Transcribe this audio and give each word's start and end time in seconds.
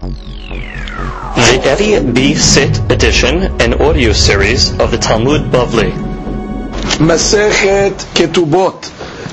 The 0.00 1.60
Eddie 1.62 2.10
B. 2.12 2.34
Sit 2.34 2.90
edition, 2.90 3.60
an 3.60 3.74
audio 3.82 4.12
series 4.14 4.70
of 4.80 4.92
the 4.92 4.96
Talmud 4.96 5.52
Bavli. 5.52 5.90
Masechet 7.00 7.98
Ketubot 8.14 8.88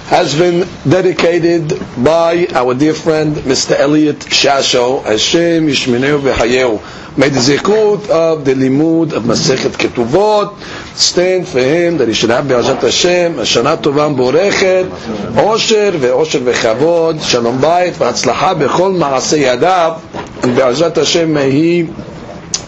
has 0.07 0.35
been 0.38 0.67
dedicated 0.89 1.69
by 2.03 2.47
our 2.53 2.73
dear 2.73 2.93
friend 2.93 3.38
Mr. 3.38 3.79
Elliot 3.79 4.17
Shasho. 4.19 5.05
Hashem 5.05 5.67
Yishmeneu 5.67 6.20
v'Hayeu. 6.20 7.18
May 7.18 7.29
the 7.29 7.39
zikut 7.39 8.09
of 8.09 8.43
the 8.43 8.54
limud 8.54 9.13
of 9.13 9.23
Masechet 9.23 9.71
Ketubot 9.71 10.61
stand 10.97 11.47
for 11.47 11.59
him 11.59 11.97
that 11.97 12.09
he 12.09 12.13
should 12.13 12.29
have 12.29 12.45
Be'ezrat 12.45 12.81
Hashem, 12.81 13.36
Shana 13.36 13.77
Tova 13.77 14.13
Borechet, 14.13 14.89
Osher 15.31 15.91
ve'Osher 15.93 16.41
ve'Chavod, 16.41 17.23
Shalom 17.23 17.59
Bayit 17.59 17.93
v'Hatzlacha 17.93 18.68
b'chol 18.68 18.97
ma'aseh 18.97 19.57
yadav, 19.57 20.27
and 20.36 20.56
Be'ezrat 20.56 20.96
Hashem 20.96 21.32
may 21.32 21.50
he 21.50 21.93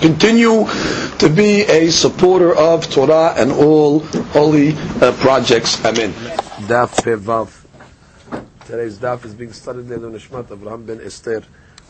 continue 0.01 0.67
to 1.19 1.29
be 1.29 1.63
a 1.63 1.91
supporter 1.91 2.55
of 2.55 2.89
Torah 2.91 3.35
and 3.37 3.53
all 3.53 4.01
holy 4.33 4.75
uh, 5.01 5.13
projects. 5.21 5.85
Amen. 5.85 6.13
Daf 6.69 6.97
Pevav. 7.03 7.65
Today's 8.67 8.99
daf 8.99 9.25
is 9.25 9.35
being 9.35 9.53
studied 9.53 9.91
in 9.91 10.03
the 10.03 10.09
Nishmat 10.09 10.45
Avraham 10.45 10.87
ben 10.87 11.01
Esther. 11.01 11.43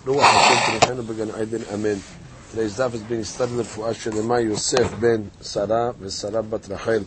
Ruach 0.05 0.23
Hashem 0.23 0.81
Tenichenu 0.81 1.07
Began 1.07 1.29
Aiden 1.29 1.73
Amen. 1.73 2.03
Today's 2.51 2.77
daf 2.79 2.95
is 2.95 3.03
being 3.03 3.25
studied 3.25 3.67
for 3.67 3.89
Asher 3.89 4.11
Lema 4.11 4.45
Yosef 4.45 5.01
ben 5.01 5.31
Sarah 5.41 5.95
ושרה 6.01 6.43
בת 6.43 6.71
רחל. 6.71 7.03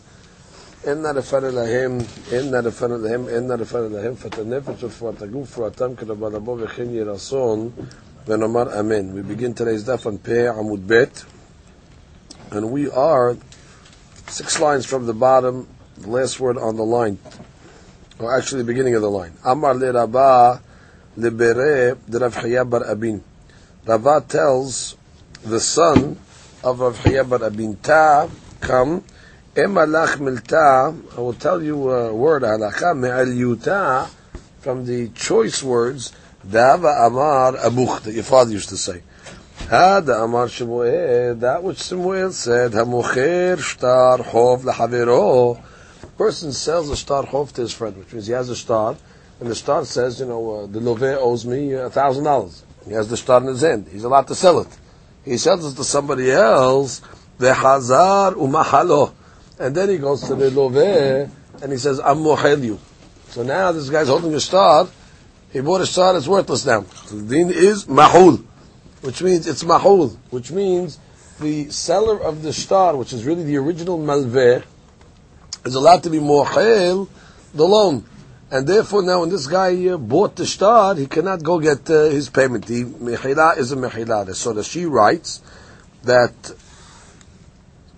אין 0.86 1.02
נא 1.02 1.08
לפן 1.08 1.45
אליהם, 1.45 1.98
אין 2.31 2.52
נא 2.52 2.58
לפן 2.58 2.91
אליהם, 2.91 3.27
אין 3.27 3.48
נא 3.48 3.54
לפן 3.54 3.86
אליהם, 3.86 4.16
פת 4.16 4.40
הנפש 4.40 4.84
ורפואת 4.84 5.22
הגוף 5.22 5.59
ורפואתם 5.59 5.95
כדבר 5.95 6.30
לבוא 6.30 6.58
וכן 6.59 6.90
יהי 6.90 7.04
רצון 7.04 7.70
ונאמר 8.27 8.80
אמן. 8.80 9.13
We 9.13 9.22
begin 9.22 9.54
today's 9.54 9.84
daf 9.84 10.05
on 10.05 10.17
Peh 10.17 10.48
Amud 10.48 10.86
Bet, 10.86 11.23
and 12.52 12.72
we 12.72 12.89
are 12.89 13.38
six 14.28 14.59
lines 14.59 14.86
from 14.86 15.06
the 15.06 15.14
bottom, 15.14 15.67
the 15.97 16.09
last 16.09 16.39
word 16.39 16.58
on 16.58 16.75
the 16.75 16.83
line, 16.83 17.20
or 18.20 18.36
actually 18.38 18.61
the 18.61 18.67
beginning 18.67 18.95
of 18.95 19.02
the 19.02 19.09
line. 19.09 19.33
Amar 19.45 19.75
le 19.75 19.94
Rabba 19.94 20.61
lebere 21.17 21.97
de 22.09 22.20
Rav 22.20 22.36
Chaya 22.36 22.70
bar 22.70 22.81
Abin. 22.81 23.22
Rava 23.86 24.23
tells 24.28 24.97
the 25.44 25.59
son 25.59 26.17
of 26.64 26.80
Rav 26.80 26.97
Chaya 27.00 27.28
bar 27.28 27.39
Abin, 27.39 27.81
Ta, 27.81 28.28
come, 28.59 29.03
emalach 29.56 30.17
milta, 30.17 31.17
I 31.17 31.22
will 31.22 31.33
tell 31.33 31.64
you 31.64 31.89
a 31.89 32.14
word, 32.14 32.44
halacha, 32.44 32.95
me'al 32.97 33.28
yuta, 33.28 34.09
from 34.59 34.86
the 34.86 35.09
choice 35.09 35.64
words, 35.64 36.11
Dava 36.47 37.07
Amar 37.07 37.53
Abuch, 37.55 38.03
that 38.03 38.15
your 38.15 38.25
father 38.25 38.53
used 38.53 38.69
to 38.71 38.77
say. 38.77 39.03
Hada 39.67 40.25
Amar 40.25 40.48
Shemuel, 40.48 41.37
that 41.37 41.62
which 41.62 41.83
Shemuel 41.83 42.33
said, 42.33 42.73
Hamocher 42.73 43.59
Shtar 43.59 44.23
Hov 44.23 44.63
Lahavero. 44.63 45.63
Person 46.19 46.53
sells 46.53 46.91
a 46.91 46.97
star 46.97 47.25
hov 47.25 47.53
to 47.55 47.63
his 47.63 47.73
friend, 47.73 47.97
which 47.97 48.13
means 48.13 48.27
he 48.27 48.33
has 48.33 48.48
a 48.48 48.57
star, 48.57 48.97
and 49.41 49.51
the 49.51 49.55
star 49.55 49.85
says, 49.85 50.20
you 50.20 50.27
know, 50.27 50.51
uh, 50.51 50.67
the 50.67 50.81
love 50.81 51.03
owes 51.03 51.47
me 51.47 51.73
a 51.73 51.89
thousand 51.91 52.25
dollars. 52.25 52.65
He 52.87 52.93
has 52.93 53.09
the 53.09 53.17
star 53.17 53.41
in 53.41 53.47
his 53.47 53.61
hand. 53.61 53.89
He's 53.91 54.05
allowed 54.05 54.29
to 54.29 54.35
sell 54.35 54.61
it. 54.61 54.69
He 55.25 55.37
sells 55.39 55.73
it 55.73 55.77
to 55.77 55.85
somebody 55.85 56.31
else, 56.31 57.01
the 57.39 57.55
Hazar 57.55 58.33
Umahalo. 58.33 59.13
And 59.59 59.75
then 59.75 59.89
he 59.89 59.98
goes 59.98 60.23
to 60.23 60.35
the 60.35 60.51
love 60.51 60.77
and 60.77 61.73
he 61.73 61.79
says, 61.79 62.01
I'm 62.01 62.19
mohel 62.19 62.65
you. 62.65 62.81
So 63.29 63.43
now 63.43 63.73
this 63.73 63.89
guy's 63.89 64.09
holding 64.09 64.35
a 64.35 64.41
star, 64.41 64.89
he 65.52 65.61
bought 65.61 65.81
a 65.81 65.86
star 65.86 66.14
that's 66.14 66.28
worthless 66.28 66.66
now. 66.66 66.83
So 67.06 67.16
the 67.16 67.36
deen 67.36 67.50
is 67.52 67.86
mahul, 67.86 68.44
which 69.02 69.22
means 69.22 69.47
it's 69.47 69.64
mahul, 69.64 70.16
which 70.30 70.52
means 70.52 71.00
the 71.39 71.70
seller 71.70 72.22
of 72.22 72.44
the 72.44 72.53
star, 72.53 72.95
which 72.95 73.14
is 73.14 73.23
really 73.25 73.44
the 73.44 73.58
original 73.58 73.97
malveh, 73.97 74.64
is 75.66 75.75
allowed 75.75 76.03
to 76.03 76.09
be 76.09 76.20
mohel 76.20 77.08
the 77.54 77.65
loan. 77.65 78.05
And 78.49 78.65
therefore 78.65 79.04
now 79.04 79.21
when 79.21 79.30
this 79.30 79.48
guy 79.48 79.88
uh, 79.88 79.98
bought 79.98 80.36
the 80.36 80.45
star, 80.45 80.95
he 80.95 81.05
cannot 81.05 81.43
go 81.43 81.60
get 81.60 81.89
uh, 81.89 82.04
his 82.05 82.30
payment. 82.30 82.65
The 82.65 82.86
mehila 82.86 83.58
is 83.58 83.71
a 83.71 83.76
mehila. 83.76 84.33
So 84.36 84.54
that 84.54 84.65
she 84.65 84.86
writes 84.86 85.42
that 86.04 86.55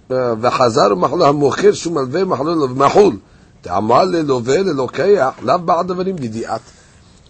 וחזר 0.09 0.91
ומחלו 0.91 1.25
המוכר 1.25 1.71
שהוא 1.71 1.93
מלווה 1.93 2.25
מחלו 2.25 2.67
מחול. 2.67 3.17
דאמר 3.63 4.03
ללווה 4.03 4.57
ללוקח, 4.57 5.33
לאו 5.41 5.59
בעד 5.59 5.87
דברים 5.87 6.15
בדיעת. 6.15 6.61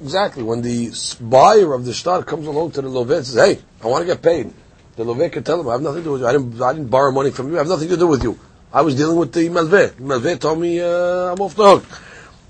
Exactly. 0.04 0.42
When 0.42 0.60
the 0.60 0.92
buyer 1.18 1.72
of 1.72 1.86
the 1.86 1.94
star 1.94 2.22
comes 2.22 2.46
along 2.46 2.72
to 2.72 2.82
the 2.82 2.90
Loveh 2.90 3.16
and 3.16 3.26
says, 3.26 3.42
"Hey, 3.42 3.62
I 3.82 3.86
want 3.86 4.02
to 4.02 4.06
get 4.06 4.20
paid," 4.20 4.52
the 4.96 5.02
Loveh 5.02 5.32
can 5.32 5.42
tell 5.42 5.58
him, 5.58 5.66
"I 5.66 5.72
have 5.72 5.80
nothing 5.80 6.00
to 6.00 6.04
do 6.04 6.12
with 6.12 6.20
you. 6.20 6.26
I 6.26 6.32
didn't, 6.32 6.60
I 6.60 6.74
didn't 6.74 6.90
borrow 6.90 7.10
money 7.10 7.30
from 7.30 7.48
you. 7.48 7.54
I 7.54 7.60
have 7.60 7.68
nothing 7.68 7.88
to 7.88 7.96
do 7.96 8.06
with 8.06 8.22
you. 8.22 8.38
I 8.70 8.82
was 8.82 8.96
dealing 8.96 9.16
with 9.16 9.32
the 9.32 9.48
Malveh. 9.48 9.92
Malveh 9.92 10.38
told 10.38 10.60
me 10.60 10.78
uh, 10.78 11.32
I'm 11.32 11.40
off 11.40 11.56
the 11.56 11.64
hook." 11.64 11.84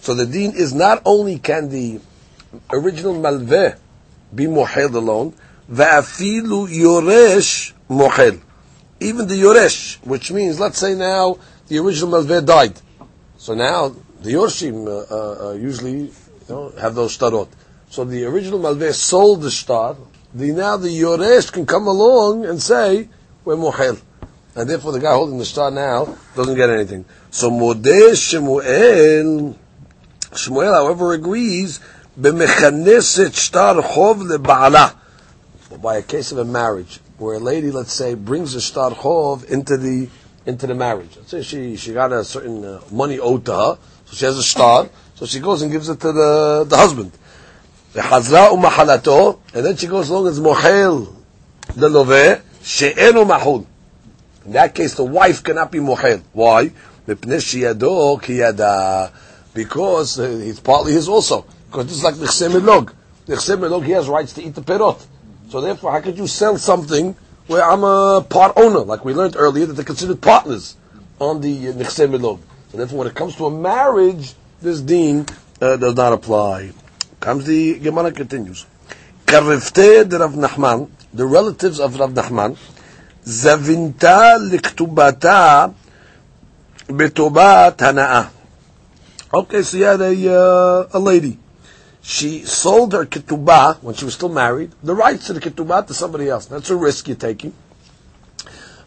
So 0.01 0.15
the 0.15 0.27
dean 0.27 0.51
is 0.57 0.75
not 0.75 1.01
only 1.05 1.39
can 1.39 1.69
the 1.69 2.01
original 2.71 3.15
Malveh 3.15 3.79
be 4.35 4.47
mohel 4.47 4.93
alone, 4.93 5.33
va'afilu 5.71 6.67
yoresh 6.67 7.73
mohel. 7.89 8.41
Even 8.99 9.29
the 9.29 9.41
yoresh, 9.41 10.05
which 10.05 10.33
means, 10.33 10.59
let's 10.59 10.79
say 10.79 10.97
now 10.97 11.39
the 11.69 11.79
original 11.79 12.11
Malveh 12.11 12.45
died, 12.45 12.75
so 13.39 13.55
now 13.55 13.95
the 14.23 14.33
yorshim 14.33 14.89
uh, 14.89 15.51
uh, 15.51 15.53
usually 15.53 16.11
you 16.49 16.55
know, 16.55 16.69
have 16.81 16.95
those 16.95 17.17
starot. 17.17 17.49
So 17.91 18.05
the 18.05 18.25
original 18.25 18.59
Malveh 18.59 18.93
sold 18.93 19.43
the 19.43 19.51
star. 19.51 19.97
The 20.35 20.53
now 20.53 20.77
the 20.77 20.89
Yoresh 20.89 21.53
can 21.53 21.65
come 21.65 21.87
along 21.87 22.45
and 22.45 22.61
say 22.61 23.09
we're 23.45 23.57
mohel, 23.57 24.01
and 24.57 24.69
therefore 24.69 24.93
the 24.93 24.99
guy 24.99 25.13
holding 25.13 25.39
the 25.39 25.45
star 25.45 25.71
now 25.71 26.17
doesn't 26.35 26.57
get 26.57 26.71
anything. 26.71 27.05
So 27.31 27.51
Modeh 27.51 28.17
Shemuel, 28.21 29.57
Shemuel, 30.37 30.75
however, 30.75 31.13
agrees 31.13 31.79
b'mechaneset 32.19 33.35
star 33.35 33.75
chov 33.77 34.23
lebaala 34.23 34.97
by 35.81 35.97
a 35.97 36.03
case 36.03 36.33
of 36.33 36.39
a 36.39 36.45
marriage 36.45 37.01
where 37.19 37.37
a 37.37 37.41
lady, 37.41 37.71
let's 37.71 37.93
say, 37.93 38.15
brings 38.15 38.55
a 38.55 38.61
star 38.61 38.91
chov 38.91 39.45
into 39.45 39.77
the 39.77 40.09
into 40.47 40.67
the 40.67 40.75
marriage. 40.75 41.17
Let's 41.17 41.31
say 41.31 41.43
she 41.43 41.77
she 41.77 41.93
got 41.93 42.13
a 42.13 42.25
certain 42.25 42.65
uh, 42.65 42.81
money 42.91 43.19
owed 43.19 43.45
to 43.47 43.53
her, 43.53 43.79
so 44.07 44.17
she 44.17 44.25
has 44.25 44.37
a 44.37 44.43
star. 44.43 44.89
So 45.15 45.27
she 45.27 45.41
goes 45.41 45.63
and 45.63 45.71
gives 45.71 45.89
it 45.89 46.01
to 46.01 46.13
the, 46.13 46.67
the 46.69 46.77
husband. 46.77 47.13
And 47.95 49.65
then 49.65 49.77
she 49.77 49.87
goes 49.87 50.11
along 50.11 50.27
as 50.27 50.41
the 50.41 51.89
love 51.89 52.43
she'enu 52.63 53.25
mahul. 53.25 53.67
In 54.45 54.53
that 54.53 54.75
case, 54.75 54.95
the 54.95 55.05
wife 55.05 55.45
cannot 55.45 55.71
be 55.71 55.79
mohel. 55.79 56.23
Why? 56.33 56.73
Because 57.07 57.55
uh, 60.19 60.41
it's 60.43 60.61
partly 60.61 60.93
his 60.93 61.09
also. 61.09 61.47
Because 61.71 61.87
this 61.87 61.99
is 61.99 62.05
like 62.05 62.15
nechse 62.15 62.51
milog. 62.51 62.93
Nechse 63.27 63.57
milog, 63.57 63.85
he 63.85 63.93
has 63.93 64.09
rights 64.09 64.33
to 64.35 64.43
eat 64.43 64.55
the 64.55 64.63
perot. 64.63 65.07
So 65.51 65.61
therefore, 65.61 65.93
how 65.93 66.01
could 66.01 66.19
you 66.19 66.27
sell 66.27 66.59
something 66.59 67.15
where 67.47 67.63
I'm 67.63 67.85
a 67.85 68.27
part 68.29 68.55
owner? 68.57 68.81
Like 68.81 69.05
we 69.05 69.15
learned 69.15 69.37
earlier, 69.37 69.67
that 69.67 69.75
they're 69.75 69.85
considered 69.85 70.21
partners 70.21 70.77
on 71.21 71.41
the 71.41 71.69
uh, 71.69 71.73
nechse 71.73 72.09
milog. 72.09 72.41
So 72.71 72.79
therefore, 72.79 72.99
when 72.99 73.07
it 73.07 73.15
comes 73.15 73.37
to 73.37 73.47
a 73.47 73.51
marriage, 73.51 74.35
this 74.65 74.81
deen 74.81 75.27
uh, 75.61 75.77
does 75.77 75.95
not 75.95 76.13
apply. 76.13 76.73
Comes 77.21 77.45
the 77.45 77.79
Gemara 77.79 78.11
continues. 78.11 78.67
Karifte 79.27 80.11
Rav 80.11 80.33
Nachman, 80.33 80.91
the 81.13 81.27
relatives 81.27 81.79
of 81.79 81.99
Rav 82.01 82.13
Nachman, 82.13 82.57
zavinta 83.25 84.39
liktubata 84.41 85.75
betobat 86.89 87.77
hana'ah. 87.77 88.31
Okay, 89.33 89.63
so 89.63 89.77
you 89.77 89.85
had 89.85 90.01
a, 90.01 90.33
uh, 90.33 90.89
a 90.93 90.99
lady. 90.99 91.39
She 92.03 92.45
sold 92.45 92.93
her 92.93 93.07
ketubah 93.07 93.83
when 93.83 93.95
she 93.95 94.05
was 94.05 94.15
still 94.15 94.29
married, 94.29 94.73
the 94.83 94.95
rights 94.95 95.27
to 95.27 95.33
the 95.33 95.41
ketubah 95.41 95.87
to 95.87 95.95
somebody 95.95 96.29
else. 96.29 96.47
That's 96.47 96.71
a 96.71 96.77
risk 96.77 97.09
you're 97.09 97.17
taking. 97.17 97.55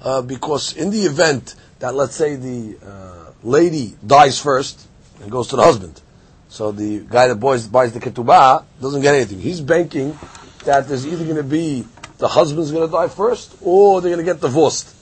Uh, 0.02 0.22
because 0.22 0.78
in 0.78 0.92
the 0.92 1.02
event 1.02 1.56
that, 1.80 1.96
let's 1.96 2.16
say, 2.16 2.36
the 2.36 2.78
uh, 2.86 3.32
lady 3.44 3.98
dies 4.06 4.40
first, 4.40 4.87
and 5.22 5.32
goes 5.32 5.48
to 5.50 5.56
the 5.56 5.64
husband. 5.64 6.02
So 6.50 6.72
the 6.72 7.00
guy 7.00 7.28
that 7.28 7.36
buys, 7.36 7.68
buys 7.68 7.94
the 7.94 8.00
ketubah 8.00 8.64
doesn't 8.82 9.02
get 9.02 9.16
anything. 9.16 9.40
He's 9.40 9.62
banking 9.62 10.18
that 10.66 10.88
there's 10.88 11.06
either 11.06 11.24
going 11.24 11.38
to 11.38 11.44
be 11.44 11.86
the 12.18 12.28
husband's 12.28 12.72
going 12.72 12.88
to 12.88 12.92
die 12.92 13.08
first, 13.08 13.58
or 13.62 14.02
they're 14.02 14.12
going 14.12 14.26
to 14.26 14.32
get 14.32 14.42
divorced, 14.42 14.96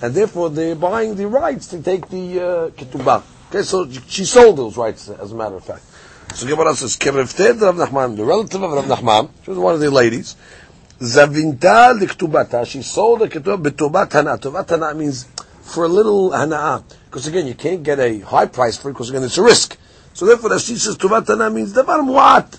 and 0.00 0.14
therefore 0.14 0.50
they're 0.50 0.74
buying 0.74 1.16
the 1.16 1.26
rights 1.26 1.66
to 1.68 1.82
take 1.82 2.08
the 2.08 2.40
uh, 2.40 2.70
ketubah. 2.70 3.22
Okay, 3.50 3.62
so 3.62 3.90
she 4.08 4.24
sold 4.24 4.56
those 4.56 4.76
rights, 4.76 5.08
as 5.08 5.32
a 5.32 5.34
matter 5.34 5.56
of 5.56 5.64
fact. 5.64 5.82
So 6.34 6.46
Gemara 6.46 6.74
says, 6.74 6.96
"Kerefted 6.96 7.60
Rav 7.60 7.76
Nachman, 7.76 8.16
the 8.16 8.24
relative 8.24 8.62
of 8.62 8.72
Rav 8.72 8.86
Nachman, 8.86 9.28
she 9.44 9.50
was 9.50 9.58
one 9.58 9.74
of 9.74 9.80
the 9.80 9.90
ladies, 9.90 10.36
zavinta 10.98 11.98
liktubata. 11.98 12.66
She 12.66 12.80
sold 12.82 13.20
the 13.20 13.28
ketubah 13.28 13.62
betobat 13.62 14.12
hana. 14.12 14.38
Tobat 14.38 14.70
hana 14.70 14.94
means 14.94 15.26
for 15.62 15.84
a 15.84 15.88
little. 15.88 16.30
Because 16.30 17.26
again, 17.26 17.46
you 17.46 17.54
can't 17.54 17.82
get 17.82 17.98
a 17.98 18.20
high 18.20 18.46
price 18.46 18.76
for 18.76 18.90
it 18.90 18.92
because 18.92 19.10
again, 19.10 19.22
it's 19.22 19.38
a 19.38 19.42
risk. 19.42 19.78
So 20.14 20.26
therefore, 20.26 20.50
Rashi 20.50 20.76
says 20.76 20.96
Tuvat 20.98 21.26
Tana 21.26 21.48
means 21.50 21.72
Davar 21.72 22.00
Muat. 22.00 22.58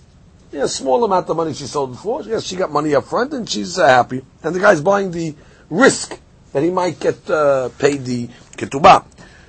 Yeah, 0.51 0.63
a 0.63 0.67
small 0.67 1.03
amount 1.03 1.29
of 1.29 1.37
money 1.37 1.53
she 1.53 1.65
sold 1.65 1.97
for. 1.99 2.21
Yes, 2.23 2.43
she 2.43 2.55
got 2.55 2.71
money 2.71 2.93
up 2.95 3.05
front 3.05 3.33
and 3.33 3.49
she's 3.49 3.77
uh, 3.77 3.87
happy. 3.87 4.23
And 4.43 4.55
the 4.55 4.59
guy's 4.59 4.81
buying 4.81 5.11
the 5.11 5.35
risk 5.69 6.19
that 6.51 6.63
he 6.63 6.69
might 6.69 6.99
get 6.99 7.29
uh, 7.29 7.69
paid 7.69 8.05
the 8.05 8.27
ketubah. 8.57 9.05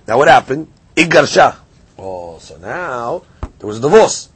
Now 0.06 0.18
what 0.18 0.28
happened? 0.28 0.68
Igarsha. 0.96 1.56
Oh, 1.98 2.38
so 2.38 2.56
now 2.58 3.22
there 3.58 3.66
was 3.66 3.78
a 3.78 3.82
divorce. 3.82 4.30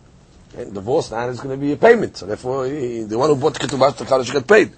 And 0.56 0.74
divorce 0.74 1.10
now 1.10 1.28
is 1.28 1.40
going 1.40 1.58
to 1.58 1.60
be 1.60 1.72
a 1.72 1.76
payment. 1.76 2.16
So 2.16 2.26
therefore, 2.26 2.66
he, 2.66 3.02
the 3.02 3.18
one 3.18 3.30
who 3.30 3.36
bought 3.36 3.54
the 3.54 3.66
ketubah, 3.66 3.96
the 3.96 4.24
should 4.24 4.32
get 4.34 4.46
paid. 4.46 4.72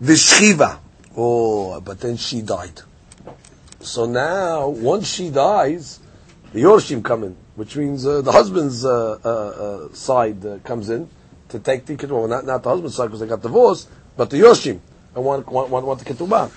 The 0.00 0.16
shiva. 0.16 0.80
Oh, 1.16 1.80
but 1.80 2.00
then 2.00 2.16
she 2.16 2.42
died. 2.42 2.80
So 3.82 4.06
now, 4.06 4.68
once 4.68 5.08
she 5.08 5.28
dies, 5.30 5.98
the 6.52 6.62
Yorshim 6.62 7.02
come 7.04 7.24
in, 7.24 7.36
which 7.56 7.76
means 7.76 8.06
uh, 8.06 8.20
the 8.20 8.30
husband's 8.30 8.84
uh, 8.84 9.18
uh, 9.24 9.28
uh 9.28 9.92
side 9.92 10.44
uh, 10.46 10.58
comes 10.58 10.88
in 10.88 11.08
to 11.48 11.58
take 11.58 11.86
the 11.86 11.96
ketubah. 11.96 12.10
Well, 12.10 12.28
not, 12.28 12.46
not 12.46 12.62
the 12.62 12.70
husband's 12.70 12.94
side 12.94 13.06
because 13.06 13.20
they 13.20 13.26
got 13.26 13.42
divorced, 13.42 13.88
but 14.16 14.30
the 14.30 14.38
Yorshim 14.38 14.78
and 15.14 15.24
want, 15.24 15.48
want, 15.48 15.70
want, 15.70 15.86
want 15.86 15.98
the 15.98 16.04
ketubah. 16.04 16.50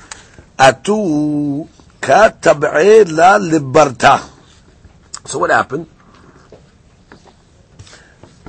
Atu 0.58 1.68
katab'e 2.00 3.12
la 3.12 3.40
libarta. 3.40 4.30
So 5.26 5.40
what 5.40 5.50
happened? 5.50 5.88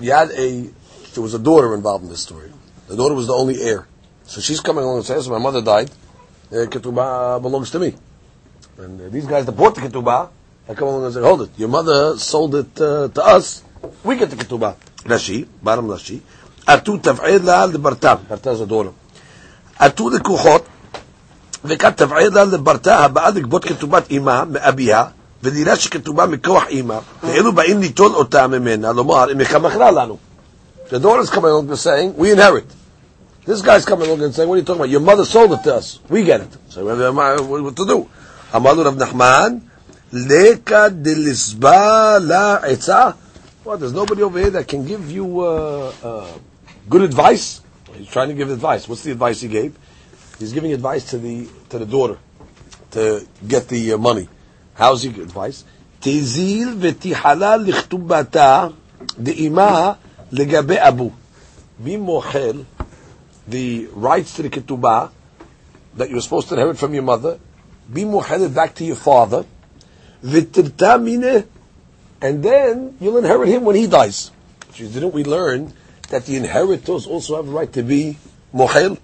You 0.00 0.12
had 0.12 0.31
a, 0.32 0.69
there 1.14 1.22
was 1.22 1.32
a 1.32 1.38
daughter 1.38 1.75
involved 1.75 2.05
in 2.05 2.11
this 2.11 2.20
story. 2.20 2.52
The 2.88 2.96
daughter 2.96 3.14
was 3.14 3.26
the 3.26 3.32
only 3.32 3.62
heir. 3.62 3.88
So 4.25 4.43
she's 4.43 4.61
coming 4.61 4.84
along 4.84 4.99
and 4.99 5.06
says, 5.06 5.29
my 5.31 5.38
mother 5.38 5.62
died, 5.62 5.90
uh, 6.52 6.67
ketubah 6.69 7.40
belongs 7.40 7.70
to 7.70 7.79
me. 7.79 7.94
And 8.77 9.01
uh, 9.01 9.09
these 9.09 9.25
guys 9.25 9.45
that 9.45 9.51
bought 9.51 9.75
the 9.75 9.81
ketubah, 9.81 10.29
I 10.68 10.73
come 10.73 10.88
along 10.88 11.06
and 11.06 11.13
say, 11.13 11.21
hold 11.21 11.44
it, 11.44 11.50
your 11.57 11.69
mother 11.69 12.18
sold 12.18 12.56
it 12.56 12.79
uh, 12.81 13.09
to 13.09 13.23
us, 13.23 13.63
we 14.03 14.15
get 14.15 14.29
the 14.29 14.35
ketubah. 14.35 14.75
Rashi, 15.03 15.47
bottom 15.62 15.88
Rashi, 15.88 16.21
atu 16.65 17.00
tav'id 17.01 17.44
la 17.44 17.68
libarta, 17.68 18.18
barta 18.18 18.53
is 18.53 18.62
a 18.62 18.65
daughter. 18.65 18.94
atu 19.79 20.09
לקוחות, 20.09 20.65
וכאן 21.65 21.91
תבעיר 21.91 22.29
לה 22.29 22.44
לברתה 22.44 23.00
הבאה 23.00 23.29
לגבות 23.29 23.65
כתובת 23.65 24.09
אימה 24.09 24.44
מאביה, 24.45 25.06
ודירה 25.44 25.75
שכתובה 25.75 26.25
מכוח 26.25 26.68
אימא, 26.68 27.00
ואלו 27.23 27.53
באים 27.53 27.79
ליטול 27.79 28.12
אותה 28.15 28.47
ממנה, 28.47 28.91
לומר, 28.91 29.31
אם 29.31 29.38
מכרה 29.38 29.91
לנו. 29.91 30.18
The 30.89 31.00
daughter 31.00 31.21
is 31.21 31.29
coming 31.29 31.51
along 31.51 31.69
and 31.69 31.79
saying, 31.79 32.15
we 32.18 32.31
inherit. 32.31 32.65
This 33.45 33.62
guy's 33.62 33.85
coming 33.85 34.07
along 34.07 34.21
and 34.23 34.35
saying, 34.35 34.50
what 34.50 34.56
are 34.56 34.59
you 34.59 34.65
talking 34.65 34.81
about? 34.81 34.89
Your 34.89 35.00
mother 35.00 35.25
sold 35.25 35.53
it 35.53 35.63
to 35.63 35.75
us. 35.75 36.00
We 36.09 36.23
get 36.23 36.41
it. 36.41 36.57
So 36.69 36.85
what 36.85 37.75
to 37.75 37.85
do? 37.85 38.09
אמר 38.56 38.73
לו 38.73 38.83
רב 38.83 39.03
נחמן, 39.03 39.57
לקה 40.13 40.89
דלסבה 40.89 42.19
לה 42.19 42.56
עצה? 42.56 43.09
Well, 43.63 43.77
there's 43.77 43.94
nobody 43.94 44.23
over 44.23 44.39
here 44.39 44.50
that 44.50 44.68
can 44.68 44.85
give 44.88 45.12
you 45.12 45.41
uh, 45.41 45.94
uh, 46.03 46.27
good 46.89 47.03
advice. 47.03 47.62
He's 47.95 48.09
trying 48.09 48.29
to 48.29 48.33
give 48.33 48.50
advice. 48.50 48.89
What's 48.89 49.03
the 49.03 49.12
advice 49.12 49.39
he 49.41 49.47
gave? 49.47 49.77
He's 50.39 50.51
giving 50.51 50.73
advice 50.73 51.12
to 51.12 51.19
the 51.19 51.47
to 51.69 51.77
the 51.77 51.85
daughter 51.85 52.18
to 52.91 53.27
get 53.47 53.68
the 53.68 53.94
uh, 53.94 53.97
money. 53.97 54.27
How's 54.73 55.03
he 55.03 55.09
advice? 55.09 55.63
תזיל 56.00 56.77
ותיחלה 56.79 57.57
לכתובתה 57.57 58.68
דאימה 59.19 59.94
לגבי 60.31 60.75
אבו. 60.79 61.12
Be 61.83 61.97
mochel 61.97 62.65
the 63.47 63.88
rights 63.94 64.35
to 64.35 64.41
the 64.41 64.50
ketubah 64.50 65.12
that 65.97 66.09
you're 66.09 66.21
supposed 66.21 66.50
to 66.50 66.56
inherit 66.56 66.77
from 66.77 66.94
your 66.94 67.03
mother 67.03 67.39
be 67.92 68.02
muhaddid 68.02 68.54
back 68.54 68.74
to 68.76 68.84
your 68.84 68.96
father, 68.96 69.44
and 70.22 70.52
then 72.42 72.96
you'll 73.00 73.18
inherit 73.18 73.48
him 73.48 73.64
when 73.64 73.76
he 73.76 73.86
dies. 73.86 74.30
Didn't 74.74 75.12
we 75.12 75.24
learn 75.24 75.72
that 76.10 76.26
the 76.26 76.36
inheritors 76.36 77.06
also 77.06 77.36
have 77.36 77.48
a 77.48 77.50
right 77.50 77.72
to 77.72 77.82
be 77.82 78.18
muhel? 78.54 78.98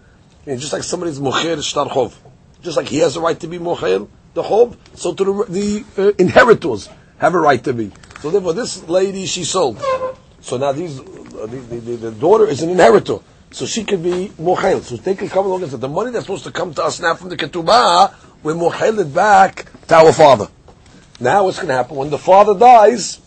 And 0.46 0.60
just 0.60 0.72
like 0.72 0.82
somebody's 0.82 1.20
muhel 1.20 1.62
shtar 1.62 1.88
chov, 1.88 2.14
just 2.62 2.76
like 2.76 2.88
he 2.88 2.98
has 2.98 3.16
a 3.16 3.20
right 3.20 3.38
to 3.40 3.46
be 3.46 3.58
muhel, 3.58 4.08
the 4.34 4.42
chov, 4.42 4.76
so 4.94 5.14
to 5.14 5.24
the, 5.24 5.44
the 5.48 6.02
uh, 6.02 6.12
inheritors 6.18 6.88
have 7.18 7.34
a 7.34 7.38
right 7.38 7.62
to 7.64 7.72
be. 7.72 7.92
So 8.20 8.30
therefore, 8.30 8.54
this 8.54 8.86
lady 8.88 9.26
she 9.26 9.44
sold. 9.44 9.80
So 10.40 10.56
now 10.56 10.72
these, 10.72 11.00
uh, 11.00 11.46
the, 11.46 11.56
the, 11.56 11.96
the, 11.96 12.12
daughter 12.12 12.46
is 12.46 12.62
an 12.62 12.70
inheritor. 12.70 13.18
So 13.52 13.66
she 13.66 13.84
could 13.84 14.02
be 14.02 14.32
muhel. 14.38 14.82
So 14.82 14.96
they 14.96 15.14
can 15.14 15.28
come 15.28 15.46
along 15.46 15.62
and 15.62 15.70
say, 15.70 15.78
the 15.78 15.88
money 15.88 16.10
that's 16.10 16.24
supposed 16.24 16.44
to 16.44 16.52
come 16.52 16.74
to 16.74 16.84
us 16.84 17.00
now 17.00 17.14
from 17.14 17.28
the 17.28 17.36
ketubah, 17.36 18.12
we're 18.42 18.54
muhailed 18.54 19.14
back 19.14 19.66
to 19.88 19.94
our 19.94 20.12
father. 20.12 20.48
Now 21.20 21.44
what's 21.44 21.58
going 21.58 21.68
to 21.68 21.74
happen? 21.74 21.96
When 21.96 22.10
the 22.10 22.18
father 22.18 22.58
dies, 22.58 23.20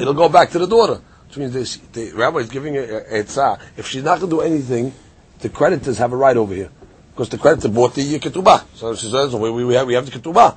it'll 0.00 0.14
go 0.14 0.28
back 0.28 0.50
to 0.50 0.58
the 0.58 0.66
daughter. 0.66 1.00
Which 1.26 1.36
means 1.36 1.52
the, 1.52 1.80
the 1.92 2.12
rabbi 2.16 2.38
is 2.38 2.48
giving 2.50 2.76
a 2.76 2.80
etzah. 2.80 3.60
If 3.76 3.86
she's 3.88 4.02
not 4.02 4.20
going 4.20 4.30
to 4.30 4.36
do 4.36 4.40
anything, 4.42 4.92
the 5.40 5.48
creditors 5.48 5.98
have 5.98 6.12
a 6.12 6.16
right 6.16 6.36
over 6.36 6.54
here. 6.54 6.70
Because 7.12 7.28
the 7.28 7.38
creditor 7.38 7.68
bought 7.68 7.94
the 7.94 8.18
ketubah. 8.18 8.64
So 8.74 8.94
she 8.94 9.10
says, 9.10 9.34
we, 9.34 9.50
we, 9.50 9.74
have, 9.74 9.86
we 9.86 9.94
have 9.94 10.10
the 10.10 10.18
ketubah. 10.18 10.56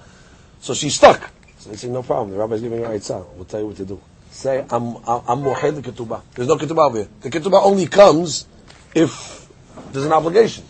So 0.60 0.74
she's 0.74 0.95
stuck. 0.95 1.30
So 1.57 1.69
they 1.69 1.75
say, 1.75 1.89
no 1.89 2.04
problem. 2.04 2.31
The 2.31 2.38
rabbi 2.38 2.56
is 2.56 2.62
giving 2.62 2.83
her 2.83 2.89
etzah. 2.89 3.25
We'll 3.36 3.45
tell 3.45 3.60
you 3.60 3.68
what 3.68 3.77
to 3.77 3.86
do. 3.86 4.01
Say, 4.31 4.66
I'm, 4.69 4.98
I'm 5.07 5.44
muhail 5.44 5.75
the 5.75 5.81
ketubah. 5.81 6.22
There's 6.33 6.48
no 6.48 6.56
ketubah 6.56 6.89
over 6.89 6.98
here. 7.00 7.07
The 7.22 7.30
ketubah 7.30 7.63
only 7.63 7.88
comes 7.88 8.48
if 8.94 9.50
there's 9.92 10.06
an 10.06 10.13
obligation. 10.13 10.63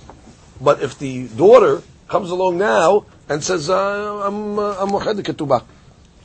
But 0.60 0.82
if 0.82 0.98
the 0.98 1.28
daughter 1.28 1.82
comes 2.08 2.30
along 2.30 2.58
now 2.58 3.06
and 3.30 3.44
says, 3.44 3.70
uh, 3.70 4.26
I'm, 4.26 4.60
uh, 4.60 4.76
ketubah. 4.86 5.64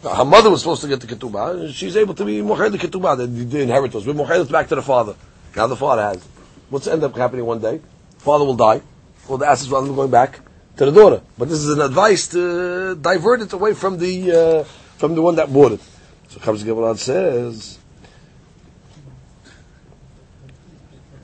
Her 0.02 0.24
mother 0.24 0.50
was 0.50 0.60
supposed 0.60 0.82
to 0.82 0.88
get 0.88 1.00
the 1.00 1.06
ketubah. 1.06 1.72
She's 1.72 1.96
able 1.96 2.14
to 2.14 2.24
be 2.24 2.40
mohed 2.40 2.72
ketubah, 2.72 3.16
the, 3.18 3.26
the 3.26 3.60
inheritors. 3.60 4.06
We're 4.06 4.14
mohed 4.14 4.50
back 4.50 4.68
to 4.68 4.74
the 4.74 4.82
father. 4.82 5.14
Now 5.56 5.66
the 5.66 5.76
father 5.76 6.02
has. 6.02 6.26
What's 6.70 6.86
end 6.86 7.02
up 7.04 7.16
happening 7.16 7.44
one 7.44 7.60
day? 7.60 7.80
Father 8.18 8.44
will 8.44 8.56
die. 8.56 8.80
Well, 9.28 9.38
the 9.38 9.46
assets 9.46 9.70
will 9.70 9.78
end 9.78 9.90
up 9.90 9.96
going 9.96 10.10
back 10.10 10.40
to 10.76 10.86
the 10.86 10.92
daughter. 10.92 11.22
But 11.36 11.48
this 11.48 11.58
is 11.58 11.68
an 11.70 11.80
advice 11.80 12.28
to 12.28 12.94
divert 12.94 13.42
it 13.42 13.52
away 13.52 13.74
from 13.74 13.98
the 13.98 14.32
uh, 14.32 14.64
from 14.96 15.14
the 15.14 15.22
one 15.22 15.36
that 15.36 15.52
bought 15.52 15.72
it. 15.72 15.80
So 16.28 16.38
comes 16.40 16.62
Gemara 16.62 16.96
says, 16.96 17.78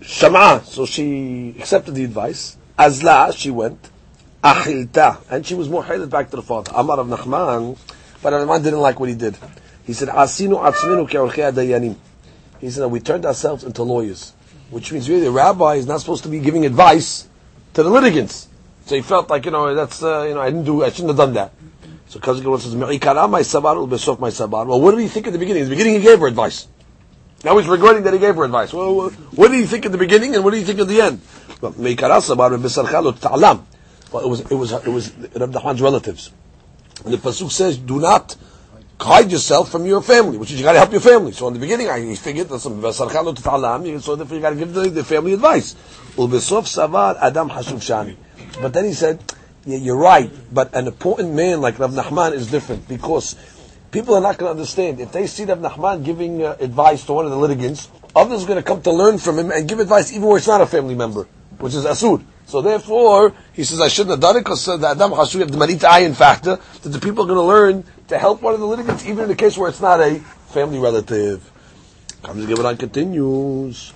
Shama. 0.00 0.62
So 0.64 0.84
she 0.84 1.54
accepted 1.58 1.94
the 1.94 2.04
advice. 2.04 2.56
Azla, 2.78 3.32
she 3.32 3.50
went 3.50 3.88
achilta, 4.54 5.20
and 5.30 5.46
she 5.46 5.54
was 5.54 5.68
more 5.68 5.84
hated 5.84 6.10
back 6.10 6.30
to 6.30 6.36
the 6.36 6.42
father. 6.42 6.72
Amar 6.74 7.00
of 7.00 7.06
Nachman, 7.08 7.78
but 8.22 8.32
Nachman 8.32 8.62
didn't 8.62 8.80
like 8.80 9.00
what 9.00 9.08
he 9.08 9.14
did. 9.14 9.36
He 9.84 9.92
said, 9.92 10.08
Asinu 10.08 10.60
atzminu 10.62 11.08
dayanim. 11.08 11.96
He 12.60 12.70
said, 12.70 12.86
we 12.86 13.00
turned 13.00 13.26
ourselves 13.26 13.64
into 13.64 13.82
lawyers, 13.82 14.32
which 14.70 14.92
means 14.92 15.08
really 15.08 15.24
the 15.24 15.30
rabbi 15.30 15.74
is 15.74 15.86
not 15.86 16.00
supposed 16.00 16.22
to 16.24 16.28
be 16.28 16.38
giving 16.38 16.64
advice 16.64 17.28
to 17.74 17.82
the 17.82 17.90
litigants. 17.90 18.48
So 18.86 18.94
he 18.94 19.02
felt 19.02 19.28
like, 19.28 19.44
you 19.44 19.50
know, 19.50 19.74
that's, 19.74 20.02
uh, 20.02 20.22
you 20.28 20.34
know, 20.34 20.40
I 20.40 20.50
didn't 20.50 20.64
do, 20.64 20.84
I 20.84 20.90
shouldn't 20.90 21.08
have 21.08 21.16
done 21.16 21.34
that. 21.34 21.52
So 22.08 22.20
Kazakar 22.20 22.60
says, 22.60 22.74
Me'ikara 22.74 23.28
my 23.28 23.40
sabar 23.40 23.76
ul 23.76 23.86
my 23.86 23.96
sabar. 24.30 24.66
Well, 24.66 24.80
what 24.80 24.92
did 24.92 25.00
he 25.00 25.08
think 25.08 25.26
at 25.26 25.32
the 25.32 25.38
beginning? 25.38 25.64
In 25.64 25.68
the 25.68 25.74
beginning 25.74 25.94
he 25.94 26.00
gave 26.00 26.20
her 26.20 26.26
advice. 26.26 26.68
Now 27.44 27.58
he's 27.58 27.68
regretting 27.68 28.04
that 28.04 28.12
he 28.12 28.18
gave 28.18 28.36
her 28.36 28.44
advice. 28.44 28.72
Well, 28.72 29.10
what 29.10 29.48
did 29.50 29.60
he 29.60 29.66
think 29.66 29.86
at 29.86 29.92
the 29.92 29.98
beginning 29.98 30.34
and 30.34 30.44
what 30.44 30.52
did 30.52 30.58
he 30.60 30.64
think 30.64 30.78
at 30.80 30.88
the 30.88 31.00
end? 31.00 31.20
Me'ikara 31.78 32.20
sabar 32.22 32.50
ta'alam. 32.50 33.64
It 34.20 34.28
was 34.28 34.40
it 34.40 34.54
was 34.54 34.72
it 34.72 34.88
was 34.88 35.12
Reb 35.16 35.52
Nachman's 35.52 35.80
relatives. 35.80 36.32
And 37.04 37.12
the 37.12 37.18
pasuk 37.18 37.50
says, 37.50 37.78
"Do 37.78 38.00
not 38.00 38.36
hide 39.00 39.30
yourself 39.30 39.70
from 39.70 39.86
your 39.86 40.02
family," 40.02 40.38
which 40.38 40.50
is 40.52 40.58
you 40.58 40.64
got 40.64 40.72
to 40.72 40.78
help 40.78 40.92
your 40.92 41.00
family. 41.00 41.32
So 41.32 41.48
in 41.48 41.54
the 41.54 41.60
beginning, 41.60 41.88
I 41.88 42.14
figured 42.14 42.48
that 42.48 42.60
some 42.60 42.80
so 42.80 44.16
therefore 44.16 44.36
you 44.36 44.42
got 44.42 44.50
to 44.50 44.56
give 44.56 44.72
the, 44.72 44.88
the 44.90 45.04
family 45.04 45.34
advice. 45.34 45.76
But 46.16 46.32
then 48.72 48.84
he 48.84 48.92
said, 48.94 49.22
yeah, 49.64 49.78
"You're 49.78 49.96
right, 49.96 50.30
but 50.52 50.74
an 50.74 50.86
important 50.86 51.34
man 51.34 51.60
like 51.60 51.78
Rav 51.78 51.92
Nachman 51.92 52.32
is 52.32 52.50
different 52.50 52.88
because." 52.88 53.36
People 53.92 54.16
are 54.16 54.20
not 54.20 54.36
going 54.36 54.48
to 54.48 54.50
understand. 54.50 55.00
If 55.00 55.12
they 55.12 55.26
see 55.28 55.44
Rav 55.44 55.58
Nachman 55.58 56.04
giving 56.04 56.42
uh, 56.42 56.56
advice 56.60 57.06
to 57.06 57.12
one 57.14 57.24
of 57.24 57.30
the 57.30 57.36
litigants, 57.38 57.88
others 58.14 58.42
are 58.44 58.46
going 58.46 58.58
to 58.58 58.62
come 58.62 58.82
to 58.82 58.90
learn 58.90 59.16
from 59.16 59.38
him 59.38 59.50
and 59.52 59.66
give 59.66 59.78
advice 59.78 60.12
even 60.12 60.26
where 60.26 60.36
it's 60.36 60.48
not 60.48 60.60
a 60.60 60.66
family 60.66 60.94
member, 60.94 61.26
which 61.58 61.72
is 61.72 61.84
asud. 61.84 62.22
So 62.46 62.62
therefore, 62.62 63.34
he 63.52 63.64
says, 63.64 63.80
I 63.80 63.88
shouldn't 63.88 64.12
have 64.12 64.20
done 64.20 64.36
it 64.36 64.40
because 64.40 64.66
uh, 64.68 64.76
the 64.76 64.88
Adam 64.88 65.10
Hashu 65.10 65.40
have 65.40 65.50
the 65.50 65.58
Marit 65.58 65.80
Ayin 65.80 66.14
factor 66.14 66.58
that 66.82 66.88
the 66.88 67.00
people 67.00 67.24
are 67.24 67.26
going 67.26 67.38
to 67.38 67.42
learn 67.42 67.84
to 68.06 68.18
help 68.18 68.40
one 68.40 68.54
of 68.54 68.60
the 68.60 68.66
litigants, 68.66 69.04
even 69.04 69.24
in 69.24 69.28
the 69.28 69.34
case 69.34 69.58
where 69.58 69.68
it's 69.68 69.80
not 69.80 70.00
a 70.00 70.20
family 70.54 70.78
relative. 70.78 71.50
Comes 72.22 72.46
the 72.46 72.66
on 72.66 72.76
continues. 72.76 73.92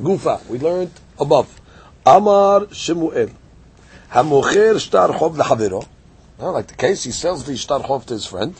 Gufa, 0.00 0.44
we 0.48 0.58
learned 0.58 0.92
above. 1.20 1.60
Amar 2.06 2.72
Shemuel. 2.72 3.30
Hamocher 4.10 4.80
shtar 4.80 5.08
chov 5.08 5.36
lehaviro. 5.36 5.86
Like 6.38 6.68
the 6.68 6.74
case, 6.74 7.04
he 7.04 7.10
sells 7.10 7.44
the 7.44 7.56
shtar 7.56 7.80
chov 7.80 8.06
to 8.06 8.14
his 8.14 8.24
friend. 8.24 8.54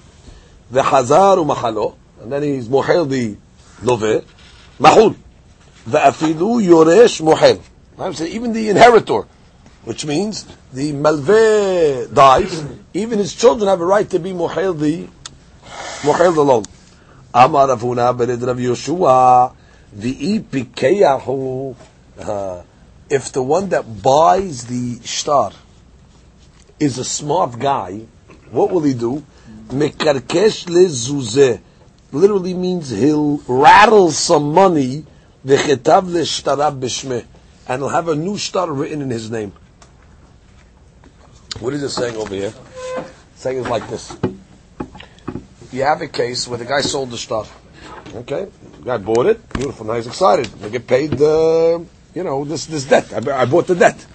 The 0.70 0.82
hazar 0.82 1.36
umachalo. 1.36 1.96
And 2.20 2.30
then 2.30 2.42
he's 2.42 2.68
mohel 2.68 3.08
the 3.08 3.36
love. 3.82 4.24
Mahul. 4.78 5.16
The 5.86 5.98
afilu 5.98 6.62
yoresh 6.62 7.22
mohel. 7.22 7.62
Even 8.00 8.52
the 8.52 8.68
inheritor, 8.68 9.26
which 9.84 10.06
means 10.06 10.46
the 10.72 10.92
malve 10.92 12.14
dies, 12.14 12.64
even 12.94 13.18
his 13.18 13.34
children 13.34 13.68
have 13.68 13.80
a 13.80 13.84
right 13.84 14.08
to 14.10 14.20
be 14.20 14.30
muhail 14.30 14.78
the 14.78 15.08
muhail 16.02 16.32
the 16.32 16.44
loan. 16.44 16.64
Amar 17.34 17.68
Ravuna 17.68 18.16
bered 18.16 18.46
Rav 18.46 19.54
The 19.92 20.14
ipikeyahu, 20.14 21.76
uh, 22.20 22.62
if 23.10 23.32
the 23.32 23.42
one 23.42 23.68
that 23.70 24.02
buys 24.02 24.66
the 24.66 24.94
star 25.04 25.52
is 26.78 26.98
a 26.98 27.04
smart 27.04 27.58
guy, 27.58 28.02
what 28.50 28.70
will 28.70 28.82
he 28.82 28.94
do? 28.94 29.24
Mekarkesh 29.68 30.66
lezuzeh. 30.66 31.60
Literally 32.12 32.54
means 32.54 32.90
he'll 32.90 33.38
rattle 33.48 34.10
some 34.10 34.54
money, 34.54 35.04
v'chetav 35.44 36.08
le'shtarab 36.08 36.80
b'shmeh, 36.80 37.24
and 37.68 37.82
he'll 37.82 37.90
have 37.90 38.08
a 38.08 38.16
new 38.16 38.38
star 38.38 38.72
written 38.72 39.02
in 39.02 39.10
his 39.10 39.30
name. 39.30 39.52
What 41.60 41.74
is 41.74 41.82
it 41.82 41.90
saying 41.90 42.16
over 42.16 42.34
here? 42.34 42.54
It's 43.32 43.42
saying 43.42 43.58
it's 43.58 43.68
like 43.68 43.88
this. 43.88 44.16
You 45.70 45.82
have 45.82 46.00
a 46.00 46.08
case 46.08 46.48
where 46.48 46.58
the 46.58 46.64
guy 46.64 46.80
sold 46.80 47.10
the 47.10 47.18
star. 47.18 47.44
Okay, 48.14 48.48
the 48.78 48.84
guy 48.84 48.96
bought 48.96 49.26
it, 49.26 49.48
beautiful, 49.52 49.84
now 49.84 49.94
he's 49.94 50.06
excited. 50.06 50.46
They 50.46 50.70
get 50.70 50.86
paid, 50.86 51.20
uh, 51.20 51.78
you 52.14 52.24
know, 52.24 52.44
this 52.44 52.64
this 52.64 52.86
debt. 52.86 53.12
I, 53.12 53.42
I 53.42 53.44
bought 53.44 53.66
the 53.66 53.74
debt. 53.74 54.06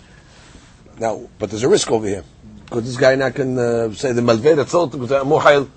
Now, 1.00 1.30
but 1.38 1.52
there's 1.52 1.64
a 1.64 1.70
risk 1.70 1.92
over 1.92 2.08
here. 2.08 2.24
Because 2.66 2.86
this 2.86 2.98
guy 2.98 3.14
now 3.16 3.30
can 3.30 3.58
uh, 3.58 3.94
say 3.94 4.14
the 4.14 4.22
malveh 4.22 4.56
that 4.56 4.70
sold 4.70 4.94
to 4.94 5.24
Mohail. 5.26 5.70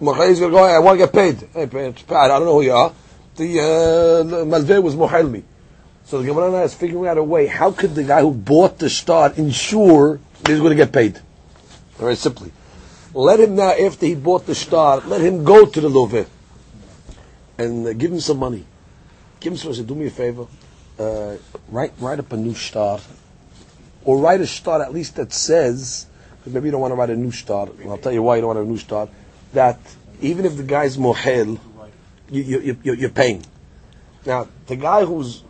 Mohail 0.00 0.30
is 0.30 0.40
going 0.40 0.50
to 0.50 0.58
go, 0.58 0.64
I 0.64 0.80
want 0.80 0.98
to 0.98 1.06
get 1.06 1.12
paid. 1.12 1.48
Hey, 1.52 1.62
I 1.62 2.28
don't 2.28 2.44
know 2.44 2.54
who 2.54 2.62
you 2.62 2.72
are. 2.72 2.92
The, 3.36 3.60
uh, 3.60 4.44
malveh 4.44 4.82
was 4.82 4.96
Mohail 4.96 5.28
me. 5.28 5.44
So 6.04 6.20
the 6.20 6.26
Gemara 6.28 6.62
is 6.62 6.74
figuring 6.74 7.06
out 7.06 7.16
a 7.16 7.22
way, 7.22 7.46
how 7.46 7.70
could 7.70 7.94
the 7.94 8.04
guy 8.04 8.20
who 8.20 8.32
bought 8.32 8.78
the 8.78 8.90
star 8.90 9.32
ensure 9.36 10.20
he's 10.46 10.58
going 10.58 10.70
to 10.70 10.76
get 10.76 10.92
paid? 10.92 11.18
Very 11.96 12.16
simply. 12.16 12.52
Let 13.14 13.40
him 13.40 13.56
now, 13.56 13.70
after 13.70 14.06
he 14.06 14.14
bought 14.14 14.44
the 14.46 14.54
star, 14.54 14.98
let 15.00 15.20
him 15.20 15.44
go 15.44 15.64
to 15.64 15.80
the 15.80 15.88
loveh 15.88 16.26
and 17.56 17.98
give 17.98 18.12
him 18.12 18.20
some 18.20 18.38
money. 18.38 18.64
Give 19.40 19.52
him 19.52 19.56
some 19.56 19.70
money. 19.70 19.84
Do 19.84 19.94
me 19.94 20.06
a 20.06 20.10
favor. 20.10 20.46
Uh, 20.98 21.36
write, 21.68 21.92
write 21.98 22.18
up 22.18 22.32
a 22.32 22.36
new 22.36 22.54
star. 22.54 23.00
Or 24.04 24.18
write 24.18 24.40
a 24.40 24.46
star 24.46 24.82
at 24.82 24.92
least 24.92 25.16
that 25.16 25.32
says, 25.32 26.06
maybe 26.44 26.66
you 26.66 26.72
don't 26.72 26.80
want 26.80 26.92
to 26.92 26.96
write 26.96 27.10
a 27.10 27.16
new 27.16 27.30
star. 27.30 27.68
I'll 27.88 27.98
tell 27.98 28.12
you 28.12 28.22
why 28.22 28.36
you 28.36 28.42
don't 28.42 28.56
want 28.56 28.66
a 28.66 28.70
new 28.70 28.78
star. 28.78 29.08
That 29.54 29.78
even 30.20 30.44
if 30.44 30.56
the 30.56 30.62
guy's 30.62 30.96
mohel, 30.98 31.58
you, 32.30 32.42
you, 32.42 32.78
you, 32.82 32.92
you're 32.94 33.10
paying. 33.10 33.44
Now, 34.26 34.48
the 34.66 34.76
guy 34.76 35.04
who's, 35.04 35.42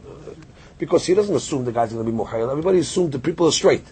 because 0.79 1.07
he 1.07 1.15
doesn't 1.15 1.35
assume 1.35 1.65
the 1.65 1.73
guy's 1.73 1.93
going 1.93 2.05
to 2.05 2.11
be 2.11 2.17
mohel, 2.17 2.51
everybody 2.51 2.79
assumes 2.79 3.11
the 3.11 3.19
people 3.19 3.47
are 3.47 3.53
straight. 3.53 3.85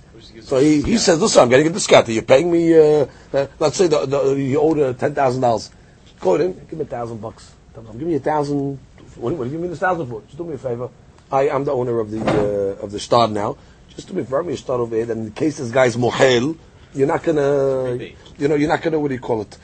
So 0.43 0.59
he, 0.59 0.83
he 0.83 0.99
says, 0.99 1.21
listen, 1.21 1.43
I'm 1.43 1.49
getting 1.49 1.67
a 1.67 1.71
discount. 1.71 2.09
You're 2.09 2.23
paying 2.23 2.51
me, 2.51 2.79
uh, 2.79 3.07
uh, 3.33 3.47
let's 3.59 3.77
say 3.77 3.87
the, 3.89 4.07
the, 4.07 4.35
you 4.35 4.61
owed 4.61 4.79
uh, 4.79 4.93
$10,000. 4.95 5.71
Go 6.21 6.35
in, 6.37 6.53
give 6.55 6.75
me 6.75 6.83
a 6.83 6.87
thousand 6.87 7.21
bucks. 7.21 7.53
I'm 7.77 7.99
giving 7.99 8.11
you 8.11 8.17
a 8.17 8.21
thousand. 8.21 8.79
What, 9.17 9.35
what 9.35 9.45
do 9.45 9.45
you 9.45 9.51
give 9.53 9.61
me 9.61 9.69
this 9.69 9.79
thousand 9.79 10.07
for? 10.07 10.23
Just 10.23 10.37
do 10.37 10.45
me 10.45 10.55
a 10.55 10.59
favor. 10.59 10.89
I 11.31 11.49
am 11.49 11.65
the 11.65 11.73
owner 11.73 11.99
of 11.99 12.11
the 12.11 12.21
uh, 12.21 12.85
of 12.85 12.93
the 12.93 13.01
star 13.01 13.27
now. 13.29 13.57
Just 13.89 14.09
do 14.09 14.15
me 14.15 14.23
a 14.23 14.25
favor, 14.25 14.43
me 14.43 14.53
a 14.53 14.57
star 14.57 14.79
over 14.79 14.95
here. 14.95 15.11
And 15.11 15.27
in 15.27 15.33
case 15.33 15.59
this 15.59 15.71
guy's 15.71 15.97
mohel, 15.97 16.57
you're 16.95 17.09
not 17.09 17.23
gonna, 17.23 17.95
you 18.39 18.49
know, 18.49 18.55
you're 18.55 18.69
not 18.69 18.83
gonna 18.83 19.01
what 19.01 19.09
do 19.09 19.15
you 19.15 19.21
call 19.21 19.43
it? 19.43 19.57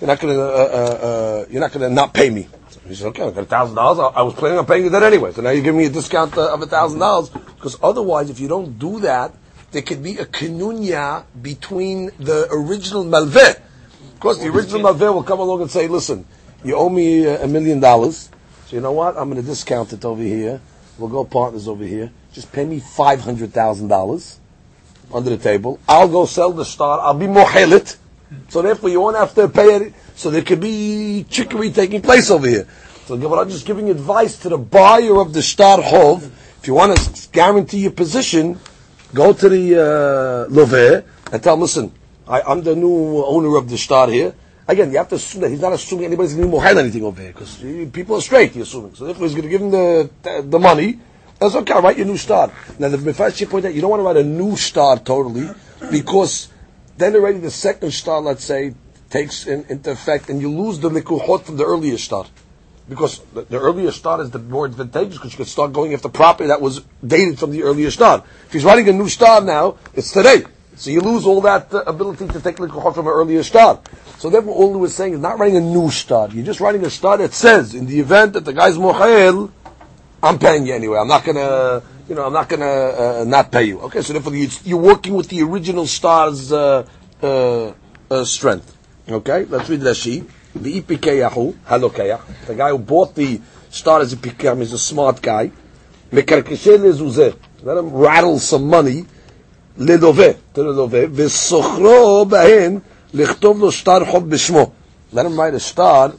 You're 0.00 0.08
not 0.08 0.20
gonna, 0.20 0.38
uh, 0.38 0.44
uh, 0.44 1.06
uh, 1.06 1.46
you're 1.50 1.60
not 1.60 1.72
gonna 1.72 1.90
not 1.90 2.14
pay 2.14 2.30
me. 2.30 2.48
He 2.90 2.96
said, 2.96 3.06
okay, 3.08 3.22
I 3.22 3.30
got 3.30 3.42
a 3.42 3.44
thousand 3.44 3.76
dollars. 3.76 4.12
I 4.16 4.22
was 4.22 4.34
planning 4.34 4.58
on 4.58 4.66
paying 4.66 4.82
you 4.82 4.90
that 4.90 5.04
anyway. 5.04 5.32
So 5.32 5.42
now 5.42 5.50
you're 5.50 5.62
giving 5.62 5.78
me 5.78 5.86
a 5.86 5.90
discount 5.90 6.36
uh, 6.36 6.52
of 6.52 6.60
a 6.60 6.66
thousand 6.66 6.98
dollars 6.98 7.28
because 7.30 7.78
otherwise, 7.82 8.30
if 8.30 8.40
you 8.40 8.48
don't 8.48 8.80
do 8.80 8.98
that, 9.00 9.32
there 9.70 9.82
could 9.82 10.02
be 10.02 10.18
a 10.18 10.26
kenunya 10.26 11.24
between 11.40 12.10
the 12.18 12.48
original 12.50 13.04
malveh. 13.04 13.60
Of 14.14 14.18
course, 14.18 14.38
the 14.38 14.48
original 14.48 14.80
malveh 14.80 15.14
will 15.14 15.22
come 15.22 15.38
along 15.38 15.62
and 15.62 15.70
say, 15.70 15.86
listen, 15.86 16.26
you 16.64 16.74
owe 16.74 16.88
me 16.88 17.26
a 17.28 17.46
million 17.46 17.78
dollars. 17.78 18.28
So 18.66 18.74
you 18.74 18.82
know 18.82 18.90
what? 18.90 19.16
I'm 19.16 19.30
going 19.30 19.40
to 19.40 19.48
discount 19.48 19.92
it 19.92 20.04
over 20.04 20.22
here. 20.22 20.60
We'll 20.98 21.10
go 21.10 21.24
partners 21.24 21.68
over 21.68 21.84
here. 21.84 22.10
Just 22.32 22.50
pay 22.52 22.64
me 22.64 22.80
five 22.80 23.20
hundred 23.20 23.52
thousand 23.52 23.86
dollars 23.86 24.40
under 25.14 25.30
the 25.30 25.38
table. 25.38 25.78
I'll 25.88 26.08
go 26.08 26.26
sell 26.26 26.50
the 26.50 26.64
star. 26.64 26.98
I'll 26.98 27.14
be 27.14 27.28
mohelit. 27.28 27.98
So 28.48 28.62
therefore, 28.62 28.90
you 28.90 29.00
won't 29.00 29.16
have 29.16 29.32
to 29.36 29.48
pay 29.48 29.76
it. 29.76 29.94
So 30.20 30.28
there 30.28 30.42
could 30.42 30.60
be 30.60 31.24
trickery 31.30 31.70
taking 31.70 32.02
place 32.02 32.30
over 32.30 32.46
here. 32.46 32.66
So 33.06 33.14
I'm 33.14 33.48
just 33.48 33.64
giving 33.64 33.88
advice 33.88 34.36
to 34.40 34.50
the 34.50 34.58
buyer 34.58 35.18
of 35.18 35.32
the 35.32 35.40
star 35.40 35.80
hov. 35.80 36.26
If 36.60 36.66
you 36.66 36.74
want 36.74 36.94
to 36.94 37.28
guarantee 37.30 37.78
your 37.78 37.92
position, 37.92 38.60
go 39.14 39.32
to 39.32 39.48
the 39.48 39.76
uh, 39.80 40.52
loveh 40.52 41.06
and 41.32 41.42
tell 41.42 41.54
him, 41.54 41.62
listen, 41.62 41.90
I, 42.28 42.42
I'm 42.42 42.60
the 42.60 42.76
new 42.76 43.24
owner 43.24 43.56
of 43.56 43.70
the 43.70 43.78
star 43.78 44.10
here. 44.10 44.34
Again, 44.68 44.92
you 44.92 44.98
have 44.98 45.08
to 45.08 45.14
assume 45.14 45.40
that 45.40 45.48
he's 45.48 45.62
not 45.62 45.72
assuming 45.72 46.04
anybody's 46.04 46.34
going 46.34 46.50
to 46.50 46.54
mohel 46.54 46.76
anything 46.76 47.02
over 47.02 47.22
here 47.22 47.32
because 47.32 47.56
people 47.90 48.16
are 48.16 48.20
straight. 48.20 48.52
He's 48.52 48.64
assuming. 48.64 48.96
So 48.96 49.06
therefore, 49.06 49.24
he's 49.24 49.34
going 49.34 49.44
to 49.44 49.48
give 49.48 49.62
him 49.62 49.70
the 49.70 50.10
the, 50.42 50.58
money. 50.58 51.00
That's 51.38 51.54
okay. 51.54 51.80
Write 51.80 51.96
your 51.96 52.04
new 52.04 52.18
star. 52.18 52.52
Now, 52.78 52.90
the 52.90 52.98
Mefashi 52.98 53.48
point 53.48 53.64
out 53.64 53.72
you 53.72 53.80
don't 53.80 53.88
want 53.88 54.00
to 54.00 54.04
write 54.04 54.18
a 54.18 54.22
new 54.22 54.54
star 54.58 54.98
totally 54.98 55.48
because 55.90 56.48
then 56.98 57.16
already 57.16 57.38
the 57.38 57.50
second 57.50 57.92
star, 57.92 58.20
let's 58.20 58.44
say, 58.44 58.74
takes 59.10 59.46
in, 59.46 59.64
into 59.68 59.90
effect, 59.90 60.30
and 60.30 60.40
you 60.40 60.50
lose 60.50 60.78
the 60.78 60.88
likuhot 60.88 61.42
from 61.42 61.56
the 61.56 61.64
earlier 61.64 61.98
star. 61.98 62.26
Because 62.88 63.20
the, 63.34 63.42
the 63.42 63.58
earlier 63.60 63.92
star 63.92 64.20
is 64.20 64.30
the 64.30 64.38
more 64.38 64.66
advantageous 64.66 65.14
because 65.14 65.32
you 65.32 65.36
can 65.36 65.46
start 65.46 65.72
going 65.72 65.94
after 65.94 66.08
property 66.08 66.48
that 66.48 66.60
was 66.60 66.80
dated 67.06 67.38
from 67.38 67.50
the 67.50 67.62
earlier 67.62 67.90
star. 67.90 68.24
If 68.46 68.52
he's 68.52 68.64
writing 68.64 68.88
a 68.88 68.92
new 68.92 69.08
star 69.08 69.40
now, 69.40 69.76
it's 69.94 70.10
today. 70.10 70.44
So 70.76 70.90
you 70.90 71.00
lose 71.00 71.26
all 71.26 71.40
that 71.42 71.72
uh, 71.74 71.82
ability 71.86 72.28
to 72.28 72.40
take 72.40 72.56
likuhot 72.56 72.94
from 72.94 73.06
an 73.06 73.12
earlier 73.12 73.42
star. 73.42 73.80
So 74.18 74.30
therefore, 74.30 74.54
all 74.54 74.72
he 74.72 74.80
was 74.80 74.94
saying 74.94 75.14
is 75.14 75.20
not 75.20 75.38
writing 75.38 75.56
a 75.56 75.60
new 75.60 75.90
star. 75.90 76.28
You're 76.30 76.44
just 76.44 76.60
writing 76.60 76.84
a 76.84 76.90
star 76.90 77.18
that 77.18 77.32
says, 77.32 77.74
in 77.74 77.86
the 77.86 78.00
event 78.00 78.32
that 78.32 78.44
the 78.44 78.52
guy's 78.52 78.78
mohail, 78.78 79.52
I'm 80.22 80.38
paying 80.38 80.66
you 80.66 80.74
anyway. 80.74 80.98
I'm 80.98 81.08
not 81.08 81.24
gonna, 81.24 81.82
you 82.08 82.14
know, 82.14 82.26
I'm 82.26 82.32
not 82.32 82.48
gonna 82.48 82.64
uh, 82.64 83.24
not 83.26 83.52
pay 83.52 83.64
you. 83.64 83.80
Okay, 83.80 84.02
so 84.02 84.12
therefore 84.12 84.34
you're 84.34 84.78
working 84.78 85.14
with 85.14 85.28
the 85.28 85.42
original 85.42 85.86
star's 85.86 86.52
uh, 86.52 86.86
uh, 87.22 87.72
uh, 88.10 88.24
strength. 88.24 88.76
Okay, 89.09 89.45
let's 89.45 89.69
read 89.69 89.81
Rashi. 89.81 90.27
The 90.55 90.81
ipikeyahu 90.81 91.53
halokeyah. 91.67 92.47
The 92.47 92.55
guy 92.55 92.69
who 92.69 92.79
bought 92.79 93.13
the 93.15 93.39
star 93.69 94.01
as 94.01 94.13
a 94.13 94.17
pikam 94.17 94.61
is 94.61 94.73
a 94.73 94.79
smart 94.79 95.21
guy. 95.21 95.51
Mekarkeshe 96.11 96.77
lezuzeh. 96.77 97.37
Let 97.63 97.77
him 97.77 97.91
rattle 97.91 98.39
some 98.39 98.67
money. 98.67 99.05
לדובה, 99.77 100.31
to 100.53 100.57
the 100.57 100.73
לווה, 100.73 101.05
וסוכרו 101.13 102.25
בהן 102.25 102.79
לכתוב 103.13 103.59
לו 103.59 103.71
שטר 103.71 104.05
חוב 104.05 104.29
בשמו. 104.29 104.71
Let 105.13 105.25
him 105.25 105.35
write 105.37 105.53
a 105.53 105.59
star 105.59 106.11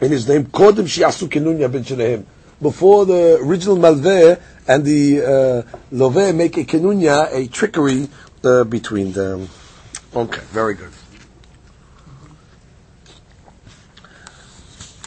in 0.00 0.10
his 0.10 0.28
name, 0.28 0.50
קודם 0.50 0.86
שיעשו 0.86 1.26
כנוניה 1.30 1.68
בין 1.68 1.84
שניהם. 1.84 2.20
Before 2.62 3.04
the 3.04 3.38
original 3.40 3.76
malveh 3.76 4.38
and 4.68 4.84
the 4.84 5.20
uh, 5.20 5.62
love 5.92 6.34
make 6.34 6.56
a 6.56 6.64
kenunya, 6.64 7.28
a 7.32 7.46
trickery 7.48 8.08
uh, 8.44 8.64
between 8.64 9.12
them. 9.12 9.48
Okay, 10.14 10.40
very 10.52 10.74
good. 10.74 10.97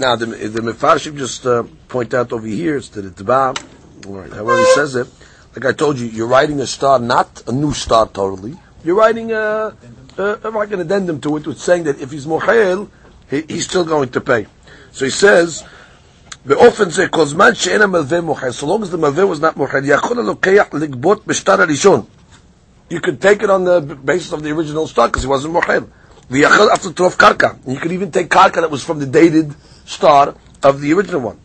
Now 0.01 0.15
the 0.15 0.27
the 0.27 0.61
Mefarshim 0.61 1.17
just 1.17 1.45
uh, 1.45 1.63
point 1.87 2.13
out 2.13 2.31
over 2.31 2.45
here, 2.45 2.77
it's 2.77 2.89
to 2.89 3.01
the 3.01 3.09
Taba, 3.09 3.57
right, 4.05 4.31
however 4.31 4.57
he 4.59 4.65
says 4.73 4.95
it, 4.95 5.07
like 5.55 5.65
I 5.65 5.73
told 5.73 5.97
you, 5.97 6.05
you're 6.05 6.27
writing 6.27 6.61
a 6.61 6.67
star, 6.67 6.99
not 6.99 7.41
a 7.47 7.51
new 7.51 7.73
star 7.73 8.07
totally. 8.07 8.55
You're 8.83 8.95
writing 8.95 9.31
a, 9.31 9.75
a, 10.17 10.39
a 10.43 10.49
like 10.51 10.71
an 10.71 10.81
addendum 10.81 11.19
to 11.21 11.37
it, 11.37 11.47
which 11.47 11.57
saying 11.57 11.85
that 11.85 11.99
if 11.99 12.11
he's 12.11 12.27
mohail, 12.27 12.91
he, 13.27 13.41
he's 13.41 13.65
still 13.65 13.83
going 13.83 14.09
to 14.09 14.21
pay. 14.21 14.45
So 14.91 15.05
he 15.05 15.11
says, 15.11 15.63
באופן 16.45 16.89
זה, 16.89 17.07
כל 17.07 17.25
זמן 17.25 17.55
שאין 17.55 17.81
המלווה 17.81 18.21
מוחל, 18.21 18.49
so 18.49 18.65
long 18.65 18.83
as 18.83 18.91
the 18.91 18.97
מלווה 18.97 19.35
was 19.35 19.39
not 19.39 19.57
מוחל, 19.57 19.81
יכול 19.83 20.19
הלוקח 20.19 20.65
לגבות 20.73 21.27
בשטר 21.27 21.61
הראשון. 21.61 22.03
You 22.89 22.99
could 22.99 23.19
take 23.19 23.41
it 23.41 23.49
on 23.49 23.65
the 23.65 23.81
basis 23.81 24.31
of 24.31 24.43
the 24.43 24.51
original 24.51 24.87
star, 24.87 25.07
because 25.07 25.23
he 25.23 25.29
wasn't 25.29 25.49
מוחל. 25.49 25.83
ויכול 26.31 26.69
אף 26.73 26.85
לטרוף 26.85 27.15
קרקע. 27.15 27.49
You 27.67 27.79
could 27.79 27.91
even 27.91 28.11
take 28.11 28.29
קרקע 28.29 28.61
that 28.61 28.69
was 28.69 28.83
from 28.83 28.99
the 28.99 29.05
dated 29.05 29.53
star 29.84 30.34
of 30.62 30.80
the 30.80 30.92
original 30.92 31.20
one. 31.20 31.40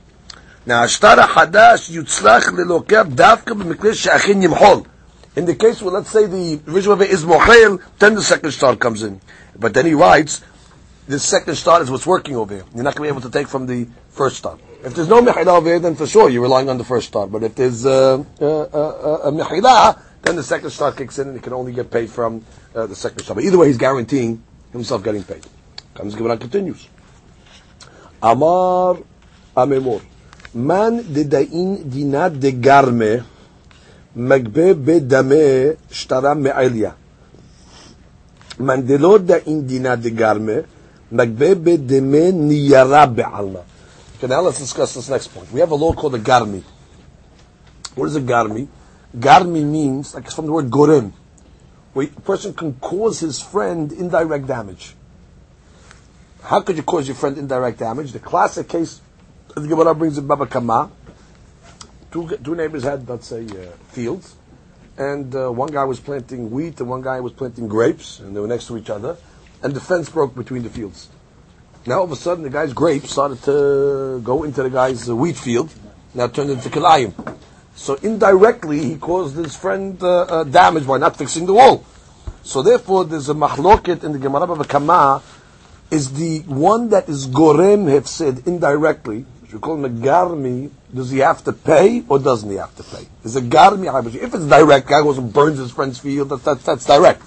Now, 0.66 0.84
Ashtar 0.84 1.18
Hadash 1.18 1.90
Yutzlach 1.90 2.44
Yimhol. 4.42 4.86
In 5.36 5.46
the 5.46 5.56
case 5.56 5.82
where, 5.82 5.94
let's 5.94 6.10
say, 6.10 6.26
the 6.26 6.60
original 6.68 7.02
is 7.02 7.24
Mochel, 7.24 7.82
then 8.00 8.16
the 8.16 8.24
second 8.24 8.52
star 8.52 8.76
comes 8.76 9.04
in. 9.04 9.22
But 9.58 9.74
then 9.74 9.86
he 9.86 9.94
writes, 9.94 10.44
the 11.08 11.20
second 11.20 11.56
star 11.56 11.82
is 11.82 11.90
what's 11.90 12.06
working 12.06 12.36
over 12.36 12.56
here. 12.56 12.66
You're 12.76 12.84
not 12.84 12.96
going 12.96 13.08
to 13.08 13.14
be 13.14 13.18
able 13.20 13.30
to 13.30 13.32
take 13.32 13.48
from 13.48 13.66
the 13.66 13.88
first 14.10 14.38
star. 14.38 14.58
If 14.84 14.94
there's 14.94 15.08
no 15.08 15.22
Mechila 15.22 15.58
over 15.58 15.70
here, 15.70 15.80
then 15.80 15.96
for 15.96 16.06
sure 16.06 16.30
you're 16.30 16.42
relying 16.42 16.70
on 16.70 16.78
the 16.78 16.84
first 16.84 17.08
star. 17.08 17.28
But 17.28 17.44
if 17.44 17.56
there's 17.56 17.86
uh, 17.86 18.24
uh, 18.42 18.62
uh, 18.62 19.20
a 19.24 19.32
Mechila, 19.32 20.02
then 20.24 20.36
the 20.36 20.44
second 20.44 20.70
star 20.72 20.92
kicks 20.92 21.18
in 21.20 21.30
and 21.30 21.38
he 21.38 21.42
can 21.42 21.54
only 21.54 21.72
get 21.72 21.90
paid 21.90 22.10
from 22.10 22.44
uh, 22.76 22.88
the 22.88 22.96
second 22.96 23.20
star. 23.20 23.36
But 23.36 23.46
either 23.46 23.58
way, 23.58 23.68
he's 23.68 23.78
guaranteeing 23.78 24.44
himself 24.72 25.04
getting 25.04 25.24
paid. 25.24 25.46
Comes 25.94 26.14
given 26.14 26.32
and 26.32 26.42
continues. 26.42 26.88
Amar 28.22 28.98
Amemor. 29.56 30.02
Man 30.54 31.04
dedain 31.14 31.84
dinat 31.86 32.40
de 32.40 32.52
garme 32.52 33.24
magbe 34.16 34.74
bedame 34.74 35.78
shtara 35.92 36.34
me'alia. 36.36 36.96
Man 38.60 38.82
delo 38.82 39.20
da'in 39.20 39.62
dinat 39.68 40.02
de 40.02 40.10
garme 40.10 40.66
magbe 41.12 41.56
bedame 41.56 42.32
niyara 42.34 43.06
be'alma. 43.06 43.62
Okay, 44.18 44.28
now 44.28 44.42
let's 44.42 44.58
discuss 44.58 44.96
this 44.96 45.10
next 45.10 45.28
point. 45.28 45.52
We 45.54 45.60
have 45.60 45.70
a 45.70 45.76
law 45.76 45.94
called 45.94 46.16
a 46.16 46.20
garmi. 46.20 46.64
What 47.94 48.08
is 48.08 48.16
a 48.16 48.22
garmi? 48.22 48.68
Garmi 49.16 49.64
means, 49.64 50.16
like 50.16 50.26
it's 50.26 50.34
from 50.34 50.48
the 50.48 50.52
word 50.52 50.72
gorim, 50.72 51.12
where 51.94 52.08
a 52.08 52.22
person 52.22 52.54
can 52.54 52.74
cause 52.82 53.20
his 53.20 53.40
friend 53.40 53.92
indirect 53.92 54.48
damage. 54.48 54.97
How 56.48 56.62
could 56.62 56.78
you 56.78 56.84
cause 56.84 57.10
your 57.10 57.16
friend 57.16 57.38
indirect 57.38 57.80
damage? 57.80 58.14
The 58.14 58.20
classic 58.20 58.70
case, 58.70 59.02
the 59.54 59.68
Gemara 59.68 59.94
brings 59.94 60.18
in 60.18 60.26
Baba 60.26 60.46
Kama. 60.46 60.90
Two, 62.10 62.38
two 62.42 62.56
neighbors 62.56 62.84
had, 62.84 63.06
let's 63.10 63.28
say, 63.28 63.44
uh, 63.44 63.72
fields, 63.90 64.34
and 64.98 65.36
uh, 65.36 65.52
one 65.52 65.70
guy 65.70 65.84
was 65.84 66.00
planting 66.00 66.50
wheat 66.50 66.80
and 66.80 66.90
one 66.90 67.02
guy 67.02 67.20
was 67.20 67.34
planting 67.34 67.68
grapes, 67.68 68.22
and 68.22 68.34
they 68.34 68.40
were 68.40 68.48
next 68.48 68.68
to 68.68 68.78
each 68.78 68.90
other, 68.90 69.18
and 69.62 69.74
the 69.74 69.82
fence 69.82 70.10
broke 70.10 70.36
between 70.36 70.64
the 70.64 70.70
fields. 70.70 71.10
Now 71.86 71.98
all 71.98 72.04
of 72.06 72.14
a 72.14 72.16
sudden, 72.16 72.46
the 72.46 72.50
guy's 72.50 72.72
grapes 72.72 73.12
started 73.12 73.44
to 73.44 74.22
go 74.24 74.44
into 74.44 74.64
the 74.64 74.70
guy's 74.70 75.10
uh, 75.10 75.18
wheat 75.18 75.36
field, 75.36 75.70
now 76.14 76.28
turned 76.28 76.52
into 76.52 76.70
kilayim. 76.70 77.12
So 77.76 77.96
indirectly, 77.96 78.86
he 78.86 78.96
caused 78.96 79.36
his 79.36 79.58
friend 79.58 80.02
uh, 80.02 80.22
uh, 80.22 80.44
damage 80.46 80.88
by 80.88 80.98
not 80.98 81.18
fixing 81.18 81.46
the 81.46 81.56
wall. 81.56 81.84
So 82.44 82.62
therefore, 82.62 83.04
there's 83.04 83.28
a 83.28 83.34
mahloket 83.34 84.06
in 84.06 84.14
the 84.14 84.20
Gemara 84.20 84.48
Bava 84.48 84.66
Kama, 84.66 85.22
is 85.92 86.14
the 86.14 86.40
one 86.48 86.90
that 86.90 87.08
is 87.08 87.28
gorem 87.28 87.90
hefsed 87.90 88.46
indirectly, 88.46 89.26
which 89.42 89.54
we 89.54 89.60
call 89.60 89.76
him 89.76 89.86
a 89.86 89.90
garmi, 89.90 90.70
does 90.94 91.12
he 91.12 91.20
have 91.20 91.44
to 91.44 91.54
pay 91.54 92.04
or 92.10 92.20
doesn't 92.20 92.50
he 92.50 92.58
have 92.58 92.76
to 92.76 92.84
pay? 92.84 93.08
Is 93.24 93.36
a 93.36 93.42
garmi 93.42 94.16
If 94.16 94.34
it's 94.34 94.46
direct, 94.46 94.88
guy 94.88 95.02
goes 95.02 95.18
and 95.18 95.32
burns 95.32 95.60
his 95.60 95.72
friend's 95.72 96.00
field, 96.00 96.30
that, 96.30 96.44
that, 96.44 96.60
that's 96.62 96.86
direct. 96.86 97.22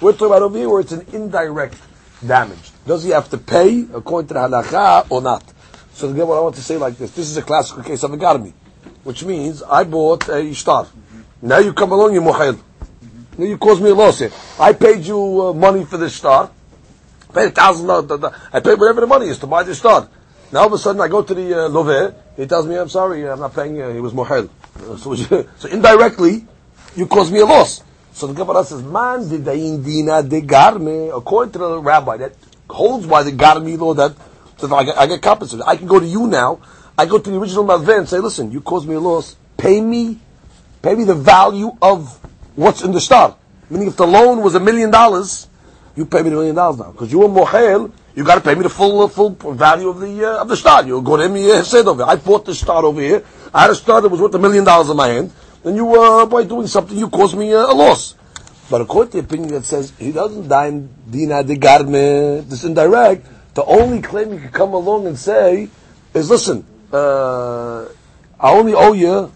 We're 0.00 0.12
talking 0.12 0.28
about 0.28 0.42
over 0.42 0.58
here 0.58 0.68
where 0.68 0.80
it's 0.80 0.92
an 0.92 1.06
indirect 1.12 1.76
damage. 2.26 2.72
Does 2.86 3.04
he 3.04 3.10
have 3.10 3.28
to 3.30 3.38
pay 3.38 3.86
according 3.92 4.28
to 4.28 4.34
the 4.34 4.40
halacha 4.40 5.06
or 5.10 5.22
not? 5.22 5.44
So 5.92 6.08
again, 6.08 6.26
what 6.26 6.38
I 6.38 6.40
want 6.40 6.54
to 6.56 6.62
say 6.62 6.76
like 6.78 6.96
this: 6.96 7.10
this 7.10 7.28
is 7.28 7.36
a 7.36 7.42
classical 7.42 7.82
case 7.82 8.02
of 8.02 8.12
a 8.12 8.16
garmi, 8.16 8.52
which 9.04 9.24
means 9.24 9.62
I 9.62 9.84
bought 9.84 10.28
a 10.28 10.54
shtar. 10.54 10.88
Now 11.42 11.58
you 11.58 11.74
come 11.74 11.92
along, 11.92 12.14
you 12.14 12.22
muhayl. 12.22 12.58
Now 13.36 13.44
you 13.44 13.58
cause 13.58 13.80
me 13.80 13.90
a 13.90 13.94
loss 13.94 14.18
here. 14.20 14.32
I 14.58 14.72
paid 14.72 15.04
you 15.06 15.42
uh, 15.42 15.52
money 15.52 15.84
for 15.84 15.98
the 15.98 16.06
this 16.06 16.20
shtar 17.30 17.42
paid 17.42 17.48
a 17.48 17.54
thousand 17.54 17.86
dollars. 17.86 18.34
I 18.52 18.60
paid 18.60 18.78
whatever 18.78 19.00
the 19.00 19.06
money 19.06 19.26
is 19.26 19.38
to 19.38 19.46
buy 19.46 19.62
the 19.62 19.74
star. 19.74 20.08
Now 20.52 20.60
all 20.60 20.66
of 20.66 20.72
a 20.72 20.78
sudden 20.78 21.00
I 21.00 21.08
go 21.08 21.22
to 21.22 21.34
the 21.34 21.66
uh, 21.66 21.68
Love, 21.68 22.14
he 22.36 22.46
tells 22.46 22.66
me, 22.66 22.76
I'm 22.76 22.88
sorry, 22.88 23.28
I'm 23.28 23.40
not 23.40 23.54
paying 23.54 23.76
you. 23.76 23.88
He 23.90 24.00
was 24.00 24.12
mohel. 24.12 24.48
Uh, 24.76 24.96
so, 24.96 25.14
so 25.58 25.68
indirectly, 25.68 26.46
you 26.96 27.06
caused 27.06 27.32
me 27.32 27.40
a 27.40 27.46
loss. 27.46 27.82
So 28.12 28.26
the 28.26 28.34
Gemara 28.34 28.64
says, 28.64 28.82
Man 28.82 29.20
didayin 29.20 29.84
dina 29.84 30.22
de 30.22 30.40
garme, 30.40 31.16
according 31.16 31.52
to 31.52 31.58
the 31.58 31.78
rabbi 31.78 32.16
that 32.18 32.32
holds 32.68 33.06
by 33.06 33.22
the 33.22 33.32
garmi 33.32 33.78
law 33.78 33.94
that, 33.94 34.14
so 34.58 34.74
I 34.74 34.84
get, 34.84 34.98
I 34.98 35.06
get 35.06 35.22
compensated. 35.22 35.64
I 35.66 35.76
can 35.76 35.86
go 35.86 36.00
to 36.00 36.06
you 36.06 36.26
now, 36.26 36.60
I 36.98 37.06
go 37.06 37.18
to 37.18 37.30
the 37.30 37.38
original 37.38 37.64
Malveh 37.64 37.98
and 37.98 38.08
say, 38.08 38.18
listen, 38.18 38.50
you 38.50 38.60
caused 38.60 38.88
me 38.88 38.94
a 38.94 39.00
loss, 39.00 39.36
pay 39.56 39.80
me, 39.80 40.18
pay 40.82 40.94
me 40.94 41.04
the 41.04 41.14
value 41.14 41.70
of 41.80 42.18
what's 42.56 42.82
in 42.82 42.92
the 42.92 43.00
star. 43.00 43.36
Meaning 43.70 43.88
if 43.88 43.96
the 43.96 44.06
loan 44.06 44.42
was 44.42 44.54
a 44.56 44.60
million 44.60 44.90
dollars, 44.90 45.46
you 45.96 46.06
pay 46.06 46.22
me 46.22 46.30
the 46.30 46.36
million 46.36 46.54
dollars 46.54 46.78
now 46.78 46.92
because 46.92 47.12
you 47.12 47.20
were 47.20 47.28
mohel. 47.28 47.92
You 48.14 48.24
got 48.24 48.34
to 48.36 48.40
pay 48.40 48.54
me 48.54 48.62
the 48.62 48.68
full 48.70 49.02
uh, 49.02 49.08
full 49.08 49.30
value 49.30 49.88
of 49.88 50.00
the 50.00 50.24
uh, 50.24 50.42
of 50.42 50.48
the 50.48 50.56
star. 50.56 50.84
You 50.84 51.00
go 51.00 51.16
to 51.16 51.28
me 51.28 51.50
uh, 51.50 51.62
said 51.62 51.86
over. 51.86 52.02
I 52.02 52.16
bought 52.16 52.44
the 52.44 52.54
star 52.54 52.84
over 52.84 53.00
here. 53.00 53.24
I 53.54 53.62
had 53.62 53.70
a 53.70 53.74
star 53.74 54.00
that 54.00 54.08
was 54.08 54.20
worth 54.20 54.34
a 54.34 54.38
million 54.38 54.64
dollars 54.64 54.90
in 54.90 54.96
my 54.96 55.08
hand. 55.08 55.32
Then 55.62 55.76
you, 55.76 56.00
uh, 56.00 56.26
by 56.26 56.44
doing 56.44 56.66
something, 56.66 56.96
you 56.96 57.08
caused 57.08 57.36
me 57.36 57.52
uh, 57.52 57.66
a 57.66 57.74
loss. 57.74 58.14
But 58.70 58.80
according 58.80 59.12
to 59.12 59.20
the 59.20 59.24
opinion 59.24 59.50
that 59.52 59.64
says 59.64 59.92
he 59.98 60.12
doesn't 60.12 60.48
dine 60.48 60.88
dina 61.08 61.42
de 61.42 61.56
garme, 61.56 62.48
this 62.48 62.64
indirect, 62.64 63.26
the 63.54 63.64
only 63.64 64.00
claim 64.00 64.32
you 64.32 64.38
can 64.38 64.50
come 64.50 64.72
along 64.72 65.06
and 65.06 65.18
say 65.18 65.68
is, 66.14 66.30
listen, 66.30 66.64
uh, 66.92 67.86
I 68.38 68.52
only 68.52 68.74
owe 68.74 68.92
you 68.92 69.32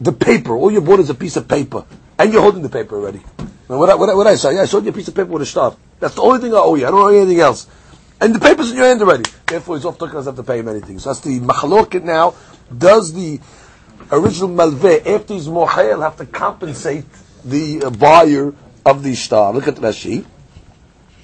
the 0.00 0.12
paper. 0.12 0.56
All 0.56 0.70
you 0.70 0.80
bought 0.80 1.00
is 1.00 1.10
a 1.10 1.14
piece 1.14 1.36
of 1.36 1.48
paper, 1.48 1.84
and 2.18 2.32
you're 2.32 2.42
holding 2.42 2.62
the 2.62 2.68
paper 2.68 2.96
already. 2.96 3.22
what, 3.68 3.88
I, 3.88 3.94
what, 3.94 4.14
what 4.16 4.26
I 4.26 4.34
say? 4.34 4.58
I 4.58 4.66
showed 4.66 4.84
you 4.84 4.90
a 4.90 4.92
piece 4.92 5.08
of 5.08 5.14
paper 5.14 5.30
with 5.30 5.42
a 5.42 5.46
star. 5.46 5.76
That's 6.02 6.16
the 6.16 6.22
only 6.22 6.40
thing 6.40 6.52
I 6.52 6.56
owe 6.56 6.74
you. 6.74 6.84
I 6.84 6.90
don't 6.90 7.00
owe 7.00 7.10
you 7.10 7.20
anything 7.20 7.38
else. 7.38 7.68
And 8.20 8.34
the 8.34 8.40
paper's 8.40 8.72
in 8.72 8.76
your 8.76 8.86
hand 8.86 9.00
already. 9.02 9.30
Therefore, 9.46 9.76
he's 9.76 9.84
off 9.84 9.98
talking 9.98 10.16
us 10.16 10.24
have 10.24 10.34
to 10.34 10.42
pay 10.42 10.58
him 10.58 10.66
anything. 10.66 10.98
So 10.98 11.10
that's 11.10 11.20
the 11.20 11.38
machloket 11.38 12.02
now. 12.02 12.34
Does 12.76 13.12
the 13.12 13.38
original 14.10 14.48
malveh, 14.48 15.06
after 15.06 15.34
he's 15.34 15.46
mohayel, 15.46 16.02
have 16.02 16.16
to 16.16 16.26
compensate 16.26 17.04
the 17.44 17.84
uh, 17.84 17.90
buyer 17.90 18.52
of 18.84 19.04
the 19.04 19.14
star? 19.14 19.52
Look 19.52 19.68
at 19.68 19.76
Rashi. 19.76 20.24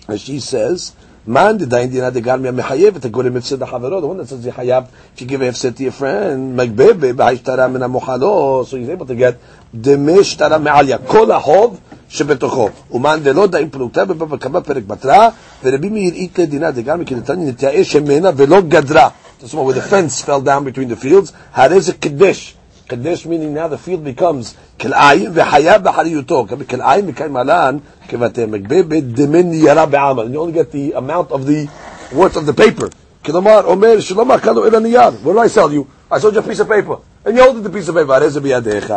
Rashi 0.07 0.41
says, 0.41 0.95
Man 1.27 1.59
did 1.59 1.71
dain 1.71 1.91
dina 1.91 2.13
de 2.13 2.23
garmi 2.23 2.57
mechayev 2.57 3.03
to 3.03 3.09
go 3.09 3.23
to 3.23 3.31
havero. 3.31 4.01
The 4.01 4.07
one 4.07 4.17
that 4.19 4.29
says 4.29 4.47
you 4.47 4.53
if 4.53 5.21
you 5.21 5.27
give 5.27 5.43
a 5.43 5.47
hefset 5.47 5.77
to 5.77 5.83
your 5.83 5.93
friend 5.93 6.57
magbebe 6.57 7.15
b'haishtara 7.15 7.71
min 7.71 7.83
hamuchalo, 7.83 8.65
so 8.65 8.77
he's 8.77 8.89
able 8.89 9.07
to 9.07 9.17
get 9.17 9.39
demishtara 9.77 10.63
me'alya 10.63 11.05
kol 11.05 11.27
ahov 11.27 11.81
שבתוכו. 12.10 12.70
ומאן 12.92 13.20
דלא 13.24 13.48
דאים 13.48 13.70
פלוגתא 13.70 14.04
בבבא 14.04 14.38
קמא 14.38 14.60
פרק 14.60 14.84
בתרא, 14.88 15.30
ורבי 15.64 15.90
מאיר 15.90 16.14
איתלה 16.14 16.46
דינא 16.46 16.72
דגמי 16.72 17.06
כנתניה 17.06 17.50
נתייאש 17.50 17.92
שמנה 17.92 18.30
ולא 18.36 18.62
גדרה. 18.62 19.10
That's 19.42 19.54
why 19.54 19.62
where 19.62 19.74
the 19.74 19.82
fence 19.82 20.22
fell 20.22 20.42
down 20.42 20.64
between 20.64 20.90
the 20.90 21.06
fields, 21.06 21.32
הרי 21.54 21.82
זה 21.82 21.94
קדש. 21.94 22.56
קדש 22.88 23.26
meaning 23.26 23.54
now 23.54 23.68
the 23.68 23.78
field 23.78 24.20
becomes 24.20 24.80
כלאיים 24.80 25.32
וחייב 25.34 25.84
בחריותו. 25.84 26.46
כלאיים 26.70 27.08
מקיים 27.08 27.38
עלן 27.38 27.78
כבתי 28.08 28.46
מגבה 28.46 28.84
בדמן 28.84 29.54
ירה 29.54 29.86
בעמל. 29.86 30.34
You 30.34 30.38
only 30.38 30.54
get 30.54 30.72
the 30.72 30.98
amount 30.98 31.32
of 31.32 31.46
the 31.46 31.68
worth 32.16 32.38
of 32.38 32.46
the 32.46 32.62
paper. 32.62 32.88
כלומר, 33.26 33.62
אומר 33.66 34.00
שלא 34.00 34.26
מכר 34.26 34.52
לו 34.52 34.66
אלא 34.66 34.80
נייר. 34.80 35.12
What 35.26 35.34
did 35.34 35.38
I 35.38 35.48
sell 35.48 35.72
you? 35.72 35.86
I 36.12 36.20
sold 36.20 36.34
you 36.34 36.40
a 36.40 36.42
piece 36.42 36.60
of 36.60 36.68
paper. 36.68 36.98
And 37.26 37.38
you 37.38 37.44
hold 37.44 37.58
it 37.58 37.64
the 37.64 37.70
piece 37.70 37.90
of 37.90 37.96
paper. 37.96 38.14
הרי 38.14 38.30
זה 38.30 38.40
בידיך. 38.40 38.94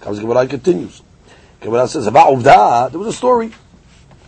comes 0.00 0.20
Gemara 0.20 0.46
continues. 0.46 1.02
Gemara 1.63 1.87
says 1.87 2.07
about 2.07 2.33
Uvda, 2.33 2.91
there 2.91 2.99
was 2.99 3.07
a 3.07 3.17
story. 3.17 3.51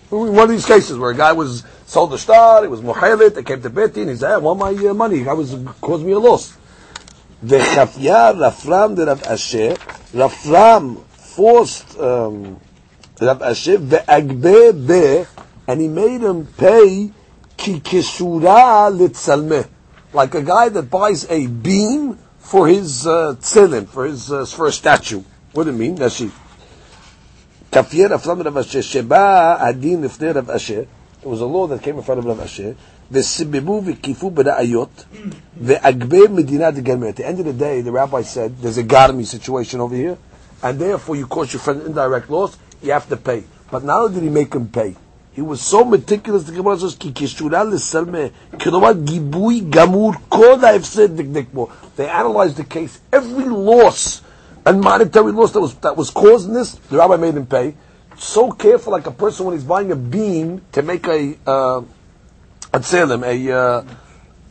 One 0.09 0.39
of 0.39 0.49
these 0.49 0.65
cases 0.65 0.97
where 0.97 1.11
a 1.11 1.15
guy 1.15 1.33
was 1.33 1.65
sold 1.85 2.13
a 2.13 2.17
star, 2.17 2.63
it 2.63 2.71
was 2.71 2.79
Mohelet, 2.79 3.35
they 3.35 3.43
came 3.43 3.61
to 3.61 3.69
Beti, 3.69 3.97
and 3.97 4.09
he 4.09 4.15
said, 4.15 4.31
I 4.31 4.37
want 4.37 4.59
my 4.59 4.69
uh, 4.69 4.93
money, 4.93 5.27
I 5.27 5.33
was 5.33 5.53
caused 5.81 6.05
me 6.05 6.13
a 6.13 6.19
loss. 6.19 6.55
The 7.43 7.57
Chafya 7.57 8.33
Rafram 8.35 8.95
de 8.95 9.05
Rav 9.05 9.21
Ashi, 9.23 9.75
Rafram 10.13 11.03
forced 11.03 11.99
um, 11.99 12.61
Rav 13.19 13.39
Ashi, 13.39 13.77
Ve'agbe 13.77 14.87
be, 14.87 15.27
and 15.67 15.81
he 15.81 15.89
made 15.89 16.21
him 16.21 16.45
pay 16.45 17.11
ki 17.57 17.81
kishura. 17.81 19.69
Like 20.13 20.33
a 20.33 20.41
guy 20.41 20.69
that 20.69 20.83
buys 20.83 21.29
a 21.29 21.47
beam 21.47 22.17
for 22.39 22.69
his 22.69 23.05
uh, 23.05 23.35
tzilim, 23.39 23.87
for 23.87 24.05
his 24.05 24.31
uh, 24.31 24.45
for 24.45 24.67
a 24.67 24.71
statue. 24.71 25.23
What 25.51 25.65
do 25.65 25.71
you 25.71 25.77
mean? 25.77 25.95
That's 25.95 26.21
Kafir 27.71 28.09
Aflam 28.09 28.43
Rav 28.43 28.53
Ashi, 28.53 28.81
Sheba 28.81 29.57
Adin 29.61 30.01
Lifnei 30.01 30.33
Rav 30.33 30.47
Ashi, 30.47 30.77
it 30.77 30.87
was 31.23 31.41
a 31.41 31.45
law 31.45 31.67
that 31.67 31.81
came 31.81 31.97
in 31.97 32.03
front 32.03 32.19
of 32.19 32.25
Rav 32.25 32.39
Asher, 32.39 32.75
וסיבבו 33.11 33.81
וקיפו 33.85 34.29
בראיות, 34.31 35.05
ואגבי 35.61 36.27
מדינת 36.29 36.73
גרמי. 36.73 37.09
At 37.09 37.15
the 37.15 37.25
end 37.25 37.39
of 37.39 37.45
the 37.45 37.53
day, 37.53 37.81
the 37.81 37.91
rabbi 37.91 38.21
said, 38.23 38.59
there's 38.61 38.77
a 38.77 38.83
garmi 38.83 39.25
situation 39.25 39.79
over 39.79 39.95
here, 39.95 40.17
and 40.63 40.79
therefore 40.79 41.15
you 41.15 41.27
caused 41.27 41.53
your 41.53 41.59
friend 41.59 41.83
indirect 41.83 42.29
loss, 42.29 42.57
you 42.81 42.91
have 42.91 43.07
to 43.09 43.17
pay. 43.17 43.43
But 43.71 43.83
not 43.83 44.01
only 44.01 44.15
did 44.15 44.23
he 44.23 44.29
make 44.29 44.53
him 44.53 44.67
pay, 44.67 44.95
he 45.33 45.41
was 45.41 45.61
so 45.61 45.83
meticulous, 45.83 46.43
the 46.45 46.53
Gemara 46.53 46.79
says, 46.79 46.95
כי 46.95 47.11
כשורה 47.13 47.63
לסלמה, 47.63 48.25
כלומר 48.59 48.91
גיבוי 48.91 49.59
גמור, 49.69 50.13
כל 50.29 50.65
ההפסד 50.65 51.17
דקדק 51.17 51.45
They 51.97 52.07
analyzed 52.07 52.57
the 52.57 52.63
case, 52.63 52.99
every 53.11 53.45
loss 53.45 54.21
and 54.65 54.81
monetary 54.81 55.31
loss 55.31 55.51
that 55.51 55.61
was 55.61 55.75
that 55.75 55.95
was 55.95 56.09
causing 56.09 56.53
this, 56.53 56.73
the 56.73 56.97
rabbi 56.97 57.17
made 57.17 57.35
him 57.35 57.45
pay. 57.45 57.75
So 58.17 58.51
careful, 58.51 58.91
like 58.93 59.07
a 59.07 59.11
person 59.11 59.45
when 59.45 59.55
he's 59.55 59.63
buying 59.63 59.91
a 59.91 59.95
beam 59.95 60.61
to 60.71 60.81
make 60.81 61.05
a 61.07 61.37
uh, 61.45 61.81
a 62.73 62.79
tzelem, 62.79 63.23
a 63.23 63.51
uh, 63.51 63.83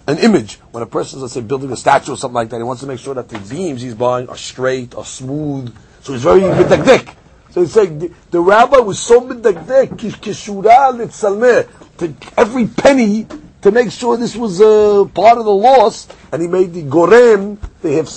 an 0.07 0.19
image. 0.19 0.57
When 0.71 0.83
a 0.83 0.87
person's 0.87 1.23
let's 1.23 1.35
say 1.35 1.41
building 1.41 1.73
a 1.73 1.77
statue 1.77 2.13
or 2.13 2.17
something 2.17 2.35
like 2.35 2.51
that, 2.51 2.59
he 2.59 2.63
wants 2.63 2.83
to 2.83 2.89
make 2.89 3.01
sure 3.01 3.15
that 3.15 3.29
the 3.29 3.39
beams 3.39 3.83
he's 3.83 3.95
buying 3.95 4.29
are 4.29 4.37
straight, 4.37 4.95
are 4.95 5.05
smooth. 5.05 5.75
So 6.03 6.13
he's 6.13 6.23
very 6.23 6.41
medagdik. 6.41 7.15
So 7.51 7.61
he's 7.63 7.73
saying 7.73 7.99
the, 8.01 8.13
the 8.31 8.41
rabbi 8.41 8.79
was 8.79 8.99
so 8.99 9.21
kishura 9.21 10.09
to 11.97 12.15
every 12.37 12.67
penny 12.67 13.27
to 13.63 13.71
make 13.71 13.91
sure 13.91 14.17
this 14.17 14.37
was 14.37 14.61
uh, 14.61 15.05
part 15.15 15.39
of 15.39 15.45
the 15.47 15.55
loss, 15.55 16.07
and 16.33 16.43
he 16.43 16.49
made 16.49 16.75
the 16.75 16.83
gorem. 16.83 17.59
They 17.81 17.95
have 17.95 18.09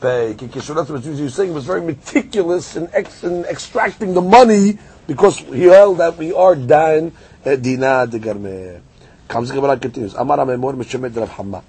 pay. 0.00 0.32
That's 0.32 0.68
what 0.68 1.02
he 1.02 1.22
was 1.22 1.34
saying. 1.34 1.52
Was 1.54 1.64
very 1.64 1.82
meticulous 1.82 2.76
in, 2.76 2.88
ex, 2.92 3.24
in 3.24 3.44
extracting 3.44 4.14
the 4.14 4.20
money 4.20 4.78
because 5.06 5.38
he 5.38 5.64
held 5.64 5.98
that 5.98 6.16
we 6.16 6.32
are 6.32 6.54
dan 6.54 7.12
eh, 7.44 7.56
dina 7.56 8.06
de 8.06 8.18
garme. 8.18 8.80
Comes 9.28 9.50
Gemara 9.50 9.78
continues. 9.78 10.14
Amar 10.14 10.38
Amemor 10.38 10.74
Meshemet 10.74 11.14
Rav 11.16 11.28
Hamma. 11.30 11.62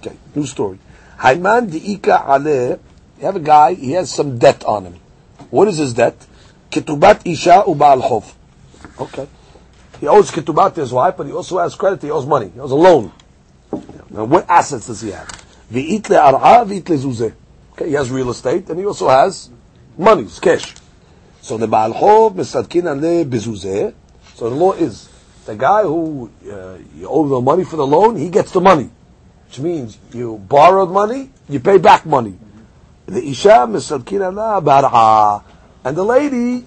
Okay, 0.00 0.16
new 0.34 0.46
story. 0.46 0.78
Hayman 1.18 1.70
diika 1.70 2.26
ale. 2.28 2.80
You 3.18 3.26
have 3.26 3.36
a 3.36 3.40
guy. 3.40 3.74
He 3.74 3.92
has 3.92 4.12
some 4.12 4.38
debt 4.38 4.64
on 4.64 4.84
him. 4.86 5.00
What 5.50 5.68
is 5.68 5.78
his 5.78 5.94
debt? 5.94 6.16
Ketubat 6.70 7.26
isha 7.26 7.64
ubal 7.66 8.02
chov. 8.02 8.34
Okay. 8.98 9.26
He 9.98 10.06
owes 10.06 10.30
ketubat 10.30 10.74
to 10.74 10.80
his 10.80 10.92
wife, 10.92 11.16
but 11.16 11.26
he 11.26 11.32
also 11.32 11.58
has 11.58 11.74
credit. 11.74 12.00
He 12.02 12.10
owes 12.10 12.26
money. 12.26 12.48
He 12.48 12.60
owes 12.60 12.70
a 12.70 12.76
loan. 12.76 13.12
Now, 14.10 14.24
what 14.24 14.48
assets 14.48 14.86
does 14.86 15.02
he 15.02 15.10
have? 15.10 15.28
V'it 15.70 16.02
le'ar'a 16.02 16.64
v'it 16.66 16.82
le'zuzeh. 16.82 17.34
Okay, 17.80 17.88
he 17.88 17.94
has 17.94 18.10
real 18.10 18.28
estate 18.28 18.68
and 18.68 18.78
he 18.78 18.84
also 18.84 19.08
has 19.08 19.48
money, 19.96 20.26
cash. 20.42 20.74
So 21.40 21.56
the 21.56 21.66
Baal 21.66 21.94
Chov 21.94 22.34
misadkin 22.34 22.84
ale 22.84 23.24
bezuzeh. 23.24 23.94
So 24.34 24.50
the 24.50 24.54
law 24.54 24.72
is 24.72 25.08
the 25.46 25.56
guy 25.56 25.84
who 25.84 26.30
uh, 26.44 26.76
you 26.94 27.08
owe 27.08 27.26
the 27.26 27.40
money 27.40 27.64
for 27.64 27.76
the 27.76 27.86
loan, 27.86 28.16
he 28.16 28.28
gets 28.28 28.52
the 28.52 28.60
money, 28.60 28.90
which 29.46 29.60
means 29.60 29.96
you 30.12 30.36
borrowed 30.36 30.90
money, 30.90 31.30
you 31.48 31.58
pay 31.58 31.78
back 31.78 32.04
money. 32.04 32.38
The 33.06 33.26
isha 33.26 33.66
misadkin 33.66 34.30
ala 34.30 34.60
bar'a, 34.60 35.42
and 35.82 35.96
the 35.96 36.04
lady 36.04 36.66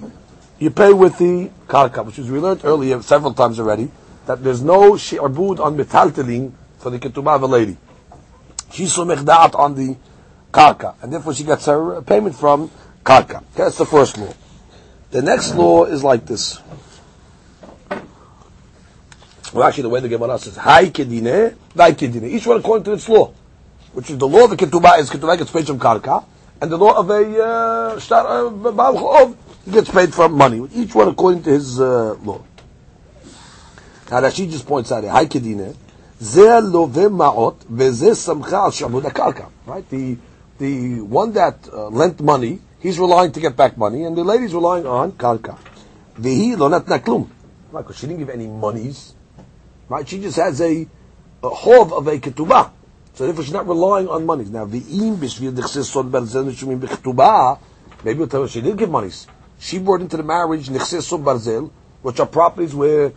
you 0.57 0.71
pay 0.71 0.93
with 0.93 1.19
the 1.19 1.51
karka, 1.67 2.03
which 2.03 2.17
we 2.17 2.39
learned 2.39 2.65
earlier 2.65 2.99
several 3.03 3.35
times 3.35 3.59
already 3.59 3.91
that 4.25 4.43
there's 4.43 4.63
no 4.63 4.93
shi'bud 4.93 5.59
on 5.59 5.77
metaltelin 5.77 6.53
for 6.79 6.89
the 6.89 6.97
ketubah 6.97 7.35
of 7.35 7.43
a 7.43 7.47
lady. 7.47 7.77
She's 8.71 8.95
sumech 8.95 9.53
on 9.53 9.75
the 9.75 9.95
karka, 10.53 10.95
and 11.01 11.11
therefore 11.11 11.33
she 11.33 11.43
gets 11.43 11.65
her 11.65 12.01
payment 12.03 12.35
from 12.35 12.69
karka. 13.03 13.43
That's 13.55 13.77
the 13.77 13.85
first 13.85 14.17
law. 14.17 14.33
The 15.11 15.21
next 15.21 15.55
law 15.55 15.85
is 15.85 16.03
like 16.03 16.25
this. 16.25 16.61
Well, 19.51 19.67
actually, 19.67 19.83
the 19.83 19.89
way 19.89 19.99
the 19.99 20.09
Gemara 20.09 20.39
says, 20.39 20.55
"Hai 20.55 20.85
kedine, 20.89 21.55
vai 21.75 21.91
kedine." 21.91 22.29
Each 22.29 22.47
one 22.47 22.57
according 22.57 22.85
to 22.85 22.93
its 22.93 23.09
law, 23.09 23.33
which 23.93 24.09
is 24.09 24.17
the 24.17 24.27
law 24.27 24.45
of 24.45 24.51
the 24.51 24.55
ketubah 24.55 24.97
is 24.99 25.09
ketubah 25.09 25.37
gets 25.37 25.51
paid 25.51 25.67
from 25.67 25.79
karka, 25.79 26.23
and 26.61 26.71
the 26.71 26.77
law 26.77 26.97
of 26.97 27.09
a 27.09 27.43
uh, 27.43 27.99
shtar 27.99 28.25
uh, 28.25 29.33
gets 29.69 29.91
paid 29.91 30.13
from 30.13 30.33
money. 30.33 30.67
Each 30.73 30.95
one 30.95 31.09
according 31.09 31.43
to 31.43 31.49
his 31.51 31.79
uh, 31.79 32.15
law. 32.23 32.41
Now 34.09 34.21
Rashi 34.21 34.49
just 34.49 34.65
points 34.65 34.91
out, 34.91 35.03
"Hai 35.03 35.25
kedine." 35.25 35.75
Right? 39.65 39.89
The 39.89 40.17
the 40.57 41.01
one 41.01 41.33
that 41.33 41.67
uh, 41.71 41.87
lent 41.87 42.21
money, 42.21 42.59
he's 42.79 42.99
relying 42.99 43.31
to 43.31 43.39
get 43.39 43.55
back 43.55 43.77
money, 43.77 44.03
and 44.03 44.15
the 44.15 44.23
lady's 44.23 44.53
relying 44.53 44.85
on 44.85 45.13
karka. 45.13 45.57
Vihi 46.15 46.57
lo 46.57 46.69
natna 46.69 46.99
klum. 46.99 47.29
Right, 47.71 47.81
because 47.81 47.97
she 47.97 48.07
didn't 48.07 48.19
give 48.19 48.29
any 48.29 48.47
monies. 48.47 49.15
Right? 49.89 50.07
She 50.07 50.21
just 50.21 50.37
has 50.37 50.61
a, 50.61 50.87
a 51.43 51.49
hov 51.49 51.91
of 51.91 52.07
a 52.07 52.17
ketubah. 52.17 52.71
So 53.13 53.25
therefore 53.25 53.43
she's 53.43 53.53
not 53.53 53.67
relying 53.67 54.07
on 54.07 54.25
monies. 54.25 54.49
Now, 54.49 54.65
v'im 54.65 55.17
b'shvil 55.17 55.53
dichsis 55.53 55.85
son 55.85 56.11
barzel 56.11 56.45
nishumim 56.45 56.79
b'chetubah, 56.79 57.59
maybe 58.03 58.19
we'll 58.19 58.27
tell 58.27 58.41
her 58.41 58.47
she 58.47 58.61
did 58.61 58.77
give 58.77 58.89
monies. 58.89 59.27
She 59.59 59.79
brought 59.79 60.01
into 60.01 60.17
the 60.17 60.23
marriage 60.23 60.67
nichsis 60.69 61.03
son 61.03 61.23
barzel, 61.23 61.71
which 62.01 62.19
are 62.19 62.25
properties 62.25 62.73
where 62.73 63.13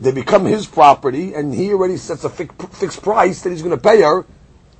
they 0.00 0.12
become 0.12 0.44
his 0.44 0.66
property, 0.66 1.34
and 1.34 1.54
he 1.54 1.72
already 1.72 1.96
sets 1.96 2.24
a 2.24 2.30
fixed 2.30 3.02
price 3.02 3.42
that 3.42 3.50
he's 3.50 3.62
going 3.62 3.76
to 3.76 3.82
pay 3.82 4.02
her 4.02 4.26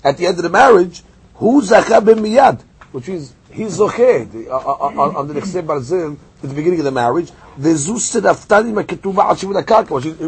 at 0.04 0.18
the 0.18 0.26
end 0.26 0.36
of 0.36 0.42
the 0.42 0.50
marriage. 0.50 1.02
Who 1.36 1.62
zakah 1.62 2.00
miyad, 2.00 2.62
which 2.92 3.08
means 3.08 3.34
he's 3.50 3.78
zocheh 3.78 4.48
uh, 4.48 4.50
uh, 4.50 4.58
uh, 4.58 5.18
on 5.18 5.28
the 5.28 5.34
nechsei 5.34 5.62
barzil 5.64 6.16
at 6.42 6.48
the 6.48 6.54
beginning 6.54 6.80
of 6.80 6.84
the 6.84 6.90
marriage. 6.90 7.30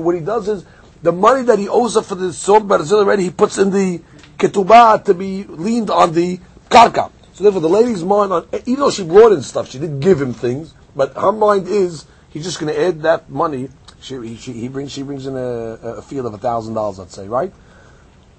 What 0.02 0.14
he 0.14 0.20
does 0.20 0.48
is 0.48 0.64
the 1.02 1.12
money 1.12 1.42
that 1.42 1.58
he 1.58 1.68
owes 1.68 1.94
her 1.94 2.02
for 2.02 2.14
the 2.14 2.32
son 2.32 2.68
barzil 2.68 2.98
already 2.98 3.24
he 3.24 3.30
puts 3.30 3.58
in 3.58 3.70
the 3.70 4.02
ketubah 4.38 5.04
to 5.04 5.14
be 5.14 5.44
leaned 5.44 5.90
on 5.90 6.12
the 6.12 6.40
karka. 6.70 7.10
So 7.32 7.44
therefore, 7.44 7.60
the 7.60 7.68
lady's 7.68 8.02
mind, 8.02 8.32
on, 8.32 8.48
even 8.66 8.80
though 8.80 8.90
she 8.90 9.04
brought 9.04 9.32
in 9.32 9.42
stuff, 9.42 9.70
she 9.70 9.78
did 9.78 10.00
give 10.00 10.20
him 10.20 10.34
things, 10.34 10.74
but 10.96 11.14
her 11.14 11.30
mind 11.30 11.68
is 11.68 12.06
he's 12.30 12.44
just 12.44 12.58
going 12.58 12.74
to 12.74 12.80
add 12.80 13.02
that 13.02 13.30
money 13.30 13.68
she, 14.00 14.36
she, 14.36 14.52
he 14.52 14.68
brings, 14.68 14.92
she 14.92 15.02
brings 15.02 15.26
in 15.26 15.36
a, 15.36 15.40
a 15.40 16.02
field 16.02 16.26
of 16.26 16.34
a 16.34 16.38
thousand 16.38 16.74
dollars, 16.74 16.98
let's 16.98 17.14
say, 17.14 17.28
right? 17.28 17.52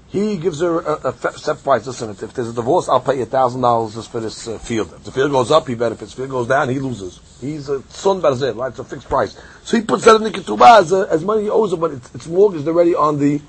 He 0.10 0.38
gives 0.38 0.60
her 0.62 0.80
a, 0.80 1.10
a 1.10 1.14
set 1.38 1.64
price. 1.64 1.86
Listen, 1.86 2.10
if 2.10 2.34
there's 2.34 2.50
a 2.50 2.54
divorce, 2.54 2.90
I'll 2.90 3.00
pay 3.00 3.20
you 3.20 3.26
thousand 3.26 3.62
dollars 3.62 3.94
just 3.94 4.12
for 4.12 4.20
this 4.20 4.48
uh, 4.48 4.58
field. 4.58 4.92
If 4.94 5.04
the 5.04 5.12
field 5.12 5.32
goes 5.32 5.52
up, 5.52 5.68
he 5.68 5.76
benefits. 5.76 6.12
If 6.12 6.18
the 6.18 6.22
field 6.24 6.32
goes 6.32 6.48
down, 6.48 6.70
he 6.70 6.80
loses. 6.80 7.20
He's 7.40 7.70
a 7.70 7.84
son 7.90 8.20
barzeh, 8.20 8.56
right? 8.56 8.70
It's 8.70 8.80
a 8.80 8.84
fixed 8.84 9.08
price. 9.08 9.40
So 9.64 9.78
he 9.78 9.84
puts 9.84 10.06
that 10.06 10.16
in 10.16 10.24
the 10.24 10.32
ketubah 10.32 10.80
as, 10.80 10.92
as 10.92 11.24
money 11.24 11.44
he 11.44 11.50
owes 11.50 11.74
him, 11.74 11.80
but 11.80 11.92
it's, 11.92 12.16
it's 12.16 12.28
mortgaged 12.28 12.68
already 12.68 12.96
on 12.96 13.20
the 13.20 13.40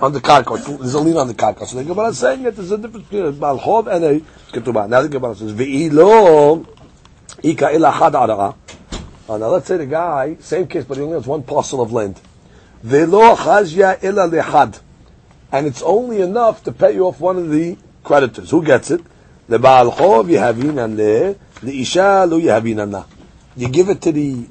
on 0.00 0.12
the 0.12 0.20
karka. 0.20 0.78
There's 0.78 0.94
a 0.94 1.00
lien 1.00 1.16
on 1.16 1.28
the 1.28 1.34
karka. 1.34 1.66
So 1.66 1.76
the 1.76 1.84
Gemara 1.84 2.08
is 2.08 2.18
saying 2.18 2.42
that 2.42 2.56
there's 2.56 2.72
a 2.72 2.78
difference 2.78 3.06
between 3.06 3.26
a 3.26 3.32
balchov 3.32 3.86
and 3.86 4.04
a 4.04 4.20
ketubah. 4.52 4.88
Now 4.88 5.02
the 5.02 5.08
Gemara 5.08 5.36
says, 5.36 5.52
"Ve'ilo 5.52 6.66
ika 7.44 7.74
ila 7.76 7.92
chad 7.92 8.14
uh, 9.28 9.38
now 9.38 9.46
let's 9.46 9.68
say 9.68 9.76
the 9.76 9.86
guy, 9.86 10.36
same 10.40 10.66
case, 10.66 10.84
but 10.84 10.96
he 10.96 11.02
only 11.02 11.14
has 11.14 11.26
one 11.26 11.44
parcel 11.44 11.80
of 11.80 11.92
land. 11.92 12.20
Velo 12.82 13.36
chazya 13.36 14.02
ila 14.02 14.28
lehad 14.28 14.80
And 15.51 15.65
it's 15.65 15.81
only 15.81 16.21
enough 16.21 16.63
to 16.63 16.71
pay 16.71 16.99
off 16.99 17.19
one 17.19 17.37
of 17.37 17.49
the 17.49 17.77
creditors. 18.03 18.51
Who 18.51 18.63
gets 18.63 18.91
it? 18.91 19.01
The 19.47 19.59
Baal 19.59 19.91
Chov 19.91 20.27
Yahavinan 20.27 20.97
le, 20.97 21.35
the 21.61 21.81
Isha 21.81 22.25
Lu 22.27 22.41
Yahavinan 22.41 23.05
You 23.55 23.69
give 23.69 23.89
it 23.89 24.01
to 24.01 24.11
the, 24.11 24.47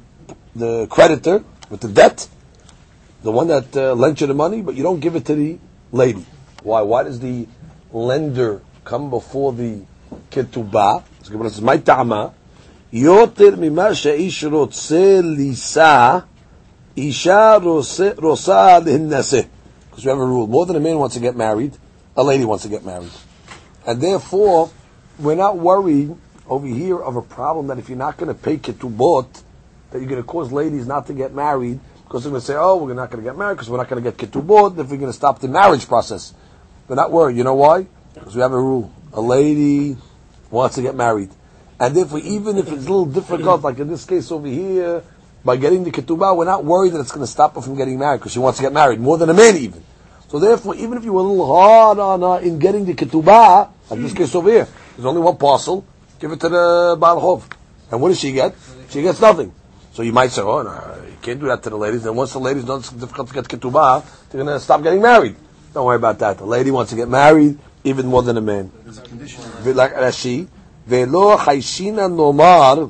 the 0.54 0.86
creditor 0.86 1.44
with 1.68 1.80
the 1.80 1.88
debt, 1.88 2.28
the 3.22 3.32
one 3.32 3.48
that 3.48 3.76
uh, 3.76 3.94
lent 3.94 4.20
you 4.20 4.26
the 4.26 4.34
money, 4.34 4.62
but 4.62 4.74
you 4.74 4.82
don't 4.82 5.00
give 5.00 5.16
it 5.16 5.26
to 5.26 5.34
the 5.34 5.58
lady. 5.92 6.24
Why? 6.62 6.80
Why 6.82 7.02
does 7.02 7.20
the 7.20 7.46
lender 7.92 8.62
come 8.84 9.10
before 9.10 9.52
the 9.52 9.82
ketubah? 10.30 11.04
So 11.22 11.42
says, 11.42 11.60
"My 11.60 11.76
ta'ama." 11.76 12.32
יותר 12.92 13.54
ממה 13.58 13.94
שהאיש 13.94 14.44
רוצה 14.44 15.20
לישא, 15.22 16.18
אישה 16.96 17.56
רוצה 18.18 18.78
להינשא. 18.78 19.40
Because 20.01 20.15
we 20.15 20.19
have 20.19 20.27
a 20.27 20.31
rule, 20.31 20.47
more 20.47 20.65
than 20.65 20.75
a 20.75 20.79
man 20.79 20.97
wants 20.97 21.13
to 21.13 21.21
get 21.21 21.35
married, 21.35 21.77
a 22.17 22.23
lady 22.23 22.43
wants 22.43 22.63
to 22.63 22.69
get 22.69 22.83
married. 22.83 23.11
And 23.85 24.01
therefore, 24.01 24.71
we're 25.19 25.35
not 25.35 25.59
worried 25.59 26.15
over 26.47 26.65
here 26.65 26.99
of 26.99 27.17
a 27.17 27.21
problem 27.21 27.67
that 27.67 27.77
if 27.77 27.87
you're 27.87 27.99
not 27.99 28.17
going 28.17 28.29
to 28.29 28.33
pay 28.33 28.57
ketubot, 28.57 29.27
that 29.91 29.99
you're 29.99 30.09
going 30.09 30.19
to 30.19 30.27
cause 30.27 30.51
ladies 30.51 30.87
not 30.87 31.05
to 31.05 31.13
get 31.13 31.35
married, 31.35 31.79
because 32.03 32.23
they're 32.23 32.31
going 32.31 32.41
to 32.41 32.47
say, 32.47 32.55
oh, 32.57 32.77
we're 32.77 32.95
not 32.95 33.11
going 33.11 33.23
to 33.23 33.29
get 33.29 33.37
married 33.37 33.53
because 33.53 33.69
we're 33.69 33.77
not 33.77 33.89
going 33.89 34.03
to 34.03 34.11
get 34.11 34.17
ketubot, 34.17 34.71
if 34.79 34.89
we're 34.89 34.97
going 34.97 35.11
to 35.11 35.13
stop 35.13 35.37
the 35.37 35.47
marriage 35.47 35.87
process. 35.87 36.33
We're 36.87 36.95
not 36.95 37.11
worried. 37.11 37.37
You 37.37 37.43
know 37.43 37.53
why? 37.53 37.85
Because 38.15 38.33
we 38.33 38.41
have 38.41 38.53
a 38.53 38.59
rule. 38.59 38.91
A 39.13 39.21
lady 39.21 39.97
wants 40.49 40.77
to 40.77 40.81
get 40.81 40.95
married. 40.95 41.29
And 41.79 41.95
therefore, 41.95 42.19
even 42.19 42.57
if 42.57 42.67
it's 42.69 42.87
a 42.87 42.89
little 42.89 43.05
difficult, 43.05 43.61
like 43.61 43.77
in 43.77 43.87
this 43.87 44.05
case 44.05 44.31
over 44.31 44.47
here, 44.47 45.03
by 45.45 45.57
getting 45.57 45.83
the 45.83 45.91
ketubah, 45.91 46.35
we're 46.35 46.45
not 46.45 46.65
worried 46.65 46.93
that 46.93 47.01
it's 47.01 47.11
going 47.11 47.21
to 47.23 47.31
stop 47.31 47.53
her 47.53 47.61
from 47.61 47.75
getting 47.75 47.99
married 47.99 48.17
because 48.17 48.31
she 48.31 48.39
wants 48.39 48.57
to 48.57 48.63
get 48.63 48.73
married 48.73 48.99
more 48.99 49.19
than 49.19 49.29
a 49.29 49.33
man 49.35 49.57
even. 49.57 49.83
So 50.31 50.39
therefore, 50.39 50.75
even 50.75 50.97
if 50.97 51.03
you 51.03 51.11
were 51.11 51.19
a 51.19 51.23
little 51.23 51.45
hard 51.45 51.99
on 51.99 52.21
her 52.21 52.39
in 52.39 52.57
getting 52.57 52.85
the 52.85 52.93
ketubah, 52.93 53.69
like 53.89 53.99
this 53.99 54.13
case 54.13 54.33
over 54.33 54.49
here, 54.49 54.65
there's 54.95 55.05
only 55.05 55.19
one 55.19 55.35
parcel, 55.35 55.85
give 56.21 56.31
it 56.31 56.39
to 56.39 56.47
the 56.47 56.95
Baal 56.97 57.19
Chov. 57.19 57.51
And 57.91 57.99
what 58.01 58.07
does 58.07 58.19
she 58.21 58.31
get? 58.31 58.55
She 58.89 59.01
gets 59.01 59.19
nothing. 59.19 59.53
So 59.91 60.03
you 60.03 60.13
might 60.13 60.31
say, 60.31 60.41
oh, 60.41 60.61
no, 60.61 61.03
you 61.05 61.17
can't 61.21 61.37
do 61.37 61.47
that 61.47 61.61
to 61.63 61.69
the 61.69 61.75
ladies. 61.75 62.05
And 62.05 62.15
once 62.15 62.31
the 62.31 62.39
ladies 62.39 62.63
know 62.63 62.77
it's 62.77 62.93
difficult 62.93 63.27
to 63.27 63.33
get 63.33 63.43
ketubah, 63.43 64.05
they're 64.29 64.41
going 64.41 64.55
to 64.55 64.61
stop 64.61 64.81
getting 64.83 65.01
married. 65.01 65.35
Don't 65.73 65.85
worry 65.85 65.97
about 65.97 66.19
that. 66.19 66.37
The 66.37 66.45
lady 66.45 66.71
wants 66.71 66.91
to 66.91 66.95
get 66.95 67.09
married 67.09 67.59
even 67.83 68.07
more 68.07 68.23
than 68.23 68.37
a 68.37 68.41
man. 68.41 68.71
There's 68.85 68.99
a 68.99 69.01
condition. 69.01 69.43
Like 69.75 69.95
Rashi, 69.95 70.47
Velo 70.85 71.35
chayshina 71.35 72.09
nomar 72.09 72.89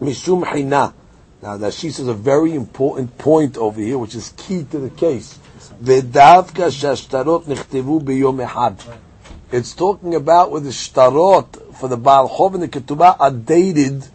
mishum. 0.00 0.94
Now 1.42 1.56
that 1.56 1.74
she 1.74 1.90
says 1.90 2.06
a 2.06 2.14
very 2.14 2.54
important 2.54 3.18
point 3.18 3.56
over 3.56 3.80
here, 3.80 3.98
which 3.98 4.14
is 4.14 4.32
key 4.36 4.62
to 4.70 4.78
the 4.78 4.90
case. 4.90 5.40
Vedavka 5.81 6.69
shashtarot 6.69 7.43
nechtevu 7.43 8.01
biyom 8.01 8.45
ehad. 8.45 8.81
It's 9.51 9.73
talking 9.73 10.15
about 10.15 10.51
where 10.51 10.61
the 10.61 10.69
shtarot 10.69 11.75
for 11.75 11.87
the 11.87 11.97
Baal 11.97 12.27
Chov 12.29 12.55
and 12.55 12.63
the 12.63 12.67
Ketubah 12.67 13.15
are 13.19 13.31
dated 13.31 14.05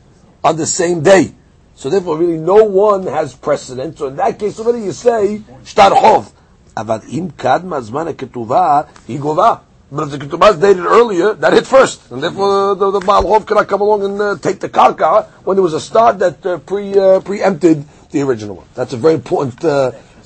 on 0.45 0.57
the 0.57 0.67
same 0.67 1.03
day. 1.03 1.35
So 1.75 1.89
therefore, 1.89 2.19
really, 2.19 2.39
no 2.39 2.65
one 2.65 3.07
has 3.07 3.35
precedent. 3.35 3.99
So 3.99 4.09
in 4.09 4.17
that 4.17 4.39
case, 4.39 4.61
already 4.61 4.85
you 4.85 4.93
say 4.93 5.43
shtar 5.65 5.91
Chov. 5.91 6.33
אבל 6.77 6.99
אם 7.09 7.29
קדמה 7.37 7.77
הזמן 7.77 8.09
הכתובה, 8.09 8.81
היא 9.09 9.21
גובה. 9.21 9.55
But 9.93 10.05
if 10.05 10.11
the 10.11 10.19
ketubah 10.19 10.53
is 10.53 10.57
dated 10.57 10.87
earlier, 10.87 11.35
that 11.35 11.53
hit 11.53 11.67
first, 11.67 12.11
and 12.11 12.23
therefore 12.23 12.75
the, 12.75 12.91
the, 12.91 12.99
the 12.99 13.01
Baal 13.01 13.41
cannot 13.43 13.69
come 13.69 13.83
along 13.83 14.03
and 14.05 14.21
uh, 14.23 14.37
take 14.41 14.59
the 14.59 14.71
karka 14.71 15.27
when 15.45 15.57
there 15.57 15.63
was 15.63 15.75
a 15.75 15.81
start 15.81 16.19
that 16.19 16.47
uh, 16.47 16.57
pre 16.57 16.99
uh, 16.99 17.21
preempted 17.21 17.85
the 18.11 18.23
original 18.23 18.57
one. 18.57 18.67
That's 18.75 18.95
a 18.95 18.97
very 18.97 19.15
important. 19.15 19.63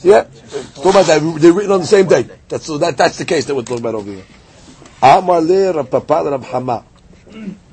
yeah, 0.04 0.24
talk 0.76 0.86
about 0.86 1.06
that. 1.06 1.38
They're 1.40 1.54
written 1.54 1.72
on 1.72 1.82
the 1.82 1.86
same 1.86 2.08
day. 2.08 2.28
That's 2.50 2.66
so 2.66 2.78
that 2.80 2.98
that's 2.98 3.18
the 3.18 3.26
case 3.26 3.46
that 3.46 3.56
we're 3.56 3.62
talking 3.62 3.84
about 3.84 3.96
over 3.96 4.12
here. 4.12 4.26
Amar 5.02 5.42
le 5.42 5.74
Rav 5.74 5.90
Papa 5.90 6.24
Rav 6.26 6.44
Hama. 6.44 6.84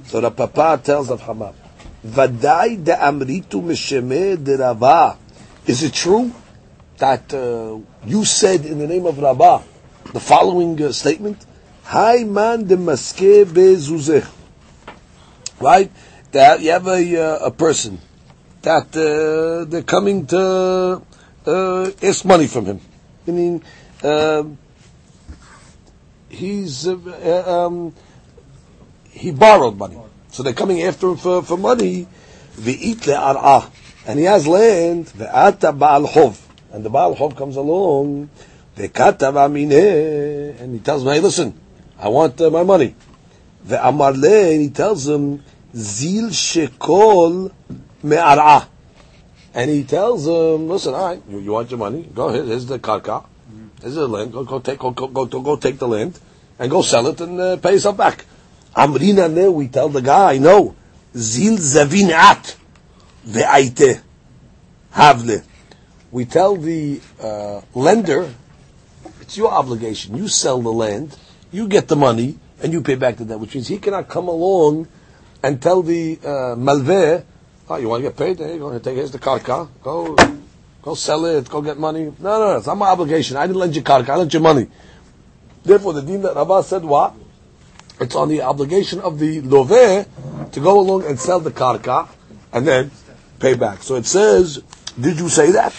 So 0.06 0.20
Rav 0.20 0.36
Papa 0.36 0.80
tells 0.82 1.08
Rav 1.08 1.22
Hama, 1.22 1.54
Vadai 2.06 2.84
de 2.84 2.92
amritu 2.92 3.62
misheme 3.62 4.42
de 4.42 4.56
Rava. 4.58 5.16
Is 5.66 5.82
it 5.82 5.94
true 5.94 6.32
that 6.98 7.32
uh, 7.32 7.78
you 8.04 8.24
said 8.24 8.66
in 8.66 8.78
the 8.78 8.86
name 8.86 9.06
of 9.06 9.18
Rabbah 9.18 9.62
the 10.12 10.20
following 10.20 10.82
uh, 10.82 10.92
statement? 10.92 11.46
Hai 11.84 12.24
man 12.24 12.64
de 12.64 12.76
maske 12.76 13.46
bezuzeh. 13.46 14.26
Right? 15.60 15.90
That 16.32 16.60
you 16.60 16.72
have 16.72 16.86
a, 16.86 17.22
uh, 17.22 17.46
a 17.46 17.50
person 17.50 18.00
that 18.62 18.94
uh, 18.94 19.64
they're 19.64 19.82
coming 19.82 20.26
to 20.26 21.02
uh, 21.48 22.12
money 22.24 22.46
from 22.46 22.66
him. 22.66 22.80
Meaning, 23.26 23.62
uh, 24.02 24.44
he's 26.28 26.86
uh, 26.86 27.66
um, 27.66 27.94
he 29.10 29.30
borrowed 29.32 29.76
money. 29.76 29.98
So 30.30 30.42
they're 30.42 30.52
coming 30.52 30.82
after 30.82 31.08
him 31.08 31.16
for, 31.16 31.42
for 31.42 31.56
money. 31.56 32.06
V'it 32.56 33.00
le'ar'ah. 33.06 33.70
And 34.06 34.18
he 34.18 34.24
has 34.26 34.46
land. 34.46 35.06
Ve'ata 35.06 35.76
ba'al 35.76 36.06
chov. 36.06 36.40
And 36.72 36.84
the 36.84 36.90
ba'al 36.90 37.16
chov 37.16 37.36
comes 37.36 37.56
along. 37.56 38.30
The 38.76 38.88
Ve'kata 38.88 39.32
v'amineh. 39.32 40.60
And 40.60 40.74
he 40.74 40.80
tells 40.80 41.02
him, 41.02 41.08
hey, 41.08 41.20
listen, 41.20 41.58
I 41.98 42.08
want 42.08 42.40
uh, 42.40 42.50
my 42.50 42.62
money. 42.62 42.94
Ve'amar 43.66 44.16
le, 44.16 44.52
and 44.52 44.62
he 44.62 44.70
tells 44.70 45.08
him, 45.08 45.42
zil 45.74 46.28
shekol 46.28 47.52
me'ar'ah. 48.02 48.66
And 49.58 49.72
he 49.72 49.82
tells 49.82 50.24
him, 50.24 50.68
listen, 50.68 50.94
all 50.94 51.08
right, 51.08 51.22
you, 51.28 51.40
you 51.40 51.50
want 51.50 51.68
your 51.68 51.78
money? 51.78 52.08
Go 52.14 52.28
ahead, 52.28 52.44
here's 52.44 52.66
the 52.66 52.78
karka. 52.78 53.24
Here's 53.80 53.96
the 53.96 54.06
land. 54.06 54.30
Go, 54.30 54.44
go 54.44 54.60
take, 54.60 54.78
go, 54.78 54.92
go, 54.92 55.08
go, 55.08 55.26
go 55.26 55.56
take 55.56 55.80
the 55.80 55.88
land 55.88 56.16
and 56.60 56.70
go 56.70 56.80
sell 56.80 57.08
it 57.08 57.20
and 57.20 57.40
uh, 57.40 57.56
pay 57.56 57.72
yourself 57.72 57.96
back. 57.96 58.24
Amrina 58.76 59.52
we 59.52 59.66
tell 59.66 59.88
the 59.88 60.00
guy, 60.00 60.38
no. 60.38 60.76
Zil 61.16 61.56
zavinat 61.56 62.54
ve'aite 63.26 64.00
havle. 64.92 65.42
We 66.12 66.24
tell 66.24 66.54
the 66.54 67.00
uh, 67.20 67.62
lender, 67.74 68.32
it's 69.20 69.36
your 69.36 69.50
obligation. 69.50 70.16
You 70.16 70.28
sell 70.28 70.62
the 70.62 70.72
land, 70.72 71.18
you 71.50 71.66
get 71.66 71.88
the 71.88 71.96
money, 71.96 72.38
and 72.62 72.72
you 72.72 72.80
pay 72.80 72.94
back 72.94 73.16
the 73.16 73.24
debt, 73.24 73.40
which 73.40 73.56
means 73.56 73.66
he 73.66 73.78
cannot 73.78 74.08
come 74.08 74.28
along 74.28 74.86
and 75.42 75.60
tell 75.60 75.82
the 75.82 76.16
uh, 76.22 76.54
malveh, 76.54 77.24
oh, 77.70 77.76
you 77.76 77.88
want 77.88 78.02
to 78.02 78.08
get 78.08 78.16
paid? 78.16 78.38
There 78.38 78.52
you 78.52 78.58
go. 78.58 78.78
Take, 78.78 78.96
here's 78.96 79.10
the 79.10 79.18
karka. 79.18 79.68
Go, 79.82 80.16
go 80.82 80.94
sell 80.94 81.24
it. 81.26 81.48
Go 81.48 81.62
get 81.62 81.78
money. 81.78 82.04
No, 82.04 82.12
no, 82.18 82.38
no. 82.38 82.56
It's 82.56 82.66
not 82.66 82.76
my 82.76 82.88
obligation. 82.88 83.36
I 83.36 83.46
didn't 83.46 83.58
lend 83.58 83.76
you 83.76 83.82
karka. 83.82 84.10
I 84.10 84.16
lent 84.16 84.34
you 84.34 84.40
money. 84.40 84.68
Therefore, 85.64 85.92
the 85.92 86.02
deen 86.02 86.22
that 86.22 86.34
Rabbah 86.34 86.62
said 86.62 86.84
what? 86.84 87.14
It's 88.00 88.14
on 88.14 88.28
the 88.28 88.42
obligation 88.42 89.00
of 89.00 89.18
the 89.18 89.42
loveh 89.42 90.06
to 90.52 90.60
go 90.60 90.80
along 90.80 91.04
and 91.04 91.18
sell 91.18 91.40
the 91.40 91.50
karka 91.50 92.08
and 92.52 92.66
then 92.66 92.90
pay 93.40 93.54
back. 93.54 93.82
So 93.82 93.96
it 93.96 94.06
says, 94.06 94.62
did 95.00 95.18
you 95.18 95.28
say 95.28 95.52
that? 95.52 95.72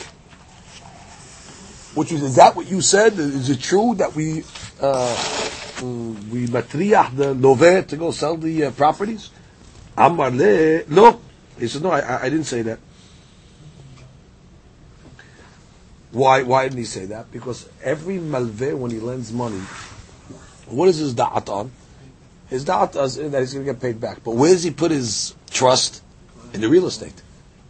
Which 1.95 2.11
is, 2.11 2.21
is 2.21 2.35
that 2.35 2.55
what 2.55 2.69
you 2.69 2.81
said? 2.81 3.13
Is 3.13 3.49
it 3.49 3.61
true 3.61 3.95
that 3.95 4.15
we 4.15 4.43
uh, 4.79 5.15
mm, 5.77 6.29
we 6.29 6.45
matriach 6.47 7.15
the 7.15 7.33
loveh 7.33 7.87
to 7.87 7.97
go 7.97 8.11
sell 8.11 8.37
the 8.37 8.65
uh, 8.65 8.71
properties? 8.71 9.31
Amar 9.97 10.31
le, 10.31 10.85
no. 10.87 11.19
He 11.59 11.67
said, 11.67 11.81
no, 11.83 11.91
I, 11.91 12.23
I 12.23 12.29
didn't 12.29 12.45
say 12.45 12.61
that. 12.63 12.79
Why, 16.11 16.41
why 16.41 16.63
didn't 16.63 16.79
he 16.79 16.85
say 16.85 17.05
that? 17.07 17.31
Because 17.31 17.69
every 17.83 18.17
malveh, 18.17 18.75
when 18.75 18.91
he 18.91 18.99
lends 18.99 19.31
money, 19.31 19.61
what 20.67 20.89
is 20.89 20.97
his 20.97 21.13
da'at 21.13 21.49
on? 21.49 21.71
His 22.49 22.65
da'at 22.65 22.95
is 23.03 23.31
that 23.31 23.39
he's 23.39 23.53
going 23.53 23.65
to 23.65 23.73
get 23.73 23.81
paid 23.81 24.01
back. 24.01 24.23
But 24.23 24.31
where 24.31 24.51
does 24.51 24.63
he 24.63 24.71
put 24.71 24.91
his 24.91 25.35
trust? 25.51 26.01
In 26.51 26.61
the 26.61 26.69
real 26.69 26.87
estate. 26.87 27.21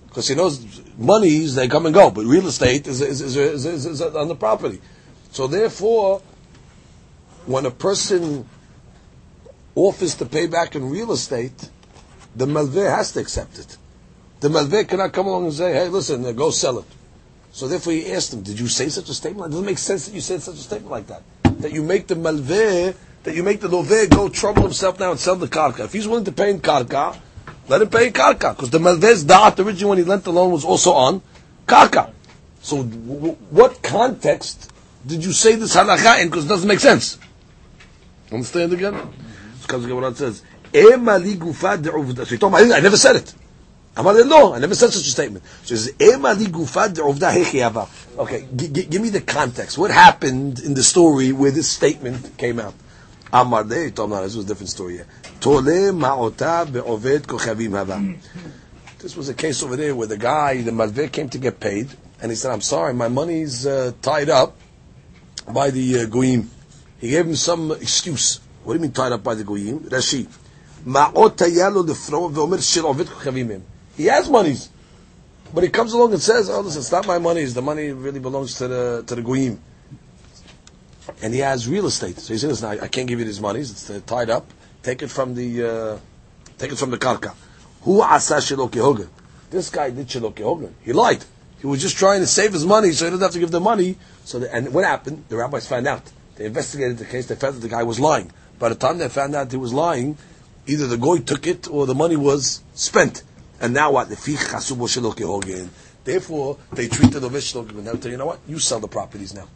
Because 0.08 0.28
he 0.28 0.36
knows 0.36 0.82
monies, 0.98 1.56
they 1.56 1.68
come 1.68 1.86
and 1.86 1.94
go, 1.94 2.10
but 2.10 2.26
real 2.26 2.48
estate 2.48 2.88
is, 2.88 3.02
is, 3.02 3.36
is, 3.36 3.66
is 3.86 4.02
on 4.02 4.28
the 4.28 4.36
property. 4.36 4.82
So 5.32 5.48
therefore, 5.48 6.22
when 7.46 7.66
a 7.66 7.72
person 7.72 8.48
offers 9.76 10.16
to 10.16 10.26
pay 10.26 10.48
back 10.48 10.76
in 10.76 10.90
real 10.90 11.12
estate, 11.12 11.70
the 12.36 12.46
malveh 12.46 12.96
has 12.96 13.12
to 13.14 13.20
accept 13.20 13.60
it. 13.60 13.78
The 14.40 14.50
malveh 14.50 14.88
cannot 14.88 15.14
come 15.14 15.28
along 15.28 15.46
and 15.46 15.54
say, 15.54 15.74
hey, 15.74 15.88
listen, 15.90 16.24
go 16.36 16.50
sell 16.52 16.80
it. 16.80 16.86
So 17.52 17.68
therefore 17.68 17.94
he 17.94 18.12
asked 18.12 18.34
him, 18.34 18.42
did 18.42 18.60
you 18.60 18.68
say 18.68 18.90
such 18.90 19.10
a 19.10 19.14
statement? 19.14 19.48
It 19.48 19.52
doesn't 19.52 19.66
make 19.66 19.78
sense 19.78 20.06
that 20.06 20.14
you 20.14 20.22
said 20.22 20.42
such 20.42 20.56
a 20.56 20.60
statement 20.60 20.92
like 20.92 21.08
that. 21.08 21.24
That 21.62 21.74
you 21.74 21.84
make 21.84 22.08
the 22.08 22.16
malveh, 22.16 22.96
that 23.24 23.36
you 23.36 23.44
make 23.44 23.60
the 23.60 23.68
loveh 23.68 24.10
go 24.10 24.30
trouble 24.30 24.64
himself 24.64 25.00
now 25.00 25.12
and 25.12 25.20
sell 25.20 25.36
the 25.36 25.48
karka. 25.48 25.86
If 25.86 25.94
he's 25.94 26.08
willing 26.08 26.26
to 26.26 26.32
pay 26.32 26.52
in 26.52 26.62
karka, 26.62 27.20
let 27.68 27.82
him 27.82 27.90
pay 27.90 28.08
in 28.08 28.14
karka. 28.14 28.56
Because 28.56 28.70
the 28.70 28.80
malveh's 28.80 29.26
da'at 29.26 29.60
originally 29.64 29.90
when 29.90 29.98
he 29.98 30.04
lent 30.04 30.24
the 30.24 30.32
loan 30.32 30.52
was 30.52 30.64
also 30.64 30.94
on 30.94 31.22
karka. 31.68 32.12
So 32.62 32.84
w- 32.84 33.36
what 33.50 33.82
context 33.82 34.72
did 35.06 35.26
you 35.26 35.34
say 35.34 35.56
this 35.56 35.76
halakha 35.76 36.22
in? 36.22 36.30
Because 36.30 36.46
it 36.46 36.50
doesn't 36.50 36.68
make 36.68 36.80
sense. 36.80 37.18
Understand 38.32 38.74
again? 38.74 38.96
Because 39.62 39.86
Gemara 39.86 40.14
says, 40.14 40.44
So 40.74 42.26
he 42.26 42.38
told 42.38 42.54
I 42.56 42.80
never 42.80 42.98
said 42.98 43.16
it. 43.16 43.34
Amar 43.98 44.24
no, 44.24 44.54
I 44.54 44.60
never 44.60 44.76
said 44.76 44.92
such 44.92 45.06
a 45.08 45.10
statement. 45.10 45.44
So 45.64 45.76
he 45.76 45.82
says. 45.82 45.94
Okay, 48.18 48.48
g- 48.56 48.68
g- 48.70 48.86
give 48.86 49.02
me 49.02 49.10
the 49.10 49.22
context. 49.22 49.78
What 49.78 49.92
happened 49.92 50.60
in 50.60 50.74
the 50.74 50.84
story 50.84 51.32
where 51.32 51.52
this 51.52 51.70
statement 51.70 52.38
came 52.38 52.60
out? 52.60 52.76
Amar 53.34 53.64
le, 53.64 53.86
he 53.86 53.92
told 53.92 54.12
me, 54.12 54.18
this 54.18 54.36
was 54.36 54.46
a 54.46 54.48
different 54.48 54.70
story 54.70 54.94
here. 54.96 55.08
Tole 55.40 55.62
be'oved 55.64 57.28
kochavim. 57.28 58.20
This 59.00 59.16
was 59.16 59.30
a 59.30 59.34
case 59.34 59.64
over 59.64 59.76
there 59.76 59.96
where 59.96 60.08
the 60.08 60.18
guy, 60.18 60.62
the 60.62 60.72
malveh, 60.72 61.12
came 61.12 61.30
to 61.30 61.38
get 61.38 61.60
paid, 61.60 61.90
and 62.22 62.32
he 62.32 62.36
said, 62.36 62.52
"I'm 62.52 62.62
sorry, 62.62 62.94
my 62.94 63.08
money's 63.08 63.66
uh, 63.66 63.94
tied 64.02 64.30
up 64.30 64.58
by 65.48 65.72
the 65.72 66.02
uh, 66.02 66.06
goyim." 66.06 66.50
He 67.00 67.10
gave 67.10 67.26
him 67.26 67.36
some 67.36 67.72
excuse. 67.72 68.40
What 68.64 68.74
do 68.74 68.80
you 68.80 68.82
mean 68.84 68.92
tied 68.92 69.14
up 69.14 69.24
by 69.24 69.36
the 69.36 69.46
goyim? 69.46 69.80
Rashi. 69.80 70.28
Tayalo 70.86 71.86
lefro 71.86 72.32
ve'omer 72.32 72.62
shir 72.62 72.86
ovet 72.86 73.08
kochavim 73.08 73.62
He 73.96 74.06
has 74.06 74.30
monies, 74.30 74.70
but 75.54 75.64
he 75.64 75.70
comes 75.70 75.94
along 75.94 76.14
and 76.14 76.22
says, 76.22 76.50
"Oh, 76.50 76.62
listen, 76.62 76.80
it's 76.82 76.92
not 76.92 77.08
my 77.08 77.18
money. 77.18 77.44
The 77.46 77.62
money 77.62 77.92
really 77.92 78.20
belongs 78.20 78.56
to 78.56 78.68
the 78.68 79.04
to 79.08 79.16
the 79.16 79.22
goyim." 79.22 79.60
And 81.22 81.34
he 81.34 81.40
has 81.40 81.68
real 81.68 81.88
estate, 81.88 82.20
so 82.20 82.34
he 82.34 82.40
says, 82.40 82.62
"Listen, 82.62 82.80
I, 82.82 82.88
can't 82.88 83.08
give 83.08 83.20
you 83.20 83.26
these 83.26 83.42
monies. 83.42 83.72
It's 83.72 84.06
tied 84.06 84.30
up. 84.30 84.52
Take 84.84 85.02
it 85.02 85.10
from 85.10 85.36
the 85.36 85.64
uh, 85.64 85.98
take 86.58 86.72
it 86.72 86.78
from 86.78 86.92
the 86.92 86.98
karka." 86.98 87.34
Who 87.82 88.02
asa 88.02 88.36
shelo? 88.36 89.08
This 89.50 89.70
guy 89.70 89.90
did 89.90 90.08
shelo 90.08 90.36
kehogan. 90.36 90.74
He 90.84 90.94
lied. 90.94 91.24
He 91.60 91.68
was 91.68 91.82
just 91.82 91.98
trying 91.98 92.22
to 92.22 92.28
save 92.28 92.54
his 92.54 92.66
money, 92.66 92.92
so 92.92 93.06
he 93.06 93.12
doesn't 93.12 93.24
have 93.24 93.34
to 93.34 93.40
give 93.40 93.52
the 93.52 93.60
money. 93.60 93.98
So, 94.24 94.40
the, 94.40 94.54
and 94.54 94.74
what 94.74 94.86
happened? 94.86 95.26
The 95.28 95.38
rabbis 95.38 95.68
found 95.68 95.88
out. 95.88 96.04
They 96.36 96.46
investigated 96.46 96.98
the 96.98 97.06
case. 97.06 97.28
They 97.28 97.36
found 97.36 97.56
that 97.56 97.60
the 97.60 97.68
guy 97.68 97.84
was 97.84 98.00
lying. 98.00 98.32
By 98.60 98.70
the 98.70 98.76
time 98.76 98.98
they 98.98 99.10
found 99.10 99.36
out 99.36 99.52
he 99.52 99.58
was 99.58 99.74
lying, 99.74 100.18
either 100.70 100.88
the 100.88 100.98
goy 100.98 101.18
took 101.18 101.48
it 101.48 101.68
or 101.68 101.86
the 101.86 101.96
money 101.96 102.16
was 102.16 102.62
spent. 102.74 103.24
And 103.60 103.74
now 103.74 103.92
what? 103.92 104.10
Therefore, 104.10 106.58
they 106.72 106.88
treated 106.88 107.20
the 107.20 107.30
shelo 107.30 107.68
kehogan. 107.68 107.84
Now, 107.84 107.94
tell 107.94 108.12
you 108.12 108.18
know 108.18 108.28
what? 108.28 108.40
You 108.48 108.60
sell 108.60 108.80
the 108.80 108.88
properties 108.88 109.34
now. 109.34 109.48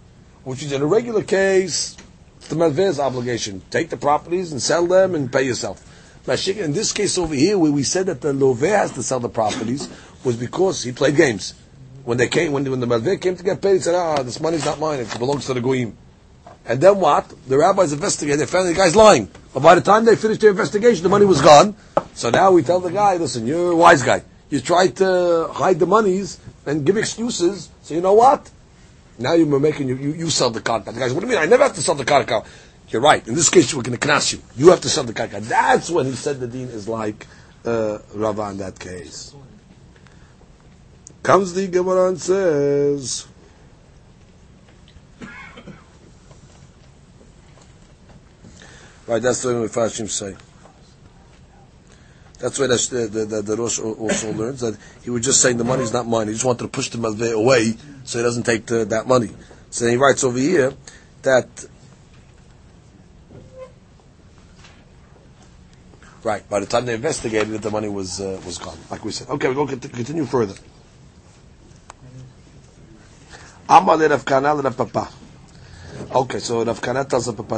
Which 0.43 0.63
is 0.63 0.73
in 0.73 0.81
a 0.81 0.85
regular 0.85 1.23
case, 1.23 1.95
it's 2.37 2.47
the 2.47 2.55
malveh's 2.55 2.99
obligation. 2.99 3.61
Take 3.69 3.89
the 3.89 3.97
properties 3.97 4.51
and 4.51 4.61
sell 4.61 4.85
them 4.85 5.15
and 5.15 5.31
pay 5.31 5.43
yourself. 5.43 5.81
In 6.27 6.73
this 6.73 6.91
case 6.91 7.17
over 7.17 7.35
here, 7.35 7.57
where 7.57 7.71
we 7.71 7.83
said 7.83 8.07
that 8.07 8.21
the 8.21 8.33
loveh 8.33 8.69
has 8.69 8.91
to 8.93 9.03
sell 9.03 9.19
the 9.19 9.29
properties, 9.29 9.89
was 10.23 10.35
because 10.35 10.83
he 10.83 10.91
played 10.91 11.15
games. 11.15 11.53
When 12.05 12.17
they 12.17 12.27
came, 12.27 12.51
when, 12.51 12.69
when 12.69 12.79
the 12.79 12.87
malveh 12.87 13.21
came 13.21 13.35
to 13.35 13.43
get 13.43 13.61
paid, 13.61 13.75
he 13.75 13.79
said, 13.79 13.95
"Ah, 13.95 14.23
this 14.23 14.39
money's 14.39 14.65
not 14.65 14.79
mine; 14.79 14.99
it 14.99 15.19
belongs 15.19 15.45
to 15.45 15.53
the 15.53 15.61
goyim." 15.61 15.95
And 16.65 16.79
then 16.79 16.99
what? 16.99 17.31
The 17.47 17.57
rabbis 17.57 17.93
investigated. 17.93 18.39
They 18.39 18.45
found 18.45 18.67
the 18.67 18.73
guy's 18.73 18.95
lying. 18.95 19.29
But 19.53 19.61
by 19.61 19.75
the 19.75 19.81
time 19.81 20.05
they 20.05 20.15
finished 20.15 20.41
their 20.41 20.51
investigation, 20.51 21.03
the 21.03 21.09
money 21.09 21.25
was 21.25 21.41
gone. 21.41 21.75
So 22.15 22.29
now 22.29 22.51
we 22.51 22.63
tell 22.63 22.79
the 22.79 22.91
guy, 22.91 23.17
"Listen, 23.17 23.45
you're 23.45 23.71
a 23.71 23.75
wise 23.75 24.01
guy. 24.01 24.23
You 24.49 24.59
tried 24.59 24.95
to 24.97 25.49
hide 25.53 25.79
the 25.79 25.85
monies 25.85 26.39
and 26.65 26.85
give 26.85 26.97
excuses. 26.97 27.69
So 27.81 27.93
you 27.93 28.01
know 28.01 28.13
what? 28.13 28.49
Now 29.19 29.33
you're 29.33 29.59
making 29.59 29.89
you, 29.89 29.95
you, 29.95 30.13
you 30.13 30.29
sell 30.29 30.49
the 30.49 30.61
karka. 30.61 30.85
The 30.85 30.93
guy 30.93 30.99
says, 31.01 31.13
"What 31.13 31.21
do 31.21 31.27
you 31.27 31.33
mean? 31.33 31.41
I 31.41 31.45
never 31.45 31.63
have 31.63 31.75
to 31.75 31.81
sell 31.81 31.95
the 31.95 32.05
karka." 32.05 32.45
You're 32.89 33.01
right. 33.01 33.25
In 33.27 33.33
this 33.33 33.49
case, 33.49 33.73
we're 33.73 33.81
going 33.81 33.97
to 33.97 34.07
knas 34.07 34.33
you. 34.33 34.41
You 34.55 34.69
have 34.69 34.81
to 34.81 34.89
sell 34.89 35.03
the 35.03 35.13
karka. 35.13 35.39
That's 35.41 35.89
when 35.89 36.05
he 36.05 36.13
said 36.13 36.39
the 36.39 36.47
dean 36.47 36.67
is 36.67 36.87
like 36.87 37.25
uh, 37.65 37.99
Rava 38.13 38.49
in 38.49 38.57
that 38.57 38.79
case. 38.79 39.33
Comes 41.23 41.53
the 41.53 41.67
Gemara 41.67 42.09
and 42.09 42.19
says. 42.19 43.27
Right, 49.05 49.21
that's 49.21 49.41
the 49.43 49.49
way 49.49 49.67
Mefashim 49.67 50.09
say. 50.09 50.35
That's 52.39 52.59
why 52.59 52.67
that's 52.67 52.87
the, 52.87 53.07
the, 53.07 53.25
the, 53.25 53.41
the 53.41 53.55
Rosh 53.55 53.79
also 53.79 54.33
learns 54.33 54.61
that 54.61 54.77
he 55.03 55.09
was 55.09 55.23
just 55.23 55.41
saying 55.41 55.57
the 55.57 55.63
money's 55.63 55.93
not 55.93 56.07
mine. 56.07 56.27
He 56.27 56.33
just 56.33 56.45
wanted 56.45 56.63
to 56.63 56.67
push 56.69 56.89
the 56.89 56.97
Malveh 56.97 57.33
away 57.33 57.73
so 58.03 58.19
he 58.19 58.23
doesn't 58.23 58.43
take 58.43 58.65
the, 58.65 58.85
that 58.85 59.07
money. 59.07 59.29
So 59.69 59.87
he 59.87 59.95
writes 59.95 60.23
over 60.23 60.37
here 60.37 60.73
that 61.23 61.47
Right. 66.23 66.47
By 66.49 66.61
the 66.61 66.65
time 66.65 66.85
they 66.85 66.93
investigated 66.93 67.53
it, 67.53 67.61
the 67.61 67.69
money 67.69 67.89
was 67.89 68.21
uh, 68.21 68.39
was 68.45 68.57
gone, 68.57 68.77
like 68.89 69.03
we 69.03 69.11
said. 69.11 69.27
Okay, 69.27 69.49
we 69.49 69.55
go 69.55 69.67
cont- 69.67 69.91
continue 69.91 70.23
further. 70.25 70.55
Amar 73.67 73.97
le 73.97 74.07
Rav 74.07 74.23
Kahana 74.23 74.63
Rav 74.63 74.77
Papa. 74.77 75.09
Okay, 76.15 76.37
so 76.37 76.63
Rav 76.63 76.79
Kahana 76.79 77.09
tells 77.09 77.25
Rav 77.27 77.37
Papa, 77.37 77.55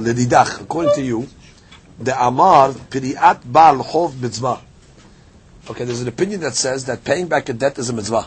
according 0.61 0.95
to 0.95 1.01
you, 1.01 1.27
the 1.99 2.15
Amar 2.17 2.69
piriat 2.69 3.41
bal 3.51 3.83
chov 3.83 4.17
mitzvah. 4.17 4.61
Okay, 5.69 5.83
there's 5.83 6.01
an 6.01 6.07
opinion 6.07 6.39
that 6.39 6.55
says 6.55 6.85
that 6.85 7.03
paying 7.03 7.27
back 7.27 7.49
a 7.49 7.53
debt 7.53 7.77
is 7.79 7.89
a 7.89 7.93
mitzvah. 7.93 8.25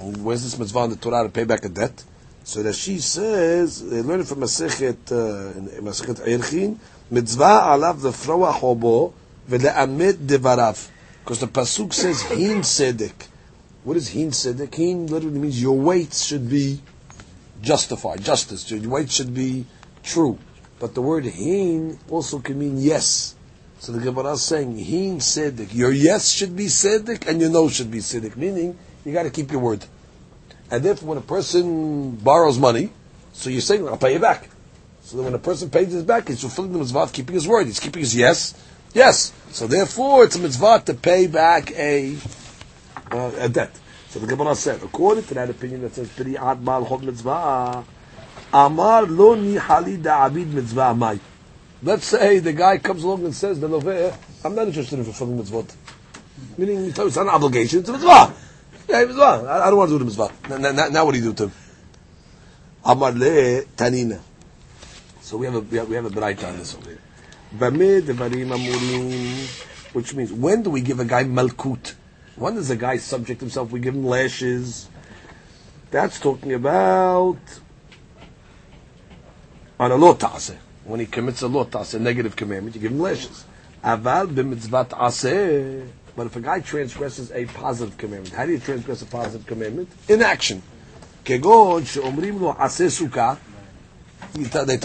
Where's 0.00 0.42
this 0.42 0.58
mitzvah 0.58 0.84
in 0.84 0.90
the 0.90 0.96
Torah 0.96 1.22
to 1.22 1.28
pay 1.28 1.44
back 1.44 1.64
a 1.64 1.68
debt? 1.68 2.02
So 2.42 2.64
that 2.64 2.74
she 2.74 2.98
says, 2.98 3.88
they 3.88 4.02
learn 4.02 4.24
from 4.24 4.40
Masechet, 4.40 5.12
uh, 5.12 5.80
Masechet 5.80 6.26
Eirchin, 6.26 6.76
mitzvah 7.08 7.44
alav 7.44 8.00
the 8.00 8.10
froa 8.10 8.50
hobo 8.50 9.14
v'le'amet 9.48 10.14
devarav. 10.14 10.90
Because 11.22 11.38
the 11.38 11.46
pasuk 11.46 11.92
says 11.92 12.22
hin 12.22 12.62
sedek. 12.62 13.28
What 13.84 13.96
is 13.96 14.08
hin 14.08 14.32
sedek? 14.32 14.74
Hin 14.74 15.06
literally 15.06 15.38
means 15.38 15.62
your 15.62 15.78
weights 15.78 16.24
should 16.24 16.50
be 16.50 16.80
justified, 17.62 18.24
justice. 18.24 18.70
Your 18.70 19.06
should 19.06 19.34
be 19.34 19.66
true. 20.02 20.38
But 20.78 20.94
the 20.94 21.02
word 21.02 21.24
hin 21.24 21.98
also 22.08 22.38
can 22.38 22.58
mean 22.58 22.78
yes. 22.78 23.34
So 23.80 23.92
the 23.92 24.00
Gemara 24.00 24.32
is 24.32 24.42
saying 24.42 24.76
hin 24.76 25.18
sedek. 25.18 25.74
Your 25.74 25.92
yes 25.92 26.30
should 26.30 26.56
be 26.56 26.66
sedek 26.66 27.26
and 27.26 27.40
your 27.40 27.50
no 27.50 27.68
should 27.68 27.90
be 27.90 27.98
sedek. 27.98 28.36
Meaning 28.36 28.78
you 29.04 29.12
got 29.12 29.24
to 29.24 29.30
keep 29.30 29.50
your 29.50 29.60
word. 29.60 29.84
And 30.70 30.84
if 30.84 31.02
when 31.02 31.18
a 31.18 31.22
person 31.22 32.16
borrows 32.16 32.58
money, 32.58 32.90
so 33.32 33.50
you're 33.50 33.60
saying, 33.60 33.86
I'll 33.88 33.96
pay 33.96 34.14
you 34.14 34.18
back. 34.18 34.50
So 35.02 35.16
then 35.16 35.24
when 35.24 35.34
a 35.34 35.38
person 35.38 35.70
pays 35.70 35.92
his 35.92 36.02
back, 36.02 36.28
he's 36.28 36.40
fulfilling 36.40 36.72
the 36.72 36.78
mitzvah 36.78 37.08
keeping 37.12 37.34
his 37.34 37.48
word. 37.48 37.66
He's 37.66 37.80
keeping 37.80 38.00
his 38.00 38.14
yes, 38.14 38.54
yes. 38.92 39.32
So 39.50 39.66
therefore, 39.66 40.24
it's 40.24 40.36
a 40.36 40.40
mitzvah 40.40 40.82
to 40.86 40.94
pay 40.94 41.28
back 41.28 41.70
a, 41.72 42.16
uh, 43.10 43.30
a 43.38 43.48
debt. 43.48 43.70
So 44.08 44.18
the 44.20 44.26
Gemara 44.26 44.54
said, 44.54 44.82
according 44.82 45.24
to 45.24 45.34
that 45.34 45.50
opinion 45.50 45.82
that 45.82 45.94
says, 45.94 46.08
Piri 46.08 46.38
ad 46.38 46.62
mal 46.62 46.84
hod 46.84 47.02
mitzvah, 47.02 47.84
amar 48.52 49.02
lo 49.02 49.34
ni 49.34 49.56
halida 49.56 50.28
abid 50.28 50.46
mitzvah 50.46 50.94
amai. 50.94 51.20
Let's 51.82 52.06
say 52.06 52.38
the 52.38 52.54
guy 52.54 52.78
comes 52.78 53.04
along 53.04 53.24
and 53.24 53.34
says, 53.34 53.60
the 53.60 53.68
lover, 53.68 54.16
I'm 54.44 54.54
not 54.54 54.66
interested 54.66 54.98
in 54.98 55.04
fulfilling 55.04 55.38
mitzvot. 55.38 55.74
Meaning, 56.56 56.86
it's 56.86 57.16
an 57.16 57.28
obligation, 57.28 57.80
it's 57.80 57.88
a 57.90 57.92
mitzvah. 57.92 58.34
Yeah, 58.88 59.04
mitzvah. 59.04 59.46
I, 59.46 59.66
I 59.66 59.70
don't 59.70 59.76
want 59.76 59.90
to 59.90 59.94
do 59.94 59.98
the 59.98 60.04
mitzvah. 60.06 60.32
Now, 60.48 60.70
now, 60.70 60.88
now 60.88 61.04
what 61.04 61.12
do 61.12 61.18
you 61.18 61.24
do 61.26 61.34
to 61.34 61.42
him? 61.44 61.52
Amar 62.84 63.12
le 63.12 63.62
tanina. 63.76 64.20
So 65.20 65.36
we 65.36 65.44
have 65.44 65.56
a 65.56 65.60
we 65.60 65.76
have, 65.76 65.88
we 65.90 65.96
have 65.96 66.06
a 66.06 66.10
bright 66.10 66.42
on 66.42 66.56
this 66.56 66.74
over 66.74 66.88
here. 66.88 66.98
Bamid 67.54 68.02
devarim 68.02 68.56
amurim, 68.56 69.94
which 69.94 70.14
means 70.14 70.32
when 70.32 70.62
do 70.62 70.70
we 70.70 70.80
give 70.80 70.98
a 70.98 71.04
guy 71.04 71.24
malkut? 71.24 71.94
When 72.38 72.54
does 72.54 72.70
a 72.70 72.76
guy 72.76 72.98
subject 72.98 73.40
himself? 73.40 73.72
We 73.72 73.80
give 73.80 73.94
him 73.94 74.06
lashes. 74.06 74.88
That's 75.90 76.20
talking 76.20 76.52
about 76.52 77.38
on 79.80 79.90
a 79.90 79.96
lotase. 79.96 80.54
When 80.84 81.00
he 81.00 81.06
commits 81.06 81.42
a 81.42 81.48
lotase, 81.48 81.94
a 81.94 81.98
negative 81.98 82.36
commandment, 82.36 82.76
you 82.76 82.82
give 82.82 82.92
him 82.92 83.00
lashes. 83.00 83.44
Aseh. 83.82 85.88
But 86.16 86.26
if 86.26 86.36
a 86.36 86.40
guy 86.40 86.60
transgresses 86.60 87.32
a 87.32 87.46
positive 87.46 87.98
commandment, 87.98 88.34
how 88.34 88.46
do 88.46 88.52
you 88.52 88.58
transgress 88.58 89.02
a 89.02 89.06
positive 89.06 89.46
commandment? 89.46 89.88
In 90.08 90.22
action. 90.22 90.62
They 91.24 91.38
tell 91.38 91.78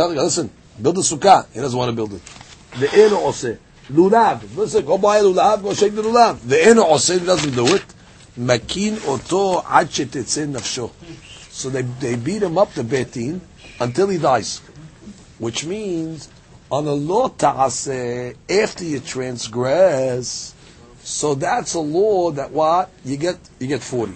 him, 0.09 0.17
listen, 0.17 0.49
build 0.81 0.97
a 0.97 1.01
sukkah. 1.01 1.45
He 1.53 1.59
doesn't 1.59 1.77
want 1.77 1.89
to 1.89 1.95
build 1.95 2.13
it. 2.13 2.21
The 2.79 3.59
lulav. 3.89 4.55
Listen, 4.55 4.85
go 4.85 4.97
buy 4.97 5.17
a 5.17 5.23
lulav, 5.23 5.61
go 5.61 5.73
shake 5.73 5.95
the 5.95 6.01
lulav. 6.01 6.37
Ve'en 6.37 6.75
osin 6.75 7.25
doesn't 7.25 7.55
do 7.55 7.75
it. 7.75 7.85
Makin 8.35 8.97
oto 9.05 9.59
ad 9.59 9.87
shetetzen 9.89 10.53
nafsho. 10.53 10.91
So 11.49 11.69
they, 11.69 11.83
they 11.83 12.15
beat 12.15 12.41
him 12.41 12.57
up, 12.57 12.73
the 12.73 12.83
betin, 12.83 13.39
until 13.79 14.07
he 14.07 14.17
dies. 14.17 14.59
Which 15.37 15.65
means, 15.65 16.29
on 16.71 16.87
a 16.87 16.93
law 16.93 17.27
ta'aseh, 17.27 18.35
after 18.49 18.83
you 18.83 18.99
transgress, 18.99 20.55
so 21.03 21.35
that's 21.35 21.73
a 21.73 21.79
law 21.79 22.31
that 22.31 22.51
what? 22.51 22.89
You 23.05 23.17
get, 23.17 23.37
you 23.59 23.67
get 23.67 23.83
40. 23.83 24.13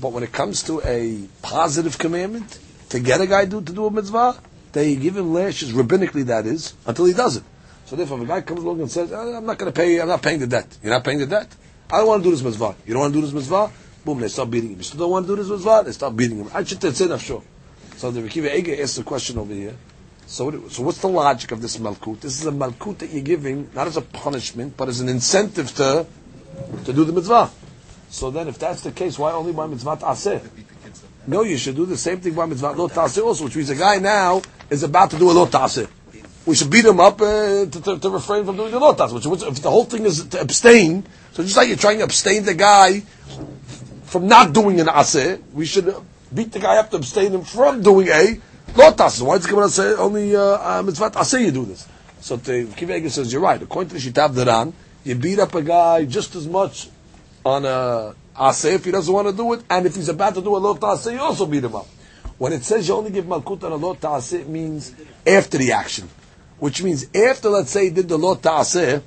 But 0.00 0.12
when 0.12 0.22
it 0.22 0.32
comes 0.32 0.62
to 0.64 0.82
a 0.84 1.26
positive 1.40 1.96
commandment, 1.96 2.58
to 2.90 3.00
get 3.00 3.20
a 3.20 3.26
guy 3.26 3.44
do, 3.44 3.62
to 3.62 3.72
do 3.72 3.86
a 3.86 3.90
mitzvah, 3.90 4.40
they 4.72 4.96
give 4.96 5.16
him 5.16 5.32
lashes, 5.32 5.72
rabbinically 5.72 6.26
that 6.26 6.46
is, 6.46 6.74
until 6.84 7.04
he 7.04 7.12
does 7.14 7.36
it. 7.36 7.44
So 7.86 7.96
therefore, 7.96 8.18
if 8.18 8.24
a 8.24 8.26
guy 8.26 8.40
comes 8.40 8.62
along 8.62 8.80
and 8.80 8.90
says, 8.90 9.12
"Oh, 9.12 9.34
I'm 9.36 9.44
not 9.44 9.58
going 9.58 9.72
to 9.72 9.76
pay, 9.78 10.00
I'm 10.00 10.08
not 10.08 10.22
paying 10.22 10.40
the 10.40 10.46
debt. 10.46 10.78
You're 10.82 10.92
not 10.92 11.04
paying 11.04 11.18
the 11.18 11.26
debt? 11.26 11.54
I 11.90 11.98
don't 11.98 12.06
want 12.06 12.22
to 12.22 12.28
do 12.28 12.30
this 12.30 12.42
mitzvah. 12.42 12.74
You 12.86 12.94
don't 12.94 13.00
want 13.00 13.14
to 13.14 13.20
do 13.20 13.26
this 13.26 13.34
mitzvah? 13.34 13.70
Boom, 14.04 14.20
they 14.20 14.28
start 14.28 14.50
beating 14.50 14.70
him. 14.70 14.78
You 14.78 14.84
still 14.84 15.00
don't 15.00 15.10
want 15.10 15.26
to 15.26 15.36
do 15.36 15.42
this 15.42 15.50
mitzvah? 15.50 15.82
They 15.84 15.92
start 15.92 16.16
beating 16.16 16.38
him. 16.38 16.50
I 16.54 16.64
should 16.64 16.82
say 16.82 17.18
sure. 17.18 17.42
So 17.96 18.10
the 18.10 18.20
Rekiva 18.20 18.50
Ege 18.50 18.80
asks 18.80 18.96
the 18.96 19.04
question 19.04 19.38
over 19.38 19.52
here. 19.52 19.76
So, 20.26 20.68
so 20.68 20.82
what's 20.82 20.98
the 20.98 21.08
logic 21.08 21.52
of 21.52 21.60
this 21.60 21.76
malkut? 21.76 22.20
This 22.20 22.40
is 22.40 22.46
a 22.46 22.50
malkut 22.50 22.98
that 22.98 23.10
you're 23.10 23.22
giving, 23.22 23.70
not 23.74 23.86
as 23.86 23.96
a 23.96 24.02
punishment, 24.02 24.76
but 24.76 24.88
as 24.88 25.00
an 25.00 25.08
incentive 25.08 25.74
to, 25.76 26.06
to 26.84 26.92
do 26.92 27.04
the 27.04 27.12
mitzvah. 27.12 27.50
So 28.08 28.30
then, 28.30 28.48
if 28.48 28.58
that's 28.58 28.80
the 28.80 28.92
case, 28.92 29.18
why 29.18 29.32
only 29.32 29.52
by 29.52 29.66
mitzvah 29.66 29.98
aseh? 29.98 30.42
No, 31.26 31.42
you 31.42 31.56
should 31.56 31.76
do 31.76 31.86
the 31.86 31.96
same 31.96 32.20
thing 32.20 32.34
by 32.34 32.46
mitzvah 32.46 32.72
lo 32.72 32.88
also, 32.88 33.44
which 33.44 33.56
means 33.56 33.70
a 33.70 33.74
guy 33.74 33.98
now 33.98 34.42
is 34.70 34.82
about 34.82 35.10
to 35.10 35.18
do 35.18 35.30
a 35.30 35.32
lo 35.32 35.46
taseh. 35.46 35.88
We 36.46 36.54
should 36.54 36.70
beat 36.70 36.84
him 36.84 37.00
up 37.00 37.20
uh, 37.20 37.64
to, 37.66 37.80
to, 37.82 37.98
to 37.98 38.10
refrain 38.10 38.44
from 38.44 38.56
doing 38.56 38.70
the 38.70 38.78
lotas. 38.78 39.12
Which, 39.12 39.24
which, 39.26 39.42
if 39.42 39.62
the 39.62 39.70
whole 39.70 39.84
thing 39.84 40.04
is 40.04 40.26
to 40.26 40.40
abstain, 40.40 41.06
so 41.32 41.42
just 41.42 41.56
like 41.56 41.68
you're 41.68 41.78
trying 41.78 41.98
to 41.98 42.04
abstain 42.04 42.44
the 42.44 42.54
guy 42.54 43.00
from 44.04 44.28
not 44.28 44.52
doing 44.52 44.78
an 44.80 44.86
aseh, 44.86 45.40
we 45.52 45.64
should 45.64 45.94
beat 46.34 46.52
the 46.52 46.58
guy 46.58 46.76
up 46.76 46.90
to 46.90 46.96
abstain 46.96 47.32
him 47.32 47.42
from 47.42 47.82
doing 47.82 48.08
a 48.08 48.40
lotas. 48.74 49.22
Why 49.22 49.38
does 49.38 49.46
Gemara 49.46 49.68
say 49.68 49.94
only 49.94 50.36
uh, 50.36 50.82
mitzvah 50.82 51.10
aseh 51.10 51.46
you 51.46 51.50
do 51.50 51.64
this? 51.64 51.88
So 52.20 52.36
the 52.36 52.64
Kivega 52.64 53.10
says 53.10 53.32
you're 53.32 53.42
right. 53.42 53.60
According 53.60 53.90
to 53.90 53.96
Shitav 53.96 54.34
Daran, 54.34 54.72
you 55.02 55.14
beat 55.14 55.38
up 55.38 55.54
a 55.54 55.62
guy 55.62 56.04
just 56.04 56.34
as 56.34 56.46
much 56.46 56.88
on 57.44 57.64
a 57.64 58.14
aseh 58.36 58.74
if 58.74 58.84
he 58.84 58.90
doesn't 58.90 59.12
want 59.12 59.28
to 59.28 59.34
do 59.34 59.52
it, 59.54 59.62
and 59.70 59.86
if 59.86 59.94
he's 59.94 60.08
about 60.08 60.34
to 60.34 60.42
do 60.42 60.56
a 60.56 60.60
lotas, 60.60 61.10
you 61.12 61.20
also 61.20 61.46
beat 61.46 61.64
him 61.64 61.74
up. 61.74 61.86
When 62.36 62.52
it 62.52 62.64
says 62.64 62.88
you 62.88 62.94
only 62.94 63.10
give 63.10 63.26
malkut 63.26 63.62
on 63.64 63.72
a 63.72 63.78
lotas, 63.78 64.32
it 64.32 64.48
means 64.48 64.92
after 65.26 65.56
the 65.58 65.72
action, 65.72 66.08
which 66.64 66.82
means 66.82 67.06
after, 67.14 67.50
let's 67.50 67.70
say, 67.70 67.84
he 67.84 67.90
did 67.90 68.08
the 68.08 68.16
lot 68.16 68.40
aseh, 68.40 69.02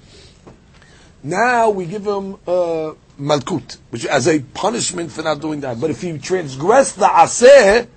now 1.24 1.72
we 1.72 1.88
give 1.88 2.06
him 2.06 2.36
uh, 2.46 2.94
malkut, 3.20 3.78
which 3.90 4.06
as 4.06 4.28
a 4.28 4.42
punishment 4.42 5.12
for 5.12 5.24
not 5.24 5.42
doing 5.42 5.62
that. 5.62 5.82
But 5.82 5.90
if 5.90 6.04
he 6.04 6.20
transgressed 6.20 6.98
the 6.98 7.08
aseh 7.08 7.88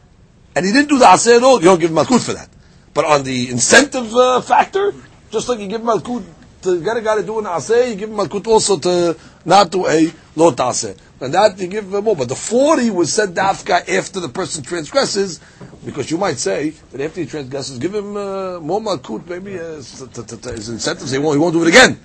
and 0.56 0.64
he 0.64 0.72
didn't 0.72 0.88
do 0.88 0.98
the 0.98 1.04
aseh 1.04 1.36
at 1.36 1.42
all, 1.42 1.58
you 1.58 1.66
don't 1.66 1.78
give 1.78 1.90
him 1.90 1.96
malkut 1.98 2.24
for 2.24 2.32
that. 2.32 2.48
But 2.94 3.04
on 3.04 3.22
the 3.22 3.50
incentive 3.50 4.16
uh, 4.16 4.40
factor, 4.40 4.94
just 5.30 5.46
like 5.50 5.58
you 5.58 5.68
give 5.68 5.82
malkut 5.82 6.24
to 6.62 6.82
get 6.82 6.96
a 6.96 7.02
guy 7.02 7.16
to 7.16 7.22
do 7.22 7.38
an 7.38 7.44
aseh, 7.44 7.90
you 7.90 7.96
give 7.96 8.08
him 8.08 8.16
malkut 8.16 8.46
also 8.46 8.78
to 8.78 9.14
not 9.44 9.70
do 9.70 9.86
a 9.86 10.10
lot 10.36 10.56
aseh. 10.56 10.96
And 11.20 11.34
that 11.34 11.58
you 11.58 11.66
give 11.66 11.86
more. 11.86 12.16
But 12.16 12.30
the 12.30 12.34
40 12.34 12.88
was 12.92 13.12
said 13.12 13.34
dafka 13.34 13.86
after 13.90 14.20
the 14.20 14.30
person 14.30 14.64
transgresses, 14.64 15.38
because 15.84 16.10
you 16.10 16.18
might 16.18 16.38
say 16.38 16.70
that 16.92 17.00
after 17.00 17.20
he 17.20 17.26
transgresses, 17.26 17.78
give 17.78 17.94
him 17.94 18.16
uh, 18.16 18.60
more 18.60 18.80
malkut, 18.80 19.26
maybe 19.26 19.58
uh, 19.58 19.76
his 19.76 20.68
incentives, 20.68 21.10
he 21.10 21.18
won't, 21.18 21.36
he 21.36 21.40
won't 21.40 21.54
do 21.54 21.62
it 21.62 21.68
again. 21.68 21.98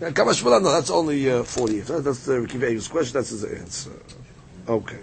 No, 0.00 0.10
that's 0.10 0.90
only 0.90 1.30
uh, 1.30 1.42
40. 1.42 1.80
That- 1.80 2.04
That's 2.04 2.24
the 2.26 2.32
Rikiv 2.34 2.62
Eger's 2.62 2.88
question, 2.88 3.14
that's 3.14 3.30
his 3.30 3.44
answer. 3.44 3.92
Okay. 4.68 4.98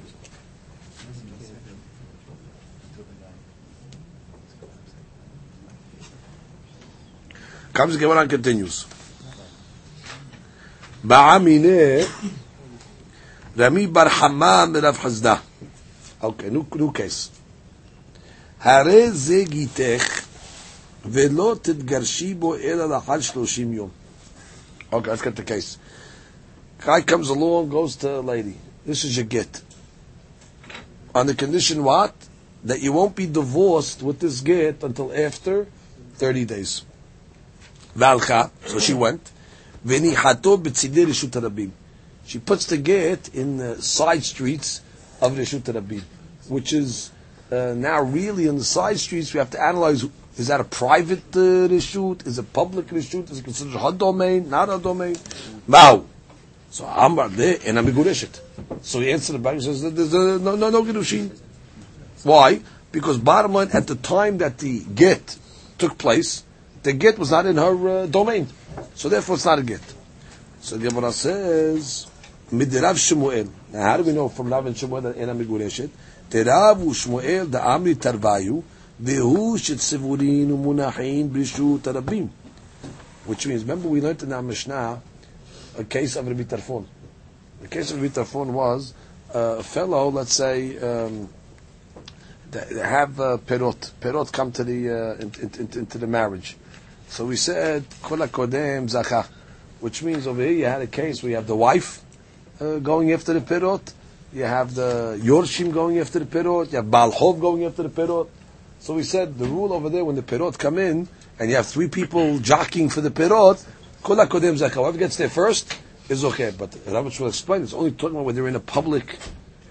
Comes 7.73 7.93
the 7.93 7.99
Gemara 7.99 8.21
and 8.21 8.29
continues. 8.29 8.85
Ba'amine 11.05 12.05
Rami 13.55 13.87
bar 13.87 14.09
Hama 14.09 14.67
Rav 14.73 14.97
Chisda. 14.99 15.39
Okay, 16.21 16.49
new, 16.49 16.67
new 16.75 16.91
case. 16.91 17.31
הרי 18.60 19.10
זה 19.10 19.42
גיתך 19.44 20.26
ולא 21.04 21.56
תתגרשי 21.62 22.34
בו 22.34 22.56
אלא 22.56 22.88
לאחר 22.88 23.20
שלושים 23.20 23.72
יום. 23.72 23.88
Okay, 24.92 25.10
let's 25.10 25.22
get 25.22 25.36
the 25.36 25.42
case. 25.42 25.78
Guy 26.84 27.00
comes 27.02 27.28
along, 27.28 27.68
goes 27.70 27.96
to 27.96 28.18
a 28.18 28.20
lady. 28.20 28.56
This 28.84 29.04
is 29.04 29.16
your 29.16 29.26
get. 29.26 29.62
On 31.14 31.26
the 31.26 31.34
condition 31.34 31.82
what? 31.82 32.14
That 32.64 32.80
you 32.80 32.92
won't 32.92 33.16
be 33.16 33.26
divorced 33.26 34.02
with 34.02 34.20
this 34.20 34.40
get 34.40 34.82
until 34.82 35.12
after 35.12 35.66
30 36.16 36.44
days. 36.44 36.82
Valcha, 37.96 38.50
so 38.66 38.78
she 38.78 38.94
went. 38.94 39.30
Venihato 39.84 40.60
b'tzidei 40.60 41.06
Rishut 41.06 41.30
Rabim. 41.30 41.70
She 42.26 42.38
puts 42.38 42.66
the 42.66 42.76
get 42.76 43.34
in 43.34 43.56
the 43.56 43.80
side 43.80 44.24
streets 44.24 44.80
of 45.20 45.32
Rishut 45.32 45.62
Rabim, 45.62 46.02
which 46.48 46.72
is 46.72 47.09
uh, 47.51 47.73
now 47.75 48.01
really 48.01 48.47
in 48.47 48.57
the 48.57 48.63
side 48.63 48.99
streets. 48.99 49.33
We 49.33 49.39
have 49.39 49.51
to 49.51 49.61
analyze: 49.61 50.05
is 50.37 50.47
that 50.47 50.59
a 50.59 50.63
private 50.63 51.35
uh, 51.35 51.67
reshut? 51.67 52.25
Is 52.25 52.39
it 52.39 52.53
public 52.53 52.87
reshut? 52.87 53.29
Is 53.31 53.39
it 53.39 53.43
considered 53.43 53.79
her 53.79 53.91
domain? 53.91 54.49
Not 54.49 54.69
her 54.69 54.79
domain? 54.79 55.17
Mao. 55.67 56.05
So 56.69 56.85
Amar 56.85 57.27
there 57.27 57.57
and 57.65 57.77
I'm 57.77 57.85
Amigureshet. 57.85 58.39
So 58.81 59.01
he 59.01 59.11
answered 59.11 59.33
the 59.33 59.39
back 59.39 59.53
and 59.53 59.63
says 59.63 59.81
there's 59.81 60.13
a, 60.13 60.39
no 60.39 60.55
no 60.55 60.69
no 60.69 60.83
gerushin. 60.83 61.37
Why? 62.23 62.61
Because 62.91 63.17
bottom 63.17 63.53
line, 63.53 63.69
at 63.73 63.87
the 63.87 63.95
time 63.95 64.37
that 64.37 64.57
the 64.57 64.79
get 64.83 65.37
took 65.77 65.97
place, 65.97 66.43
the 66.83 66.93
get 66.93 67.19
was 67.19 67.31
not 67.31 67.45
in 67.45 67.57
her 67.57 67.89
uh, 67.89 68.05
domain, 68.05 68.47
so 68.95 69.09
therefore 69.09 69.35
it's 69.35 69.45
not 69.45 69.59
a 69.59 69.63
get. 69.63 69.81
So 70.61 70.77
the 70.77 70.89
Gemara 70.89 71.11
says, 71.11 72.07
Midrav 72.51 72.97
Shemuel. 72.97 73.49
Now, 73.73 73.81
how 73.81 73.97
do 73.97 74.03
we 74.03 74.13
know 74.13 74.29
from 74.29 74.51
Rav 74.51 74.65
and 74.65 74.77
Shemuel 74.77 75.01
that 75.01 75.17
Ena? 75.17 75.33
דרב 76.30 76.82
ושמואל 76.82 77.46
דאמרי 77.50 77.94
תרוויו, 77.94 78.60
והוא 79.00 79.58
שציבורין 79.58 80.52
ומונחין 80.52 81.32
ברשות 81.32 81.86
הרבים. 81.86 82.28
Which 83.26 83.46
means, 83.46 83.62
remember 83.62 83.88
we 83.88 84.00
learned 84.00 84.22
in 84.22 84.32
our 84.32 84.42
Mishnah 84.42 85.00
a 85.78 85.84
case 85.84 86.14
of 86.16 86.28
Rabbi 86.28 86.44
Tarfon. 86.44 86.84
The 87.60 87.68
case 87.68 87.90
of 87.90 88.00
Rabbi 88.00 88.14
Tarfon 88.14 88.52
was 88.52 88.94
uh, 89.34 89.56
a 89.58 89.62
fellow, 89.62 90.10
let's 90.10 90.34
say, 90.34 90.78
um, 90.78 91.28
they 92.50 92.78
have 92.78 93.20
uh, 93.20 93.38
perot. 93.38 93.90
Perot 94.00 94.32
come 94.32 94.52
to 94.52 94.64
the 94.64 94.90
uh, 94.90 95.14
in, 95.14 95.32
in, 95.42 95.50
in, 95.58 95.78
into 95.80 95.98
the 95.98 96.06
marriage. 96.06 96.56
So 97.08 97.26
we 97.26 97.36
said 97.36 97.84
kol 98.02 98.18
kodem 98.18 98.88
zacha, 98.88 99.26
which 99.80 100.02
means 100.02 100.26
over 100.26 100.42
here 100.42 100.52
you 100.52 100.64
had 100.66 100.82
a 100.82 100.86
case 100.86 101.22
where 101.22 101.30
you 101.30 101.36
have 101.36 101.46
the 101.46 101.56
wife 101.56 102.02
uh, 102.60 102.78
going 102.78 103.12
after 103.12 103.32
the 103.34 103.40
perot, 103.40 103.92
you 104.33 104.43
have 104.43 104.75
the 104.75 105.19
yorshim 105.21 105.73
going 105.73 105.99
after 105.99 106.19
the 106.19 106.25
perot, 106.25 106.71
you 106.71 106.77
have 106.77 106.85
balhov 106.85 107.39
going 107.39 107.65
after 107.65 107.83
the 107.83 107.89
perot. 107.89 108.29
So 108.79 108.95
we 108.95 109.03
said 109.03 109.37
the 109.37 109.45
rule 109.45 109.73
over 109.73 109.89
there 109.89 110.05
when 110.05 110.15
the 110.15 110.23
perot 110.23 110.57
come 110.57 110.77
in 110.77 111.07
and 111.39 111.49
you 111.49 111.55
have 111.55 111.67
three 111.67 111.87
people 111.87 112.39
jockeying 112.39 112.89
for 112.89 113.01
the 113.01 113.11
perot, 113.11 113.63
kol 114.01 114.15
kodem 114.15 114.57
zacha. 114.57 114.73
Whoever 114.73 114.97
gets 114.97 115.17
there 115.17 115.29
first 115.29 115.77
is 116.09 116.23
okay. 116.25 116.51
But 116.57 116.75
Rabbi 116.87 117.09
will 117.19 117.27
explain 117.27 117.63
it's 117.63 117.73
only 117.73 117.91
talking 117.91 118.15
about 118.15 118.25
when 118.25 118.35
they're 118.35 118.47
in 118.47 118.55
a 118.55 118.59
public 118.59 119.17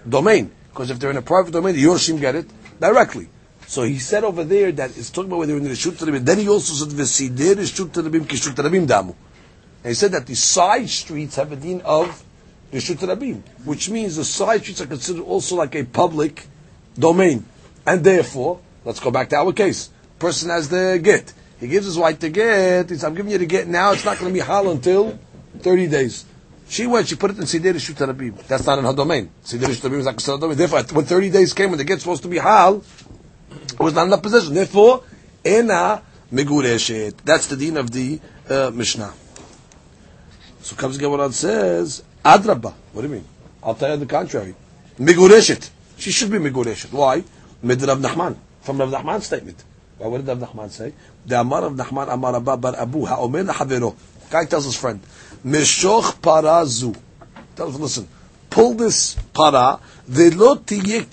domain. 0.07 0.51
Because 0.69 0.89
if 0.89 0.99
they're 0.99 1.11
in 1.11 1.17
a 1.17 1.21
private 1.21 1.51
domain, 1.51 1.75
the 1.75 1.83
yorshim 1.83 2.19
get 2.19 2.35
it 2.35 2.47
directly. 2.79 3.29
So 3.67 3.83
he 3.83 3.99
said 3.99 4.23
over 4.23 4.43
there 4.43 4.71
that 4.73 4.97
it's 4.97 5.09
talking 5.09 5.29
about 5.29 5.39
whether 5.39 5.53
they're 5.53 5.61
in 5.61 5.63
the 5.63 5.69
Rishut 5.69 5.93
Rabim. 5.93 6.25
Then 6.25 6.39
he 6.39 6.49
also 6.49 6.73
said 6.73 6.89
Damu. 8.87 9.15
And 9.83 9.89
he 9.89 9.93
said 9.93 10.11
that 10.11 10.27
the 10.27 10.35
side 10.35 10.89
streets 10.89 11.37
have 11.37 11.53
a 11.53 11.55
din 11.55 11.81
of 11.81 12.23
Rishut 12.71 12.97
Rabim, 12.97 13.41
which 13.65 13.89
means 13.89 14.15
the 14.15 14.23
side 14.23 14.61
streets 14.61 14.81
are 14.81 14.85
considered 14.87 15.23
also 15.23 15.55
like 15.55 15.75
a 15.75 15.83
public 15.83 16.47
domain. 16.97 17.45
And 17.85 18.03
therefore, 18.03 18.59
let's 18.85 18.99
go 18.99 19.11
back 19.11 19.29
to 19.29 19.35
our 19.37 19.51
case. 19.53 19.89
Person 20.19 20.49
has 20.49 20.69
the 20.69 20.99
get. 21.01 21.33
He 21.59 21.67
gives 21.67 21.85
his 21.85 21.97
wife 21.97 22.19
the 22.19 22.29
get. 22.29 22.89
He 22.89 22.95
says, 22.95 23.03
I'm 23.03 23.13
giving 23.13 23.31
you 23.31 23.37
the 23.37 23.45
get 23.45 23.67
now. 23.67 23.91
It's 23.91 24.05
not 24.05 24.17
going 24.19 24.31
to 24.31 24.33
be 24.33 24.45
hal 24.45 24.69
until 24.69 25.19
30 25.59 25.87
days. 25.87 26.25
She 26.69 26.87
went, 26.87 27.07
she 27.07 27.15
put 27.15 27.31
it 27.31 27.37
in 27.37 27.43
Siddur 27.43 27.73
Rishut 27.73 27.95
Rabim. 27.95 28.47
That's 28.47 28.65
not 28.65 28.79
in 28.79 28.85
her 28.85 28.93
domain. 28.93 29.29
Siddur 29.43 29.65
Rishut 29.65 29.89
Rabim 29.89 29.99
is 29.99 30.05
not 30.05 30.13
considered 30.13 30.41
domain. 30.41 30.57
Therefore, 30.57 30.83
when 30.83 31.05
30 31.05 31.29
days 31.29 31.53
came, 31.53 31.69
when 31.69 31.77
the 31.77 31.83
get's 31.83 32.03
supposed 32.03 32.23
to 32.23 32.29
be 32.29 32.37
hal, 32.37 32.83
it 33.51 33.79
was 33.79 33.93
not 33.93 34.03
in 34.03 34.09
that 34.11 34.23
position. 34.23 34.53
Therefore, 34.53 35.03
ena 35.43 36.01
megureshet. 36.31 37.15
That's 37.25 37.47
the 37.47 37.57
din 37.57 37.77
of 37.77 37.91
the 37.91 38.19
uh, 38.49 38.71
Mishnah. 38.73 39.13
So 40.61 40.75
comes 40.75 40.97
again 40.97 41.09
what 41.11 41.33
says, 41.33 42.03
Adraba. 42.23 42.73
What 42.93 43.01
do 43.01 43.07
you 43.07 43.13
mean? 43.13 43.25
I'll 43.63 43.75
tell 43.75 43.91
you 43.91 43.97
the 43.97 44.05
contrary. 44.05 44.55
Megureshet. 44.99 45.69
She 45.97 46.11
should 46.11 46.31
be 46.31 46.37
Megureshet. 46.37 46.91
Why? 46.91 47.23
Mid 47.61 47.81
Rav 47.81 47.99
Nachman. 47.99 48.35
From 48.61 48.79
Rav 48.79 48.89
Nachman's 48.89 49.25
statement. 49.25 49.63
Why, 49.97 50.07
what 50.07 50.25
did 50.25 50.27
Rav 50.27 50.49
Nachman 50.49 50.69
say? 50.69 50.93
The 51.25 51.39
Amar 51.39 51.65
of 51.65 51.73
Nachman 51.73 52.11
Amar 52.11 52.33
Rabbah 52.33 52.57
Bar 52.57 52.73
Avuha 52.73 53.07
Ha'omer 53.09 53.43
Havero. 53.45 53.95
Guy 54.29 54.45
tells 54.45 54.65
his 54.65 54.75
friend, 54.75 55.01
Meshoch 55.45 56.15
Parazu. 56.21 56.95
Tell 57.55 57.67
us, 57.67 57.75
listen, 57.77 58.07
pull 58.49 58.73
this 58.75 59.15
para, 59.33 59.77
ולא 60.09 60.57
תהיה 60.65 61.03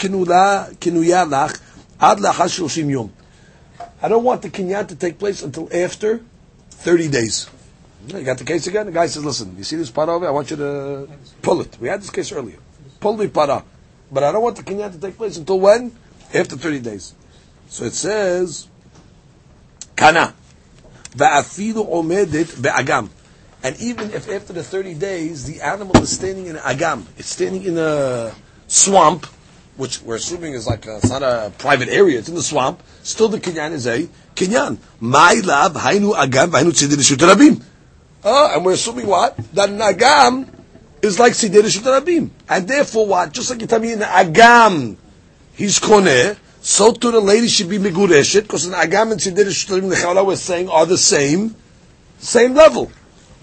כנויה 0.80 1.24
לך 1.24 1.58
עד 1.98 2.20
לאחר 2.20 2.48
30 2.48 2.90
יום. 2.90 3.08
I 4.00 4.08
don't 4.08 4.22
want 4.22 4.42
the 4.42 4.50
kinyan 4.50 4.86
to 4.86 4.94
take 4.94 5.18
place 5.18 5.42
until 5.42 5.68
after 5.74 6.20
30 6.70 7.08
days. 7.08 7.48
You 8.08 8.22
got 8.22 8.38
the 8.38 8.44
case 8.44 8.66
again? 8.66 8.86
The 8.86 8.92
guy 8.92 9.06
says, 9.06 9.24
listen, 9.24 9.54
you 9.56 9.64
see 9.64 9.76
this 9.76 9.90
para 9.90 10.14
over 10.14 10.26
I 10.26 10.30
want 10.30 10.50
you 10.50 10.56
to 10.56 11.08
pull 11.42 11.60
it. 11.60 11.76
We 11.80 11.88
had 11.88 12.00
this 12.00 12.10
case 12.10 12.32
earlier. 12.32 12.58
Pull 13.00 13.16
the 13.16 13.28
para. 13.28 13.64
But 14.10 14.24
I 14.24 14.32
don't 14.32 14.42
want 14.42 14.56
the 14.56 14.62
kinyan 14.62 14.92
to 14.92 14.98
take 14.98 15.16
place 15.16 15.36
until 15.36 15.60
when? 15.60 15.92
After 16.32 16.56
30 16.56 16.80
days. 16.80 17.14
So 17.68 17.84
it 17.84 17.92
says, 17.92 18.66
kana. 19.96 20.34
Va'afilu 21.10 22.62
be'agam. 22.62 23.10
And 23.62 23.78
even 23.80 24.12
if 24.12 24.30
after 24.30 24.52
the 24.52 24.62
30 24.62 24.94
days, 24.94 25.44
the 25.44 25.60
animal 25.60 25.96
is 25.96 26.10
standing 26.10 26.46
in 26.46 26.56
agam, 26.56 27.04
it's 27.16 27.28
standing 27.30 27.64
in 27.64 27.76
a 27.76 28.32
swamp, 28.68 29.26
which 29.76 30.00
we're 30.02 30.14
assuming 30.14 30.54
is 30.54 30.66
like 30.66 30.86
a, 30.86 30.98
it's 30.98 31.10
not 31.10 31.22
a 31.22 31.52
private 31.58 31.88
area, 31.88 32.20
it's 32.20 32.28
in 32.28 32.36
the 32.36 32.42
swamp, 32.42 32.82
still 33.02 33.28
the 33.28 33.40
kinyan 33.40 33.72
is 33.72 33.86
a 33.88 34.08
kinyan. 34.36 34.78
My 35.00 35.40
love, 35.44 35.74
hainu 35.74 36.14
agam, 36.14 36.50
hainu 36.50 36.70
tzidin 36.70 37.16
rabim. 37.28 37.62
Uh, 38.28 38.52
and 38.54 38.64
we're 38.64 38.74
assuming 38.74 39.06
what? 39.06 39.36
That 39.54 39.70
an 39.70 39.78
agam 39.78 40.46
is 41.00 41.18
like 41.18 41.32
tzidin 41.32 41.62
rabim. 41.62 42.28
And 42.46 42.68
therefore 42.68 43.06
what? 43.06 43.32
Just 43.32 43.48
like 43.48 43.62
you 43.62 43.66
tell 43.66 43.80
me 43.80 43.92
in 43.94 44.00
agam, 44.00 44.98
he's 45.54 45.80
koneh, 45.80 46.36
so 46.60 46.92
to 46.92 47.10
the 47.10 47.20
lady 47.20 47.48
should 47.48 47.70
be 47.70 47.78
migureshet, 47.78 48.42
because 48.42 48.66
an 48.66 48.74
agam 48.74 49.12
and 49.12 49.20
tzidin 49.20 49.46
rabim, 49.46 49.88
the 49.88 49.96
chala 49.96 50.26
was 50.26 50.42
saying, 50.42 50.68
are 50.68 50.84
the 50.84 50.98
same, 50.98 51.56
same 52.18 52.52
level. 52.52 52.92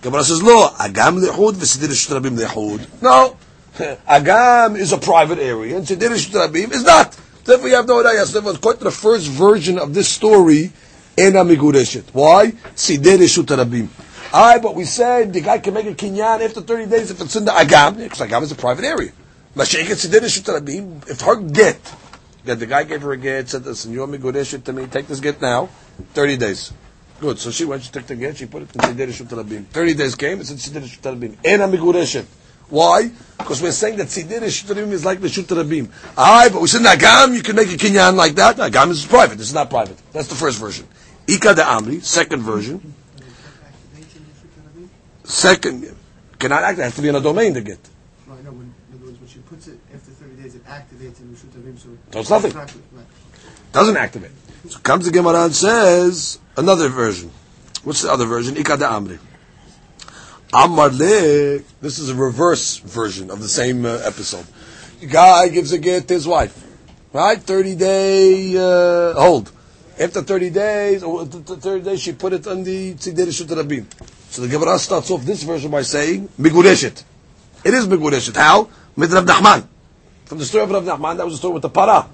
Gemara 0.04 0.24
says, 0.24 0.44
lo, 0.44 0.70
agam 0.70 1.20
lehud, 1.20 1.54
v'sidin 1.54 2.20
rabim 2.20 2.38
lehud. 2.38 3.02
No. 3.02 3.38
Agam 4.08 4.78
is 4.78 4.94
a 4.94 4.98
private 4.98 5.40
area, 5.40 5.76
and 5.76 5.86
Siddur 5.86 6.10
Rabim 6.10 6.72
is 6.72 6.86
not. 6.86 7.20
Therefore, 7.44 7.68
you 7.68 7.76
have 7.76 7.88
no 7.88 8.00
idea. 8.00 8.26
So, 8.26 8.40
according 8.40 8.80
to 8.80 8.84
the 8.86 8.92
first 8.92 9.28
version 9.28 9.78
of 9.78 9.94
this 9.94 10.08
story, 10.08 10.72
Ena 11.18 11.44
Migureshet. 11.44 12.06
Why? 12.14 12.52
Siddur 12.76 13.18
Rabim. 13.18 13.90
Aye, 14.36 14.60
but 14.60 14.76
we 14.76 14.84
said 14.84 15.32
the 15.32 15.40
guy 15.40 15.60
can 15.60 15.74
make 15.74 15.86
a 15.86 15.94
kinyan 15.94 16.44
after 16.44 16.60
30 16.60 16.88
days 16.88 17.10
if 17.10 17.22
it's 17.22 17.38
in 17.38 17.46
the 17.46 17.54
Agam, 17.54 17.96
because 17.96 18.20
Agam 18.20 18.42
is 18.44 18.52
a 18.52 18.56
private 18.56 18.84
area. 18.84 19.14
If 19.56 21.22
her 21.22 21.36
get, 21.38 21.96
that 22.44 22.60
the 22.60 22.66
guy 22.66 22.84
gave 22.84 23.02
her 23.04 23.14
a 23.14 23.18
get, 23.18 23.48
said, 23.48 23.66
listen, 23.66 23.94
you're 23.94 24.06
Migureshet 24.08 24.66
to 24.66 24.74
me, 24.74 24.88
take 24.88 25.08
this 25.08 25.22
get 25.22 25.42
now, 25.42 25.68
30 26.16 26.36
days. 26.36 26.74
Good. 27.22 27.40
So 27.40 27.50
she 27.50 27.64
went, 27.64 27.84
she 27.84 27.92
took 27.94 28.08
the 28.08 28.18
get, 28.18 28.36
she 28.36 28.46
put 28.46 28.64
it 28.64 28.76
in 28.76 28.82
Siddur 28.82 29.42
Rabim. 29.42 29.68
30 29.68 29.94
days 29.94 30.16
came, 30.16 30.42
it's 30.42 30.52
in 30.52 30.58
Siddur 30.58 30.82
Rabim. 30.82 31.38
Ena 31.46 31.70
Migureshet. 31.70 32.26
Why? 32.68 33.10
Because 33.38 33.62
we're 33.62 33.72
saying 33.72 33.96
that 34.00 34.08
Siddur 34.08 34.42
Rabim 34.42 34.92
is 34.92 35.06
like 35.06 35.22
the 35.22 35.30
Shut 35.30 35.46
Rabim. 35.46 35.90
Aye, 36.18 36.50
but 36.50 36.62
we 36.62 36.68
said 36.68 36.82
Nagam, 36.82 37.34
you 37.34 37.42
can 37.42 37.56
make 37.56 37.70
a 37.70 37.78
kinyan 37.78 38.16
like 38.16 38.36
that. 38.36 38.58
Nagam 38.58 38.90
is 38.90 39.06
private. 39.06 39.38
This 39.38 39.48
is 39.48 39.54
not 39.54 39.70
private. 39.70 39.98
That's 40.12 40.28
the 40.28 40.36
first 40.36 40.60
version. 40.60 40.90
Ika 41.26 41.54
de 41.56 41.62
Amri, 41.62 42.04
second 42.04 42.42
version. 42.42 42.95
Second, 45.26 45.96
cannot 46.40 46.64
act. 46.64 46.80
It 46.80 46.84
has 46.84 46.96
to 46.96 47.02
be 47.02 47.10
in 47.10 47.16
a 47.16 47.22
domain 47.22 47.54
to 47.56 47.62
get. 47.62 47.80
No, 48.28 48.34
I 48.34 48.42
know. 48.42 48.52
When, 48.52 48.74
in 48.90 48.96
other 48.96 49.06
words, 49.06 49.20
when 49.20 49.28
she 49.28 49.40
puts 49.40 49.68
it 49.68 49.80
after 49.94 50.12
30 50.12 50.42
days, 50.42 50.56
it 50.56 50.66
activates 50.66 51.20
in 51.20 51.34
Rishut 51.34 51.50
Rabim. 51.60 51.80
So 51.80 51.90
Does 52.12 52.30
nothing. 52.30 52.54
Right. 52.54 53.06
Doesn't 53.72 53.98
activate. 53.98 54.32
So 54.70 54.80
comes 54.80 55.06
the 55.06 55.12
Gemara 55.12 55.46
and 55.46 55.56
says 55.56 56.40
another 56.56 56.90
version. 56.90 57.32
What's 57.84 58.04
the 58.04 58.12
other 58.12 58.26
version? 58.26 58.56
Ika 58.58 58.78
de 58.78 58.86
Amri. 58.86 59.20
Amar 60.54 60.90
le. 60.90 61.60
This 61.82 62.00
is 62.00 62.10
a 62.10 62.16
reverse 62.16 62.78
version 62.78 63.30
of 63.32 63.42
the 63.42 63.48
same 63.48 63.86
uh, 63.86 64.00
episode. 64.04 64.46
The 65.00 65.08
guy 65.08 65.50
gives 65.50 65.72
a 65.72 65.78
get 65.78 66.08
to 66.08 66.14
his 66.14 66.28
wife. 66.28 66.64
Right? 67.12 67.42
30 67.42 67.76
day 67.76 68.58
uh, 68.58 69.14
hold. 69.20 69.52
After 70.00 70.22
30 70.22 70.50
days, 70.50 71.04
or 71.04 71.26
th- 71.26 71.46
th- 71.46 71.60
30 71.60 71.84
days, 71.84 72.02
she 72.02 72.12
put 72.12 72.34
it 72.34 72.46
on 72.48 72.64
the 72.64 72.94
Tzidei 72.96 73.26
Rishut 73.28 73.48
Rabim. 73.48 73.86
So 74.36 74.42
the 74.42 74.50
Gemara 74.50 74.78
starts 74.78 75.10
off 75.12 75.24
this 75.24 75.44
version 75.44 75.72
by 75.72 75.84
saying, 75.84 76.28
Migureshet. 76.38 77.06
It 77.64 77.74
is 77.74 77.88
Migureshet. 77.88 78.36
How? 78.36 78.68
With 78.98 79.14
Rav 79.14 79.24
Nachman. 79.24 79.66
From 80.26 80.40
the 80.40 80.44
story 80.44 80.66
of 80.66 80.72
Rav 80.72 80.84
Nachman, 80.84 81.16
that 81.16 81.24
was 81.24 81.36
the 81.36 81.38
story 81.38 81.54
with 81.54 81.62
the 81.62 81.70
para. 81.70 82.06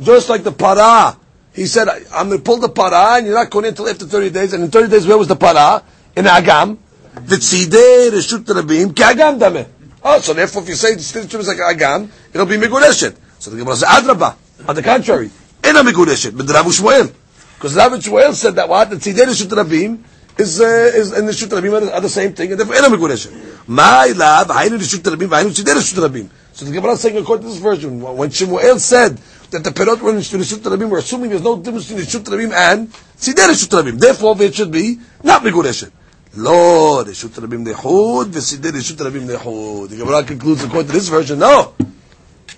Just 0.00 0.28
like 0.28 0.44
the 0.44 0.52
para. 0.52 1.18
He 1.52 1.66
said, 1.66 1.88
I'm 2.12 2.28
going 2.28 2.38
to 2.38 2.44
pull 2.44 2.58
the 2.58 2.68
para, 2.68 3.16
and 3.16 3.26
you're 3.26 3.34
not 3.34 3.50
going 3.50 3.64
until 3.64 3.88
after 3.88 4.06
30 4.06 4.30
days. 4.30 4.52
And 4.52 4.62
in 4.62 4.70
30 4.70 4.88
days, 4.88 5.04
where 5.04 5.18
was 5.18 5.26
the 5.26 5.34
para? 5.34 5.82
In 6.14 6.26
Agam. 6.26 6.78
V'tzidei 7.14 8.10
Rishut 8.10 8.44
Rabim, 8.44 8.94
ki 8.94 9.02
Agam 9.02 9.40
dameh. 9.40 9.66
Oh, 10.04 10.20
so 10.20 10.32
therefore, 10.32 10.62
if 10.62 10.68
you 10.68 10.76
say 10.76 10.94
the 10.94 11.00
Tzidei 11.00 11.40
is 11.40 11.48
like 11.48 11.56
Agam, 11.56 12.08
it'll 12.32 12.46
be 12.46 12.56
Migureshet. 12.56 13.16
So 13.40 13.50
the 13.50 13.56
Gemara 13.56 13.74
says, 13.74 13.88
Adraba. 13.88 14.36
On 14.68 14.76
the 14.76 14.82
contrary, 14.82 15.28
in 15.64 15.74
a 15.74 15.82
Migureshet, 15.82 16.36
but 16.36 16.48
Rav 16.48 16.66
Shmuel. 16.66 17.12
Because 17.56 17.74
Rav 17.74 17.90
Shmuel 17.94 18.32
said 18.34 18.54
that 18.54 18.68
what? 18.68 18.90
The 18.90 18.96
Tzidei 18.96 19.24
Rishut 19.24 19.48
Rabim 19.48 20.04
is, 20.37 20.61
uh, 20.61 20.65
is, 20.65 21.11
and 21.11 21.27
the 21.27 21.31
Rishut 21.31 21.49
Rabim 21.49 21.93
are 21.93 22.01
the 22.01 22.09
same 22.09 22.33
thing, 22.33 22.51
and 22.51 22.59
therefore, 22.59 22.75
in 22.75 22.85
a 22.85 22.87
Migureshet. 22.87 23.67
My 23.67 24.07
love, 24.15 24.47
Hainu 24.47 24.77
Rishut 24.77 25.03
Rabim, 25.03 25.27
Hainu 25.27 25.49
Tzidei 25.49 25.75
Rishut 25.75 26.07
Rabim. 26.07 26.29
So 26.53 26.65
the 26.65 26.71
Gemara 26.71 26.93
is 26.93 27.01
saying, 27.01 27.17
according 27.17 27.45
to 27.45 27.53
this 27.53 27.61
version, 27.61 28.01
when 28.01 28.29
Shmuel 28.29 28.79
said 28.79 29.17
that 29.51 29.63
the 29.63 29.71
Perot 29.71 30.01
were 30.01 30.11
in 30.11 30.17
Rishut 30.17 30.59
Rabim, 30.59 30.89
we're 30.89 30.99
assuming 30.99 31.29
there's 31.29 31.43
no 31.43 31.57
difference 31.57 31.89
between 31.89 32.05
Rishut 32.05 32.23
Rabim 32.23 32.53
and 32.53 32.89
Tzidei 32.89 33.47
Rishut 33.47 33.81
Rabim. 33.81 33.99
Therefore, 33.99 34.41
it 34.41 34.55
should 34.55 34.71
be 34.71 34.99
not 35.23 35.43
Migureshet. 35.43 35.91
לא, 36.37 37.03
רשות 37.07 37.39
רבים 37.39 37.67
לחוד, 37.67 38.29
וסידי 38.31 38.69
רשות 38.69 39.01
רבים 39.01 39.29
לחוד. 39.29 39.89
The 39.89 39.95
Gemara 39.97 40.23
concludes 40.23 40.63
according 40.63 40.87
to 40.87 40.93
this 40.93 41.07
version, 41.07 41.39
no. 41.39 41.73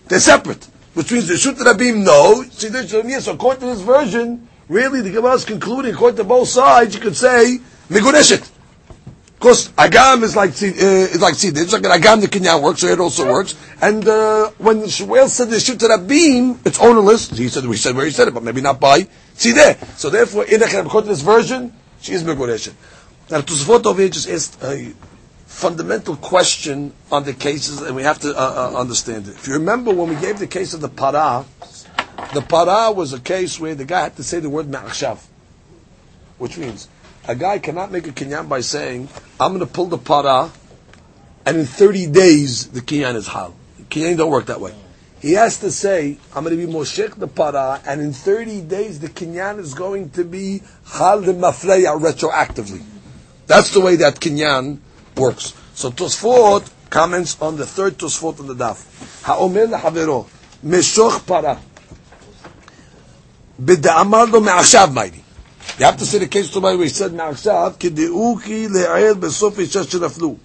They're 0.07 0.19
separate. 0.19 0.67
Which 0.93 1.11
means 1.11 1.30
Rishut 1.30 1.55
Rabim, 1.55 2.03
no. 2.03 2.43
Siddei 2.43 2.84
Rishut 2.84 3.01
Rabim, 3.01 3.09
yes. 3.11 3.26
So 3.26 3.34
according 3.34 3.61
to 3.61 3.67
this 3.67 3.82
version, 3.82 4.47
really 4.68 5.00
the 5.00 5.10
Gemara 5.10 5.34
is 5.34 5.44
concluding, 5.44 5.94
according 5.94 6.16
to 6.18 6.24
both 6.24 6.48
sides, 6.48 6.94
you 6.94 7.00
could 7.00 7.16
say, 7.16 7.58
Migureshet. 7.88 8.50
Of 9.36 9.40
course, 9.40 9.68
agam 9.72 10.22
is 10.22 10.34
like 10.34 10.50
tzid- 10.50 10.78
uh, 10.80 11.12
is 11.12 11.20
like 11.20 11.34
tzidin. 11.34 11.62
It's 11.62 11.72
like 11.72 11.84
an 11.84 11.90
agam 11.90 12.22
the 12.22 12.26
kinyan 12.26 12.62
works, 12.62 12.80
so 12.80 12.86
it 12.86 12.98
also 12.98 13.30
works. 13.30 13.54
And 13.82 14.08
uh, 14.08 14.50
when 14.56 14.78
Shmuel 14.84 15.28
said 15.28 15.50
the 15.50 15.58
the 15.58 15.98
beam, 16.06 16.58
it's 16.64 16.80
ownerless. 16.80 17.28
He 17.36 17.48
said 17.48 17.66
we 17.66 17.76
said 17.76 17.94
where 17.94 18.06
he 18.06 18.12
said 18.12 18.28
it, 18.28 18.34
but 18.34 18.42
maybe 18.42 18.62
not 18.62 18.80
by 18.80 19.02
tzideh. 19.36 19.98
So 19.98 20.08
therefore, 20.08 20.46
in 20.46 20.62
according 20.62 21.08
to 21.08 21.14
this 21.14 21.20
version, 21.20 21.74
she 22.00 22.12
is 22.14 22.22
megoreshet. 22.24 22.72
Now, 23.30 23.40
Tosfot 23.42 23.84
over 23.84 24.00
here 24.00 24.08
just 24.08 24.28
asked 24.30 24.62
a 24.62 24.94
fundamental 25.44 26.16
question 26.16 26.92
on 27.12 27.24
the 27.24 27.32
cases, 27.32 27.82
and 27.82 27.94
we 27.94 28.04
have 28.04 28.18
to 28.20 28.30
uh, 28.30 28.72
uh, 28.74 28.78
understand 28.80 29.26
it. 29.28 29.34
If 29.34 29.48
you 29.48 29.54
remember 29.54 29.92
when 29.92 30.08
we 30.08 30.16
gave 30.16 30.38
the 30.38 30.46
case 30.46 30.74
of 30.74 30.80
the 30.80 30.88
para, 30.88 31.44
the 32.32 32.42
para 32.42 32.92
was 32.92 33.12
a 33.12 33.20
case 33.20 33.60
where 33.60 33.74
the 33.74 33.84
guy 33.84 34.02
had 34.02 34.16
to 34.16 34.22
say 34.22 34.40
the 34.40 34.50
word 34.50 34.66
ma'akshav, 34.66 35.24
which 36.38 36.58
means 36.58 36.88
a 37.28 37.34
guy 37.34 37.58
cannot 37.58 37.90
make 37.90 38.06
a 38.06 38.12
kinyan 38.12 38.48
by 38.48 38.60
saying, 38.60 39.08
I'm 39.40 39.52
going 39.52 39.60
to 39.60 39.72
pull 39.72 39.86
the 39.86 39.98
para, 39.98 40.50
and 41.44 41.56
in 41.56 41.66
30 41.66 42.06
days 42.08 42.68
the 42.68 42.80
kinyan 42.80 43.16
is 43.16 43.26
hal. 43.26 43.54
Kinyan 43.90 44.16
don't 44.16 44.30
work 44.30 44.46
that 44.46 44.60
way. 44.60 44.74
He 45.20 45.32
has 45.32 45.58
to 45.60 45.70
say, 45.70 46.18
I'm 46.34 46.44
going 46.44 46.58
to 46.58 46.66
be 46.66 46.72
moshech 46.72 47.14
the 47.16 47.26
para, 47.26 47.80
and 47.86 48.00
in 48.00 48.12
30 48.12 48.62
days 48.62 49.00
the 49.00 49.08
kinyan 49.08 49.58
is 49.58 49.74
going 49.74 50.10
to 50.10 50.24
be 50.24 50.62
hal 50.84 51.20
the 51.20 51.32
mafreya 51.32 51.98
retroactively. 52.00 52.82
That's 53.46 53.72
the 53.72 53.80
way 53.80 53.96
that 53.96 54.20
kinyan 54.20 54.78
works. 55.16 55.54
So 55.74 55.90
Tosfot 55.90 56.70
comments 56.90 57.40
on 57.40 57.56
the 57.56 57.66
third 57.66 57.98
Tosfot 57.98 58.40
on 58.40 58.46
the 58.46 58.54
daf. 58.54 59.22
Ha'omer 59.24 59.66
lehavero, 59.66 60.28
meshoch 60.64 61.26
para. 61.26 61.60
בדאמר 63.59 64.26
לו 64.26 64.41
מעכשיו 64.41 64.89
מיילי. 64.93 65.17
You 65.80 65.86
have 65.86 65.97
to 65.97 66.05
say 66.05 66.19
the 66.19 66.28
case 66.28 66.49
to 66.51 66.59
my 66.59 66.76
way, 66.76 66.86
he 66.86 66.89
said 66.89 67.13
מעכשיו, 67.13 67.72
כדאו 67.80 68.38
כי 68.43 68.67
לעיל 68.67 69.13
בסוף 69.13 69.59
אישה 69.59 69.84
שנפלו. 69.84 70.36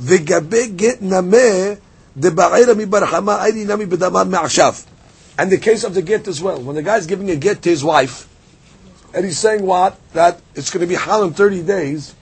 וגבי 0.00 0.66
גט 0.66 0.98
נמה, 1.00 1.38
דבעילה 2.16 2.74
מברחמה, 2.74 3.42
היילי 3.42 3.64
נמי 3.64 3.86
בדאמר 3.86 4.24
מעכשיו. 4.24 4.74
And 5.38 5.50
the 5.50 5.58
case 5.58 5.84
of 5.84 5.94
the 5.94 6.02
get 6.02 6.26
as 6.28 6.40
well. 6.40 6.58
When 6.58 6.76
the 6.76 6.82
guy's 6.82 7.06
giving 7.06 7.30
a 7.30 7.36
get 7.36 7.60
to 7.62 7.68
his 7.68 7.84
wife, 7.84 8.26
and 9.12 9.24
he's 9.24 9.38
saying 9.38 9.62
what? 9.64 9.98
That 10.14 10.40
it's 10.54 10.70
going 10.70 10.80
to 10.80 10.86
be 10.86 10.94
hal 10.94 11.24
in 11.24 11.34
30 11.34 11.62
days, 11.62 12.14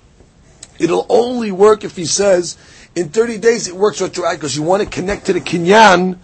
it'll 0.78 1.06
only 1.08 1.52
work 1.52 1.84
if 1.84 1.96
he 1.96 2.06
says, 2.06 2.56
in 2.96 3.10
30 3.10 3.38
days 3.38 3.68
it 3.68 3.76
works 3.76 4.00
retroactive, 4.00 4.40
because 4.40 4.56
you 4.56 4.62
want 4.62 4.82
to 4.82 4.88
connect 4.88 5.26
to 5.26 5.32
the 5.32 5.40
kinyan 5.40 6.18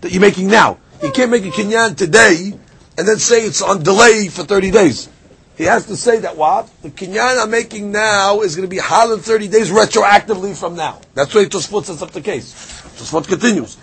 that 0.00 0.12
you're 0.12 0.20
making 0.20 0.48
now. 0.48 0.78
You 1.02 1.10
can't 1.10 1.30
make 1.30 1.44
a 1.44 1.50
kinyan 1.50 1.96
today, 1.96 2.58
and 2.97 3.07
then 3.07 3.17
say 3.17 3.45
it's 3.45 3.61
on 3.61 3.83
delay 3.83 4.27
for 4.27 4.43
30 4.43 4.71
days. 4.71 5.09
He 5.57 5.65
has 5.65 5.85
to 5.87 5.95
say 5.95 6.19
that 6.19 6.37
what? 6.37 6.69
The 6.81 6.89
kinyan 6.89 7.41
I'm 7.41 7.51
making 7.51 7.91
now 7.91 8.41
is 8.41 8.55
going 8.55 8.67
to 8.67 8.69
be 8.69 8.79
hal 8.79 9.13
in 9.13 9.19
30 9.19 9.47
days 9.47 9.69
retroactively 9.69 10.57
from 10.57 10.75
now. 10.75 11.01
That's 11.13 11.33
why 11.35 11.45
Tosfot 11.45 11.85
sets 11.85 12.01
up 12.01 12.11
the 12.11 12.21
case. 12.21 12.53
Tosfot 12.97 13.27
continues. 13.27 13.77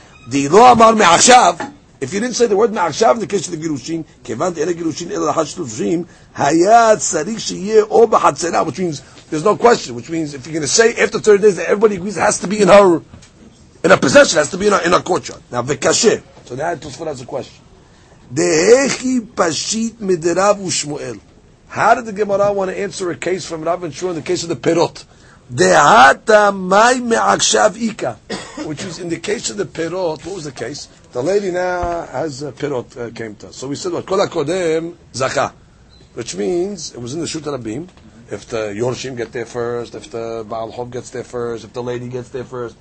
If 2.01 2.13
you 2.15 2.21
didn't 2.21 2.37
say 2.37 2.47
the 2.47 2.57
word 2.57 2.73
me'achshav 2.73 3.15
in 3.15 3.21
the 3.21 3.27
case 3.27 3.49
of 3.49 3.59
the 3.59 3.67
girushin, 3.67 4.05
kevan 4.23 4.57
ela 4.59 4.73
girushin 4.73 5.11
ela 5.11 5.33
lahad 5.33 5.47
shlushim, 5.47 6.07
hayat 6.35 6.99
tzarich 6.99 7.37
sheyeh 7.37 7.87
o 7.91 8.07
b'chatzera, 8.07 8.65
which 8.65 8.79
means 8.79 9.01
there's 9.31 9.45
no 9.45 9.57
question, 9.57 9.95
which 9.95 10.09
means 10.09 10.35
if 10.35 10.47
you're 10.47 10.53
going 10.53 10.63
to 10.63 10.69
say 10.69 10.95
after 10.97 11.19
30 11.19 11.43
days 11.43 11.57
that 11.57 11.67
everybody 11.69 11.97
agrees 11.97 12.17
it 12.17 12.21
has 12.21 12.39
to 12.41 12.47
be 12.47 12.61
in 12.61 12.69
her, 12.69 13.03
in 13.83 13.91
her 13.91 13.97
possession, 13.97 14.39
has 14.39 14.51
to 14.51 14.59
be 14.59 14.67
in 14.69 14.73
her, 14.73 14.81
in 14.85 14.93
her 14.93 15.01
courtyard. 15.01 15.43
Now, 15.51 15.63
v'kasheh. 15.63 16.23
So 16.45 16.55
now 16.55 16.75
Tosfot 16.77 17.07
has 17.07 17.21
a 17.21 17.27
question. 17.27 17.65
Dehechi 18.33 19.21
pashit 19.21 19.93
midirav 19.93 20.59
u'shmuel. 20.59 21.21
How 21.69 21.95
did 21.95 22.07
the 22.07 22.13
Gemara 22.13 22.53
want 22.53 22.71
to 22.71 22.79
answer 22.79 23.11
a 23.11 23.17
case 23.17 23.47
from 23.47 23.63
Rav 23.63 23.85
and 23.85 23.95
Shua 23.95 24.11
in 24.11 24.17
the 24.17 24.23
case 24.23 24.43
of 24.43 24.49
the 24.49 24.57
Perot? 24.57 25.05
Dehata 25.53 26.55
mai 26.55 26.95
me'akshav 27.01 27.81
ika. 27.81 28.19
Which 28.67 28.85
is 28.85 28.99
in 28.99 29.09
the 29.09 29.19
case 29.19 29.51
of 29.51 29.57
the 29.57 29.65
Perot, 29.65 30.25
what 30.27 30.35
was 30.35 30.45
the 30.45 30.53
case? 30.53 30.87
The 31.13 31.23
lady 31.23 31.51
now 31.51 32.07
has 32.07 32.43
a 32.43 32.53
Perot 32.53 32.97
uh, 32.97 33.11
came 33.15 33.35
to 33.37 33.49
us. 33.49 33.57
So 33.57 33.69
we 33.69 33.77
said 33.77 33.93
what? 33.93 34.05
Kol 34.05 34.19
HaKodem 34.19 34.95
Zaka. 35.13 35.53
Which 36.15 36.35
means, 36.35 36.95
it 36.95 37.01
was 37.01 37.15
in 37.15 37.21
the 37.21 37.27
Shut 37.27 37.45
Rabim. 37.45 37.89
If 38.31 38.47
the 38.47 38.75
Yorshim 38.77 39.17
get 39.17 39.33
there 39.33 39.47
first, 39.47 39.95
if 39.95 40.11
the 40.11 40.45
Baal 40.47 40.71
Hov 40.71 40.91
gets 40.91 41.09
there 41.11 41.25
first, 41.25 41.65
if 41.65 41.73
the 41.73 41.83
lady 41.83 42.09
gets 42.09 42.29
there 42.29 42.45
first. 42.45 42.77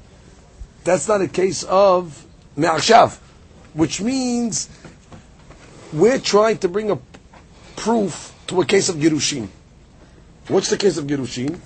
That's 0.83 1.07
not 1.07 1.21
a 1.21 1.27
case 1.27 1.63
of 1.63 2.25
me'akshav. 2.57 3.17
Which 3.73 4.01
means, 4.01 4.69
we're 5.93 6.19
trying 6.19 6.57
to 6.59 6.67
bring 6.69 6.91
a 6.91 6.99
proof 7.75 8.33
to 8.47 8.61
a 8.61 8.65
case 8.65 8.89
of 8.89 8.95
Girushin. 8.97 9.47
What's 10.47 10.69
the 10.69 10.77
case 10.77 10.97
of 10.97 11.05
Girushin? 11.05 11.59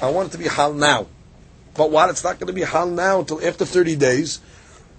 I 0.00 0.10
want 0.10 0.28
it 0.28 0.32
to 0.32 0.38
be 0.38 0.48
hal 0.48 0.72
now. 0.74 1.06
But 1.74 1.90
while 1.90 2.08
It's 2.10 2.22
not 2.22 2.38
going 2.38 2.46
to 2.48 2.52
be 2.52 2.62
hal 2.62 2.86
now 2.86 3.20
until 3.20 3.44
after 3.44 3.64
30 3.64 3.96
days, 3.96 4.40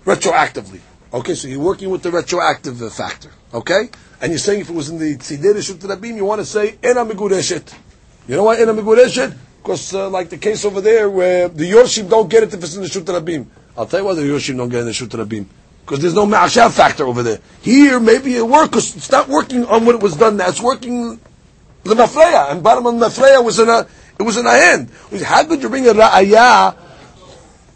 retroactively. 0.06 0.80
Okay, 1.14 1.36
so 1.36 1.48
you're 1.48 1.60
working 1.60 1.90
with 1.90 2.04
the 2.04 2.12
retroactive 2.12 2.78
factor. 2.94 3.30
Okay? 3.54 3.90
And 4.22 4.32
you're 4.32 4.40
saying 4.40 4.62
if 4.62 4.70
it 4.70 4.76
was 4.76 4.90
in 4.90 4.98
the 4.98 5.16
Tzidei 5.16 5.54
Rishut 5.54 5.78
Rabim, 5.78 6.16
you 6.16 6.26
want 6.26 6.42
to 6.42 6.46
say, 6.46 6.78
Ena 6.84 7.06
Megureshet. 7.06 7.74
You 8.28 8.36
know 8.36 8.44
why 8.44 8.58
Ena 8.58 8.74
Megureshet? 8.74 9.36
Because 9.62 9.94
uh, 9.94 10.10
like 10.10 10.30
the 10.30 10.38
case 10.38 10.66
over 10.66 10.82
there 10.82 11.10
where 11.10 11.48
the 11.48 11.70
Yoshim 11.72 12.10
don't 12.10 12.30
get 12.30 12.44
it 12.44 12.54
if 12.54 12.64
it's 12.64 12.76
in 12.76 12.82
the 12.84 12.90
Shut. 12.90 13.10
I'll 13.78 13.86
tell 13.86 14.00
you 14.00 14.06
why 14.06 14.14
the 14.14 14.22
Yoshim 14.22 14.58
don't 14.58 14.70
get 14.70 14.78
it 14.78 14.82
in 14.82 14.86
the 14.88 14.94
Shut. 14.94 15.10
Because 15.86 16.00
there's 16.00 16.16
no 16.16 16.26
Ma'ashav 16.26 16.72
factor 16.72 17.06
over 17.06 17.22
there. 17.22 17.40
Here, 17.62 18.00
maybe 18.00 18.36
it 18.36 18.48
works, 18.48 18.70
because 18.70 18.96
it's 18.96 19.12
not 19.12 19.30
working 19.30 19.66
on 19.66 19.86
what 19.86 19.94
it 19.94 20.02
was 20.02 20.18
done. 20.18 20.42
It's 20.42 20.60
working 20.60 21.20
the 21.84 21.94
Mafreya. 21.94 22.52
And 22.52 22.64
bottom 22.64 22.88
of 22.88 23.00
the 23.00 23.06
Mafreya 23.06 23.46
was 23.46 23.60
in 23.60 23.70
a, 23.70 23.86
it 24.20 24.24
was 24.24 24.38
in 24.38 24.48
a 24.48 24.52
hand. 24.52 24.90
How 25.24 25.46
could 25.46 25.62
you 25.62 25.70
bring 25.70 25.88
a 25.88 25.94
Ra'ayah 25.94 26.76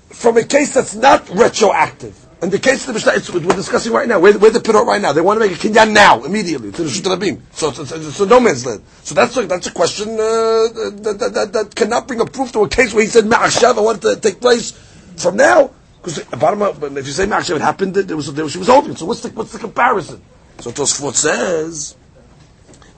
from 0.10 0.38
a 0.38 0.44
case 0.44 0.74
that's 0.74 0.96
not 0.96 1.30
retroactive? 1.30 2.26
And 2.42 2.52
the 2.52 2.58
case 2.58 2.88
of 2.88 2.88
the 2.88 2.94
Mishnah, 2.94 3.12
it's, 3.16 3.30
we're 3.30 3.42
discussing 3.42 3.92
right 3.92 4.08
now. 4.08 4.20
Where, 4.20 4.36
where 4.40 4.50
the 4.50 4.60
Pirot 4.60 4.86
right 4.86 5.02
now? 5.02 5.12
They 5.12 5.22
want 5.22 5.40
to 5.42 5.48
make 5.48 5.64
a 5.64 5.68
kinyan 5.68 5.92
now, 5.92 6.24
immediately, 6.24 6.72
to 6.72 6.84
the 6.84 6.90
Shut 6.90 7.04
Rabim. 7.04 7.42
So 7.52 7.70
it's, 7.70 7.80
it's, 7.80 7.92
it's 7.92 8.20
a 8.22 8.26
no 8.26 8.40
man's 8.40 8.66
land. 8.66 8.82
So 9.04 9.14
that's 9.14 9.36
a, 9.38 9.46
that's 9.46 9.68
a 9.68 9.72
question 9.72 10.14
uh, 10.14 10.18
that, 10.18 11.18
that, 11.20 11.34
that, 11.34 11.54
that 11.54 11.76
cannot 11.76 12.08
bring 12.08 12.22
a 12.22 12.26
proof 12.26 12.54
to 12.54 12.64
a 12.64 12.70
case 12.70 12.94
where 12.94 13.04
he 13.04 13.10
said 13.10 13.26
Ma'ashav, 13.26 13.78
I 13.78 13.82
want 13.82 14.04
it 14.04 14.16
to 14.16 14.22
take 14.22 14.40
place 14.40 14.72
from 15.18 15.36
now. 15.36 15.72
Because 16.03 16.23
bottom 16.39 16.63
up, 16.63 16.83
if 16.83 17.07
you 17.07 17.13
say 17.13 17.25
Ma'ashav, 17.25 17.57
it 17.57 17.63
happened, 17.63 17.95
there 17.95 18.17
was, 18.17 18.33
there 18.35 18.45
was, 18.45 18.53
she 18.53 18.59
was 18.59 18.69
holding. 18.69 18.95
So 18.95 19.07
what's 19.07 19.21
the, 19.21 19.31
what's 19.31 19.53
the 19.53 19.59
comparison? 19.59 20.21
So 20.59 20.71
Tosfot 20.71 21.15
says, 21.15 21.97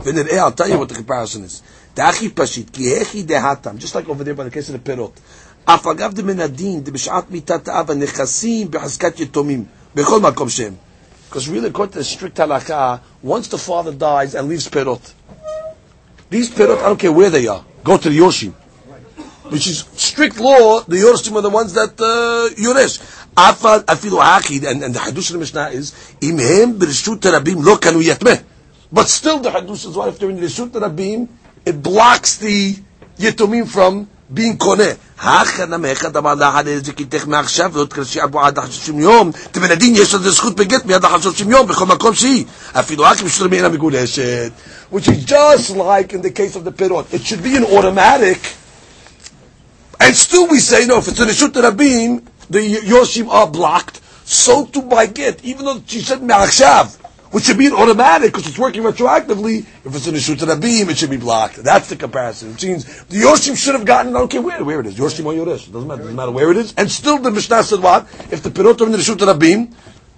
ונראה, 0.00 0.38
I'll 0.38 0.52
tell 0.52 0.68
you 0.68 0.78
what 0.78 0.88
the 0.88 0.94
comparison 0.96 1.44
is. 1.44 1.62
דאחי 1.96 2.28
פשיט, 2.28 2.70
כי 2.70 3.00
הכי 3.00 3.22
דהתם, 3.22 3.76
just 3.78 3.94
like 3.94 4.08
over 4.08 4.24
there 4.24 4.34
by 4.34 4.44
the 4.44 4.50
case 4.50 4.68
of 4.68 4.72
the 4.72 4.78
פירות. 4.78 5.20
אף 5.64 5.86
אגב 5.86 6.14
דמן 6.14 6.40
הדין, 6.40 6.84
דבשעת 6.84 7.30
מיתת 7.30 7.68
אב 7.68 7.90
הנכסים 7.90 8.70
בחזקת 8.70 9.20
יתומים, 9.20 9.64
בכל 9.94 10.20
מקום 10.20 10.48
שהם. 10.48 10.74
Because 11.30 11.48
really, 11.48 11.68
according 11.68 11.92
to 11.92 11.98
the 11.98 12.04
strict 12.04 12.36
halakha, 12.36 13.00
once 13.22 13.48
the 13.48 13.58
father 13.58 13.92
dies 13.92 14.34
and 14.34 14.48
leaves 14.48 14.68
perot, 14.68 15.12
these 16.30 16.50
perot, 16.50 16.78
I 16.78 16.82
don't 16.88 16.98
care 16.98 17.12
where 17.12 17.30
they 17.30 17.46
are, 17.46 17.64
go 17.82 17.96
to 17.96 18.08
the 18.08 18.18
Yoshim. 18.18 18.52
Which 19.50 19.66
is 19.66 19.84
strict 19.94 20.38
law, 20.38 20.80
the 20.80 20.96
Yoshim 20.96 21.36
are 21.36 21.42
the 21.42 21.50
ones 21.50 21.72
that 21.74 22.00
uh, 22.00 22.54
Yoresh. 22.60 23.00
Afa 23.36 23.84
afilu 23.86 24.20
haki, 24.20 24.66
and, 24.66 24.82
and 24.82 24.94
the 24.94 24.98
Hadush 24.98 25.30
of 25.30 25.34
the 25.34 25.38
Mishnah 25.38 25.68
is, 25.68 25.94
im 26.20 26.38
hem 26.38 26.78
b'rishut 26.78 27.20
rabim 27.20 27.64
lo 27.64 27.76
kanu 27.76 28.02
yatmeh. 28.02 28.42
But 28.92 29.08
still 29.08 29.38
the 29.38 29.50
Hadush 29.50 29.88
is 29.88 29.96
why 29.96 30.08
if 30.08 30.18
they're 30.18 30.30
in 30.30 30.36
the 30.36 30.46
Rishut 30.46 30.70
Rabim, 30.70 31.28
it 31.64 31.82
blocks 31.82 32.38
the 32.38 32.76
Yetomim 33.18 33.68
from 33.68 34.08
being 34.32 34.56
koneh. 34.56 34.96
הכנה 35.18 35.78
מאחד 35.78 36.16
אמר 36.16 36.34
לאחד 36.34 36.66
איזה 36.66 36.92
כי 36.92 37.04
תך 37.04 37.26
מעכשיו 37.26 37.70
ועוד 37.72 37.92
קרשי 37.92 38.22
אבו 38.24 38.40
עד 38.40 38.58
החשושים 38.58 39.00
יום 39.00 39.30
תבין 39.52 39.70
הדין 39.70 39.96
יש 39.96 40.14
לזה 40.14 40.30
זכות 40.30 40.56
בגט 40.56 40.84
מיד 40.84 41.04
החשושים 41.04 41.50
יום 41.50 41.66
בכל 41.66 41.86
מקום 41.86 42.14
שהיא 42.14 42.44
אפילו 42.72 43.04
רק 43.04 43.22
בשביל 43.22 43.48
מינה 43.48 43.68
מגולשת 43.68 44.52
which 44.92 45.08
is 45.08 45.24
just 45.24 45.70
like 45.70 46.12
in 46.12 46.20
the 46.22 46.30
case 46.30 46.54
of 46.54 46.64
the 46.64 46.70
pirot 46.70 47.14
it 47.14 47.22
should 47.24 47.42
be 47.42 47.56
an 47.56 47.64
automatic 47.64 48.38
and 50.01 50.15
still 50.15 50.47
we 50.47 50.57
say, 50.57 50.87
no, 50.87 50.97
if 50.97 51.07
it's 51.09 51.19
a 51.19 51.25
Rishut 51.27 51.51
Rabim, 51.51 52.25
the 52.49 52.59
Yoshim 52.59 53.29
are 53.29 53.47
blocked, 53.47 54.01
so 54.27 54.65
to 54.65 54.81
by 54.81 55.05
get, 55.05 55.45
even 55.45 55.63
though 55.63 55.79
she 55.85 55.99
said 56.01 56.23
Me'achshav, 56.23 56.97
which 57.31 57.43
should 57.43 57.59
be 57.59 57.71
automatic 57.71 58.31
because 58.31 58.47
it's 58.47 58.57
working 58.57 58.81
retroactively. 58.81 59.59
If 59.85 59.95
it's 59.95 60.07
in 60.07 60.15
the 60.15 60.19
Rabim, 60.19 60.89
it 60.89 60.97
should 60.97 61.11
be 61.11 61.17
blocked. 61.17 61.57
That's 61.57 61.89
the 61.89 61.95
comparison. 61.95 62.49
It 62.53 62.63
means 62.63 63.03
the 63.03 63.21
Yoshim 63.21 63.55
should 63.55 63.75
have 63.75 63.85
gotten, 63.85 64.15
I 64.15 64.19
don't 64.19 64.31
care 64.31 64.41
where, 64.41 64.63
where 64.63 64.79
it 64.79 64.87
is, 64.87 64.95
Yoshim 64.95 65.25
or 65.25 65.33
Yoresh, 65.33 65.67
it 65.67 65.71
doesn't 65.71 65.87
matter, 65.87 66.01
doesn't 66.01 66.15
matter 66.15 66.31
where 66.31 66.49
it 66.49 66.57
is. 66.57 66.73
And 66.77 66.89
still 66.89 67.19
the 67.19 67.29
Mishnah 67.29 67.61
said 67.61 67.81
what? 67.81 68.07
If 68.31 68.41
the 68.41 68.49
Pirot 68.49 68.81
are 68.81 68.87
in 68.87 68.93
the 68.93 69.01
Shut 69.03 69.19
Rabim, 69.19 69.71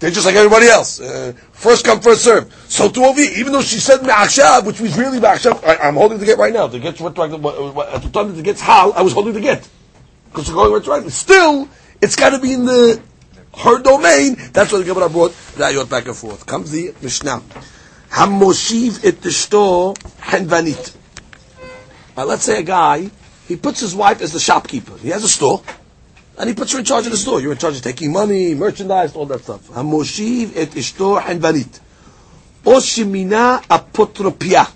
they're 0.03 0.11
just 0.11 0.25
like 0.25 0.35
everybody 0.35 0.67
else. 0.67 0.99
Uh, 0.99 1.31
first 1.53 1.85
come, 1.85 2.01
first 2.01 2.25
serve. 2.25 2.53
So 2.67 2.89
to 2.89 2.99
Ovi, 2.99 3.37
even 3.37 3.53
though 3.53 3.61
she 3.61 3.79
said 3.79 4.03
Me'achshav, 4.03 4.65
which 4.65 4.81
was 4.81 4.97
really 4.97 5.17
Me'achshav, 5.17 5.63
I, 5.63 5.77
I'm 5.77 5.93
holding 5.93 6.17
the 6.17 6.25
get 6.25 6.37
right 6.37 6.51
now. 6.51 6.67
The 6.67 6.77
get 6.77 6.99
retroactive, 6.99 7.45
at 7.45 8.01
the 8.03 8.09
time 8.09 8.35
the 8.35 8.41
get's 8.41 8.59
Hal, 8.59 8.91
I 8.91 9.01
was 9.01 9.13
holding 9.13 9.31
the 9.31 9.39
get. 9.39 9.65
Because 10.25 10.49
we're 10.49 10.55
going 10.55 10.73
retroactive. 10.73 11.13
Still, 11.13 11.69
it's 12.01 12.17
got 12.17 12.31
to 12.31 12.39
be 12.39 12.51
in 12.51 12.65
the 12.65 13.01
her 13.59 13.81
domain. 13.81 14.35
That's 14.51 14.73
why 14.73 14.79
the 14.79 14.83
Gemara 14.83 15.07
brought 15.07 15.31
Rayot 15.31 15.89
back 15.89 16.05
and 16.07 16.17
forth. 16.17 16.45
Comes 16.45 16.71
the 16.71 16.93
Mishnah. 17.01 17.41
Hamoshiv 18.09 19.05
et 19.05 19.21
tishto 19.21 19.95
henvanit. 20.19 20.97
Now 22.17 22.25
let's 22.25 22.43
say 22.43 22.59
a 22.59 22.63
guy 22.63 23.09
he 23.47 23.55
puts 23.55 23.79
his 23.79 23.95
wife 23.95 24.21
as 24.21 24.33
the 24.33 24.39
shopkeeper. 24.41 24.97
He 24.97 25.09
has 25.11 25.23
a 25.23 25.29
store, 25.29 25.63
and 26.37 26.49
he 26.49 26.55
puts 26.55 26.73
you 26.73 26.79
in 26.79 26.85
charge 26.85 27.05
of 27.05 27.11
the 27.11 27.17
store. 27.17 27.39
You're 27.39 27.51
in 27.51 27.57
charge 27.57 27.75
of 27.75 27.81
taking 27.81 28.11
money, 28.11 28.55
merchandise, 28.55 29.15
all 29.15 29.25
that 29.27 29.41
stuff. 29.41 29.67
Hamoshiv 29.69 30.53
et 30.55 30.69
ishto 30.69 31.21
hanvarit. 31.21 31.79
Or 32.65 32.77
shemina 32.77 33.61
apotropia. 33.63 34.71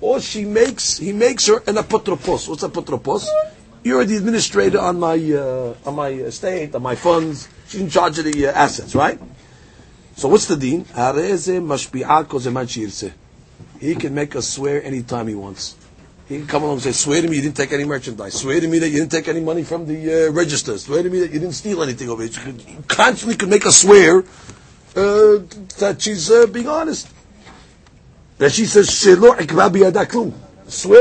Or 0.00 0.20
she 0.20 0.44
makes, 0.44 0.98
he 0.98 1.12
makes 1.12 1.46
her 1.46 1.58
an 1.66 1.76
apotropos. 1.76 2.48
What's 2.48 2.62
apotropos? 2.62 3.26
You're 3.84 4.04
the 4.04 4.16
administrator 4.16 4.80
on 4.80 4.98
my, 4.98 5.14
uh, 5.14 5.74
on 5.86 5.94
my 5.94 6.08
estate, 6.08 6.74
on 6.74 6.82
my 6.82 6.94
funds. 6.94 7.48
She's 7.68 7.80
in 7.80 7.90
charge 7.90 8.18
of 8.18 8.24
the 8.24 8.48
uh, 8.48 8.52
assets, 8.52 8.94
right? 8.94 9.20
So 10.16 10.28
what's 10.28 10.46
the 10.46 10.56
deen? 10.56 10.84
He 13.80 13.94
can 13.94 14.14
make 14.14 14.34
us 14.34 14.48
swear 14.48 14.82
anytime 14.82 15.28
he 15.28 15.34
wants. 15.36 15.76
He 16.28 16.36
can 16.36 16.46
come 16.46 16.62
along 16.62 16.74
and 16.74 16.82
say, 16.82 16.92
swear 16.92 17.22
to 17.22 17.28
me 17.28 17.36
you 17.36 17.42
didn't 17.42 17.56
take 17.56 17.72
any 17.72 17.84
merchandise. 17.86 18.34
Swear 18.34 18.60
to 18.60 18.68
me 18.68 18.78
that 18.80 18.90
you 18.90 18.98
didn't 18.98 19.12
take 19.12 19.28
any 19.28 19.40
money 19.40 19.64
from 19.64 19.86
the 19.86 20.28
uh, 20.28 20.32
register. 20.32 20.76
Swear 20.76 21.02
to 21.02 21.08
me 21.08 21.20
that 21.20 21.32
you 21.32 21.40
didn't 21.40 21.54
steal 21.54 21.82
anything 21.82 22.10
over. 22.10 22.22
You, 22.22 22.28
could, 22.30 22.86
constantly 22.86 23.36
could 23.36 23.48
make 23.48 23.64
us 23.64 23.80
swear 23.80 24.18
uh, 24.18 25.38
that 25.78 25.96
she's 26.00 26.30
uh, 26.30 26.46
being 26.46 26.68
honest. 26.68 27.08
That 28.36 28.52
she 28.52 28.66
says. 28.66 28.90
Swear 28.90 29.16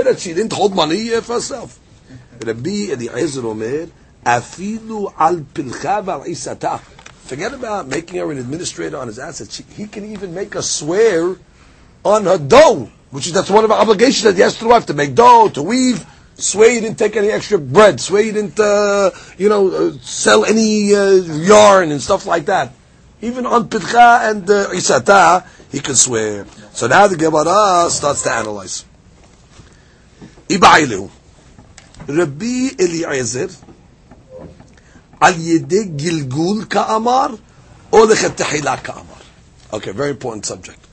that 0.03 0.19
she 0.19 0.33
didn't 0.33 0.53
hold 0.53 0.73
money 0.73 1.13
uh, 1.13 1.19
for 1.19 1.33
herself. 1.33 1.77
Rabbi 2.41 2.91
Eliezer 2.91 3.45
Omer, 3.45 3.87
afilu 4.25 5.13
al 5.17 5.37
pilcha 5.39 6.03
v'al 6.05 6.79
Forget 6.79 7.53
about 7.53 7.87
making 7.89 8.19
her 8.19 8.31
an 8.31 8.37
administrator 8.37 8.95
on 8.97 9.07
his 9.07 9.19
assets. 9.19 9.55
She, 9.55 9.63
he 9.73 9.87
can 9.87 10.05
even 10.05 10.33
make 10.33 10.53
her 10.53 10.61
swear 10.61 11.35
on 12.05 12.23
her 12.23 12.37
dough, 12.37 12.89
which 13.11 13.27
is 13.27 13.33
that's 13.33 13.49
one 13.49 13.63
of 13.63 13.71
our 13.71 13.79
obligations 13.79 14.23
that 14.23 14.35
he 14.35 14.41
has 14.41 14.57
to 14.59 14.79
to 14.81 14.93
make 14.93 15.15
dough, 15.15 15.49
to 15.49 15.61
weave. 15.63 16.05
swear 16.35 16.71
you 16.71 16.81
didn't 16.81 16.97
take 16.99 17.15
any 17.15 17.29
extra 17.29 17.57
bread. 17.57 17.99
swear 17.99 18.21
you 18.23 18.31
didn't, 18.31 18.59
uh, 18.59 19.11
you 19.37 19.49
know, 19.49 19.69
uh, 19.69 19.91
sell 20.01 20.45
any 20.45 20.93
uh, 20.93 21.11
yarn 21.11 21.91
and 21.91 22.01
stuff 22.01 22.25
like 22.25 22.45
that. 22.45 22.71
Even 23.21 23.45
on 23.45 23.67
Pitcha 23.69 24.29
and 24.29 24.47
uh, 24.49 24.69
Isata, 24.69 25.45
he 25.71 25.79
could 25.79 25.97
swear. 25.97 26.45
So 26.73 26.87
now 26.87 27.07
the 27.07 27.17
Gemara 27.17 27.89
starts 27.89 28.21
to 28.23 28.31
analyze. 28.31 28.85
Ibailu. 30.49 31.09
Rabbi 32.07 32.69
Eliezer 32.79 33.49
al 35.19 35.33
yede 35.33 35.97
gilgul 35.97 36.69
ka'amar 36.69 37.31
o 37.91 38.05
lechet 38.05 38.37
tehila 38.37 38.81
ka'amar. 38.83 39.21
Okay, 39.73 39.91
very 39.91 40.11
important 40.11 40.45
subject. 40.45 40.86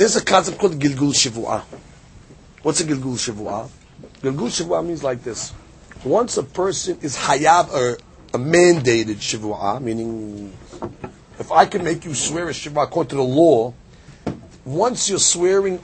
There's 0.00 0.16
a 0.16 0.24
concept 0.24 0.58
called 0.58 0.78
Gilgul 0.78 1.12
Shivua. 1.12 1.62
What's 2.62 2.80
a 2.80 2.84
Gilgul 2.84 3.18
Shivua? 3.18 3.68
Gilgul 4.22 4.48
Shivua 4.48 4.82
means 4.82 5.04
like 5.04 5.22
this. 5.22 5.52
Once 6.02 6.38
a 6.38 6.42
person 6.42 6.96
is 7.02 7.18
hayab, 7.18 7.70
or 7.70 7.98
a 8.32 8.38
mandated 8.38 9.16
Shivua, 9.16 9.78
meaning 9.82 10.56
if 11.38 11.52
I 11.52 11.66
can 11.66 11.84
make 11.84 12.06
you 12.06 12.14
swear 12.14 12.48
a 12.48 12.52
Shivua 12.52 12.84
according 12.84 13.10
to 13.10 13.16
the 13.16 13.22
law, 13.22 13.74
once 14.64 15.10
you're 15.10 15.18
swearing 15.18 15.78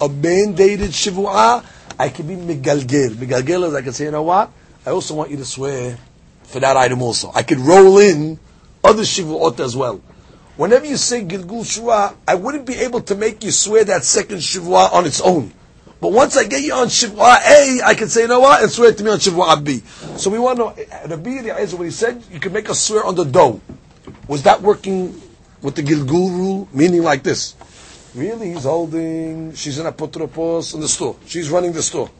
a 0.00 0.08
mandated 0.08 0.90
Shivua, 0.90 1.64
I 1.96 2.08
can 2.08 2.26
be 2.26 2.34
Migalgel. 2.34 3.10
Migalgel 3.10 3.68
is 3.68 3.74
I 3.74 3.82
can 3.82 3.92
say, 3.92 4.06
you 4.06 4.10
know 4.10 4.24
what? 4.24 4.50
I 4.84 4.90
also 4.90 5.14
want 5.14 5.30
you 5.30 5.36
to 5.36 5.44
swear 5.44 5.96
for 6.42 6.58
that 6.58 6.76
item 6.76 7.02
also. 7.02 7.30
I 7.32 7.44
could 7.44 7.60
roll 7.60 7.98
in 7.98 8.40
other 8.82 9.04
Shivuot 9.04 9.60
as 9.60 9.76
well. 9.76 10.00
Whenever 10.60 10.84
you 10.84 10.98
say 10.98 11.24
Gilgul 11.24 11.64
Shua, 11.64 12.14
I 12.28 12.34
wouldn't 12.34 12.66
be 12.66 12.74
able 12.74 13.00
to 13.00 13.14
make 13.14 13.42
you 13.42 13.50
swear 13.50 13.82
that 13.84 14.04
second 14.04 14.40
Shivua 14.40 14.92
on 14.92 15.06
its 15.06 15.22
own. 15.22 15.50
But 16.02 16.12
once 16.12 16.36
I 16.36 16.44
get 16.44 16.60
you 16.60 16.74
on 16.74 16.88
Shivua 16.88 17.38
A, 17.48 17.80
I 17.82 17.94
can 17.94 18.10
say, 18.10 18.20
you 18.20 18.28
know 18.28 18.40
what, 18.40 18.60
and 18.60 18.70
swear 18.70 18.92
to 18.92 19.02
me 19.02 19.10
on 19.10 19.18
Shivua 19.18 19.64
B. 19.64 19.78
So 20.18 20.28
we 20.28 20.38
want 20.38 20.58
to 20.58 20.64
know, 20.64 20.68
eh, 20.76 21.06
Rabbi 21.08 21.38
Eliezer, 21.38 21.78
when 21.78 21.86
he 21.86 21.90
said 21.90 22.22
you 22.30 22.38
can 22.38 22.52
make 22.52 22.68
a 22.68 22.74
swear 22.74 23.04
on 23.04 23.14
the 23.14 23.24
dough, 23.24 23.58
was 24.28 24.42
that 24.42 24.60
working 24.60 25.18
with 25.62 25.76
the 25.76 25.82
Gilgul 25.82 26.28
rule? 26.28 26.68
Meaning 26.74 27.04
like 27.04 27.22
this. 27.22 27.54
Really, 28.14 28.52
he's 28.52 28.64
holding, 28.64 29.54
she's 29.54 29.78
an 29.78 29.86
apotropos 29.86 30.74
in 30.74 30.80
the 30.80 30.88
store. 30.88 31.16
She's 31.24 31.48
running 31.48 31.72
the 31.72 31.82
store. 31.82 32.10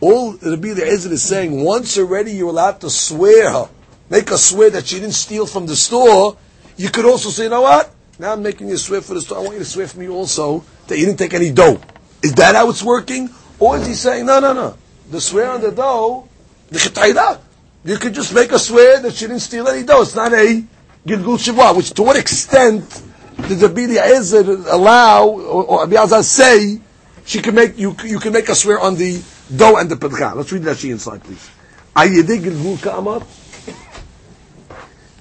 All 0.00 0.32
Rabbi 0.32 0.68
Eliezer 0.68 1.12
is 1.12 1.22
saying, 1.22 1.62
once 1.62 1.98
already 1.98 2.32
you're 2.32 2.48
allowed 2.48 2.80
to 2.80 2.88
swear 2.88 3.50
her, 3.50 3.68
make 4.08 4.30
a 4.30 4.38
swear 4.38 4.70
that 4.70 4.86
she 4.86 4.98
didn't 4.98 5.12
steal 5.12 5.44
from 5.44 5.66
the 5.66 5.76
store, 5.76 6.38
you 6.76 6.90
could 6.90 7.04
also 7.04 7.30
say, 7.30 7.44
you 7.44 7.50
know 7.50 7.62
what? 7.62 7.90
Now 8.18 8.32
I'm 8.32 8.42
making 8.42 8.68
you 8.68 8.76
swear 8.76 9.00
for 9.00 9.14
the 9.14 9.20
store. 9.20 9.38
I 9.38 9.40
want 9.42 9.52
you 9.54 9.58
to 9.60 9.64
swear 9.64 9.86
for 9.86 9.98
me 9.98 10.08
also 10.08 10.64
that 10.86 10.98
you 10.98 11.06
didn't 11.06 11.18
take 11.18 11.34
any 11.34 11.50
dough. 11.50 11.80
Is 12.22 12.34
that 12.34 12.54
how 12.54 12.70
it's 12.70 12.82
working? 12.82 13.30
Or 13.58 13.76
is 13.78 13.86
he 13.86 13.94
saying, 13.94 14.26
no, 14.26 14.40
no, 14.40 14.52
no. 14.52 14.76
The 15.10 15.20
swear 15.20 15.50
on 15.50 15.60
the 15.60 15.72
dough, 15.72 16.28
the 16.68 16.78
chitayda. 16.78 17.40
You 17.84 17.98
could 17.98 18.14
just 18.14 18.34
make 18.34 18.52
a 18.52 18.58
swear 18.58 19.00
that 19.02 19.14
she 19.14 19.26
didn't 19.26 19.40
steal 19.40 19.68
any 19.68 19.84
dough. 19.84 20.02
It's 20.02 20.14
not 20.14 20.32
a 20.32 20.64
Gilgul 21.06 21.38
Shavua, 21.38 21.76
which 21.76 21.90
to 21.92 22.02
what 22.02 22.16
extent 22.16 23.02
did 23.48 23.62
Rabbi 23.62 23.82
Eliezer 23.82 24.40
allow, 24.70 25.28
or, 25.28 25.86
or 25.86 26.22
say, 26.22 26.80
she 27.24 27.40
can 27.40 27.54
make, 27.54 27.78
you, 27.78 27.94
you 28.04 28.18
can 28.18 28.32
make 28.32 28.48
a 28.48 28.54
swear 28.54 28.80
on 28.80 28.96
the 28.96 29.22
dough 29.54 29.76
and 29.76 29.88
the 29.88 29.96
pedcha. 29.96 30.34
Let's 30.34 30.50
read 30.52 30.62
that 30.64 30.78
she 30.78 30.90
inside, 30.90 31.22
please. 31.22 31.48
Ayyedei 31.94 32.40
Gilgul 32.42 32.82
Ka'amar, 32.82 33.22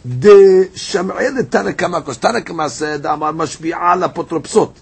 the 0.05 0.71
Sham'el 0.75 1.43
Tanakama, 1.45 2.01
because 2.01 2.19
Tanakama 2.19 2.69
said, 2.71 3.05
Amar 3.05 3.33
Mashbi'a 3.33 3.99
la 3.99 4.09
Potropsot. 4.13 4.75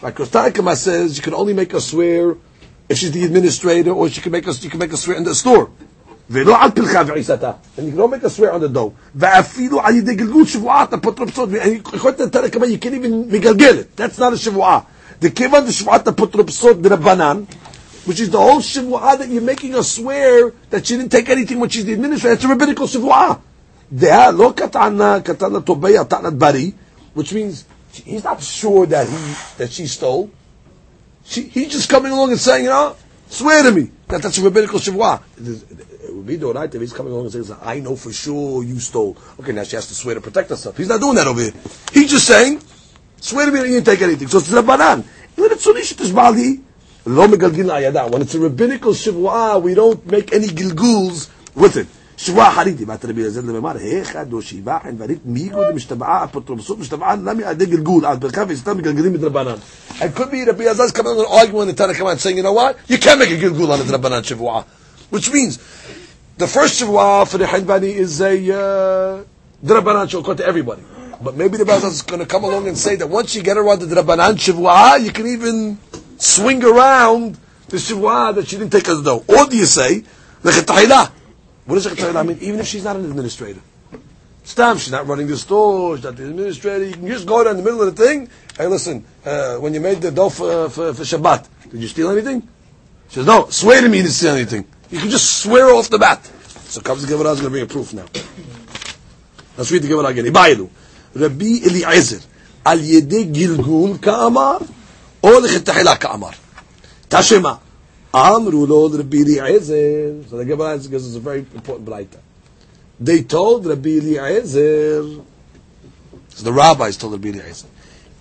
Right, 0.00 0.10
because 0.14 0.30
Tanakama 0.30 0.74
says 0.76 1.16
you 1.16 1.22
can 1.22 1.34
only 1.34 1.52
make 1.52 1.74
a 1.74 1.80
swear 1.80 2.36
if 2.88 2.98
she's 2.98 3.12
the 3.12 3.24
administrator, 3.24 3.90
or 3.92 4.08
she 4.08 4.20
can 4.20 4.32
make 4.32 4.46
a, 4.46 4.52
you 4.52 4.70
can 4.70 4.78
make 4.78 4.92
a 4.92 4.96
swear 4.96 5.16
in 5.16 5.24
the 5.24 5.34
store. 5.34 5.70
ולא 6.30 6.62
על 6.62 6.70
פלחה 6.70 7.02
ועיסתה. 7.06 7.52
And 7.76 7.86
you 7.86 7.92
can 7.92 8.00
only 8.00 8.16
make 8.18 8.24
a 8.24 8.30
swear 8.30 8.52
on 8.52 8.60
the 8.60 8.68
dough. 8.68 8.92
ואפילו 9.14 9.80
על 9.80 9.96
ידי 9.96 10.14
גלגול 10.14 10.46
שבועת 10.46 10.94
אפוטרופסות. 10.94 11.48
יכולת 11.94 12.20
לתת 12.20 12.54
you 12.54 12.78
can't 12.78 12.94
even 12.94 13.32
מגלגל 13.32 13.78
it. 13.80 13.96
That's 13.96 14.18
not 14.18 14.32
a 14.32 14.36
שבועה. 14.36 14.80
The 15.20 15.30
כיוון 15.30 15.64
דשבועת 15.66 16.08
אפוטרופסות 16.08 16.82
דרבנן, 16.82 17.44
which 18.06 18.20
is 18.20 18.30
the 18.30 18.38
whole 18.38 18.60
שבועה 18.60 19.16
that 19.16 19.28
you're 19.28 19.40
making 19.40 19.74
a 19.74 19.82
swear 19.82 20.52
that 20.70 20.86
she 20.86 20.96
didn't 20.96 21.10
take 21.10 21.28
anything 21.28 21.60
when 21.60 21.68
she's 21.68 21.84
the 21.84 21.92
administrator. 21.92 22.34
It's 22.34 22.44
a 22.44 22.48
rabbinical 22.48 22.86
שבועה. 22.86 23.34
Deha 23.93 24.37
lo 24.37 24.53
katana 24.53 25.21
katana 25.23 25.61
tobeya 25.61 26.05
tanat 26.07 26.37
bari, 26.37 26.73
which 27.13 27.33
means 27.33 27.65
he's 27.91 28.23
not 28.23 28.41
sure 28.41 28.85
that 28.85 29.07
he 29.07 29.35
that 29.57 29.71
she 29.71 29.87
stole. 29.87 30.29
She, 31.23 31.43
he's 31.43 31.71
just 31.71 31.89
coming 31.89 32.11
along 32.11 32.31
and 32.31 32.39
saying, 32.39 32.63
you 32.65 32.69
know, 32.69 32.95
swear 33.27 33.63
to 33.63 33.71
me 33.71 33.91
that 34.07 34.21
that's 34.21 34.37
a 34.37 34.41
rabbinical 34.43 34.79
shavua. 34.79 35.21
It 35.37 36.13
would 36.13 36.25
be 36.25 36.37
the 36.37 36.53
right 36.53 36.73
if 36.73 36.79
he's 36.79 36.93
coming 36.93 37.11
along 37.11 37.25
and 37.25 37.33
says, 37.33 37.51
I 37.61 37.79
know 37.79 37.97
for 37.97 38.13
sure 38.13 38.63
you 38.63 38.79
stole. 38.79 39.17
Okay, 39.39 39.51
now 39.51 39.63
she 39.63 39.75
has 39.75 39.87
to 39.87 39.93
swear 39.93 40.15
to 40.15 40.21
protect 40.21 40.49
herself. 40.49 40.77
He's 40.77 40.87
not 40.87 41.01
doing 41.01 41.15
that 41.15 41.27
over 41.27 41.41
here. 41.41 41.51
He's 41.91 42.11
just 42.11 42.25
saying, 42.25 42.61
swear 43.17 43.45
to 43.45 43.51
me 43.51 43.59
that 43.59 43.67
you 43.67 43.73
didn't 43.75 43.87
take 43.87 44.01
anything. 44.01 44.29
So 44.29 44.37
it's 44.37 44.51
a 44.51 44.63
banan. 44.63 45.03
When 45.35 45.51
it's 45.51 45.65
a 48.35 48.39
rabbinical 48.39 48.93
shavua, 48.93 49.61
we 49.61 49.73
don't 49.73 50.05
make 50.09 50.33
any 50.33 50.47
gilguls 50.47 51.29
with 51.55 51.75
it. 51.75 51.87
שבועה 52.16 52.54
חריתי, 52.54 52.84
באת 52.84 53.04
רבי 53.04 53.22
אלעזר 53.22 53.40
למאמר, 53.40 53.76
היכד 53.76 54.32
או 54.32 54.42
שבעה 54.42 54.78
חנברית 54.84 55.18
מיגו 55.24 55.60
דמשתבעה 55.70 56.24
אפוטרופסות 56.24 56.78
משתבעה 56.78 57.16
למי 57.16 57.44
עדי 57.44 57.66
גלגול, 57.66 58.06
על 58.06 58.16
פרקה 58.20 58.44
וסתם 58.48 58.76
מגלגלים 58.76 59.12
מדרבנן. 59.12 59.54
And 60.00 60.14
could 60.14 60.30
be 60.30 60.44
Rabbi 60.44 60.64
Elazar's 60.64 60.92
coming 60.92 61.12
on 61.12 61.18
and 61.18 61.26
arguing 61.26 61.66
the 61.68 61.74
Tanakh 61.74 62.10
and 62.10 62.20
saying, 62.20 62.36
you 62.36 62.42
know 62.42 62.52
what, 62.52 62.76
you 62.88 62.98
can't 62.98 63.18
make 63.18 63.30
a 63.30 63.36
gilgul 63.36 63.70
on 63.70 63.78
the 63.78 63.84
drabanan 63.84 64.22
shavua. 64.22 64.64
Which 65.10 65.32
means, 65.32 65.58
the 66.38 66.46
first 66.46 66.80
shavua 66.80 67.26
for 67.28 67.38
the 67.38 67.44
Hanbani 67.44 67.92
is 67.92 68.20
a 68.20 68.34
uh, 68.34 69.24
drabanan 69.64 70.06
shavua 70.08 70.36
to 70.36 70.46
everybody. 70.46 70.82
But 71.20 71.36
maybe 71.36 71.56
the 71.56 71.64
Elazar 71.64 71.90
is 71.90 72.02
going 72.02 72.20
to 72.20 72.26
come 72.26 72.44
along 72.44 72.68
and 72.68 72.78
say 72.78 72.96
that 72.96 73.08
once 73.08 73.34
you 73.34 73.42
get 73.42 73.56
around 73.56 73.80
the 73.80 73.86
drabanan 73.86 74.34
shavua, 74.34 75.02
you 75.04 75.10
can 75.10 75.26
even 75.26 75.78
swing 76.18 76.62
around 76.62 77.38
the 77.68 77.78
shavua 77.78 78.34
that 78.36 78.46
she 78.48 78.58
didn't 78.58 78.72
take 78.72 78.88
as 78.88 79.02
though. 79.02 79.24
Or 79.26 79.46
do 79.46 79.56
you 79.56 79.66
say, 79.66 80.04
the 80.42 80.50
chetaylah, 80.50 81.10
what 81.67 81.75
does 81.75 81.85
Shechet 81.85 82.25
mean? 82.25 82.37
Even 82.41 82.61
if 82.61 82.67
she's 82.67 82.85
not 82.85 82.95
an 82.95 83.05
administrator. 83.05 83.59
Stam, 84.43 84.77
she's 84.77 84.93
not 84.93 85.05
running 85.05 85.27
the 85.27 85.35
store, 85.35 85.97
she's 85.97 86.05
not 86.05 86.15
the 86.15 86.29
administrator. 86.29 86.85
You 86.85 86.93
can 86.93 87.07
just 87.07 87.27
go 87.27 87.43
down 87.43 87.57
the 87.57 87.63
middle 87.63 87.81
of 87.81 87.93
the 87.93 88.05
thing. 88.05 88.29
Hey, 88.57 88.67
listen, 88.67 89.03
uh, 89.25 89.57
when 89.57 89.73
you 89.73 89.81
made 89.81 90.01
the 90.01 90.09
dough 90.09 90.29
for, 90.29 90.69
for, 90.69 90.93
for, 90.93 91.03
Shabbat, 91.03 91.45
did 91.69 91.81
you 91.81 91.89
steal 91.89 92.09
anything? 92.09 92.47
She 93.09 93.15
says, 93.15 93.25
no, 93.25 93.49
swear 93.49 93.81
to 93.81 93.89
me 93.89 93.97
you 93.97 94.03
didn't 94.03 94.15
steal 94.15 94.35
anything. 94.35 94.65
You 94.89 94.99
can 94.99 95.09
just 95.09 95.41
swear 95.43 95.65
off 95.75 95.89
the 95.89 95.99
bat. 95.99 96.23
So 96.23 96.79
comes 96.79 97.05
the 97.05 97.09
Gemara 97.09 97.31
is 97.31 97.41
going 97.41 97.47
to 97.47 97.49
bring 97.49 97.63
a 97.63 97.67
proof 97.67 97.93
now. 97.93 98.05
Let's 99.57 99.69
read 99.69 99.83
the 99.83 99.89
Gemara 99.89 100.07
again. 100.07 100.25
Ibayilu. 100.25 100.69
Rabbi 101.15 101.67
Eliezer. 101.67 102.21
Al 102.65 102.79
yede 102.79 103.23
gilgul 103.33 103.99
ka'amar. 104.01 104.61
O 105.23 105.41
lechetahila 105.41 105.99
ka'amar. 105.99 106.35
Tashema. 107.09 107.59
Amru 108.17 108.65
lo 108.65 108.89
Rabbi 108.89 109.17
Eliezer. 109.17 110.23
So 110.29 110.37
the 110.37 110.45
Gemara 110.45 110.77
gives 110.79 111.07
us 111.07 111.15
a 111.15 111.19
very 111.19 111.39
important 111.39 111.87
braita. 111.87 112.19
They 112.99 113.23
told 113.23 113.65
Rabbi 113.65 113.89
Eliezer, 113.89 115.03
so 116.29 116.43
the 116.43 116.53
rabbis 116.53 116.97
told 116.97 117.13
Rabbi 117.13 117.29
Eliezer, 117.29 117.67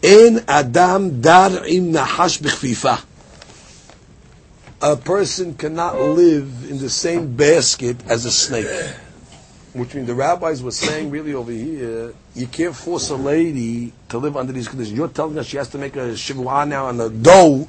En 0.03 0.45
Adam 0.47 1.21
dar 1.21 1.67
im 1.67 1.93
nahash 1.93 2.41
b'chfifa. 2.41 3.03
a 4.83 4.97
person 4.97 5.55
cannot 5.55 5.99
live 5.99 6.71
in 6.71 6.79
the 6.79 6.91
same 6.91 7.35
basket 7.35 7.97
as 8.09 8.25
a 8.25 8.31
snake. 8.31 8.67
Which 9.73 9.95
means 9.95 10.07
the 10.07 10.15
rabbis 10.15 10.63
were 10.63 10.71
saying 10.71 11.11
really 11.11 11.35
over 11.35 11.53
here, 11.53 12.15
you 12.35 12.47
can't 12.47 12.75
force 12.75 13.11
a 13.11 13.17
lady 13.17 13.93
to 14.09 14.19
live 14.19 14.37
under 14.37 14.53
these 14.53 14.69
conditions. 14.69 14.97
You're 14.97 15.09
telling 15.09 15.39
us 15.39 15.47
she 15.47 15.57
has 15.57 15.69
to 15.71 15.79
make 15.79 15.97
a 15.97 16.15
shivua 16.15 16.69
now 16.69 16.87
on 16.87 16.97
the 16.97 17.11
dough. 17.11 17.69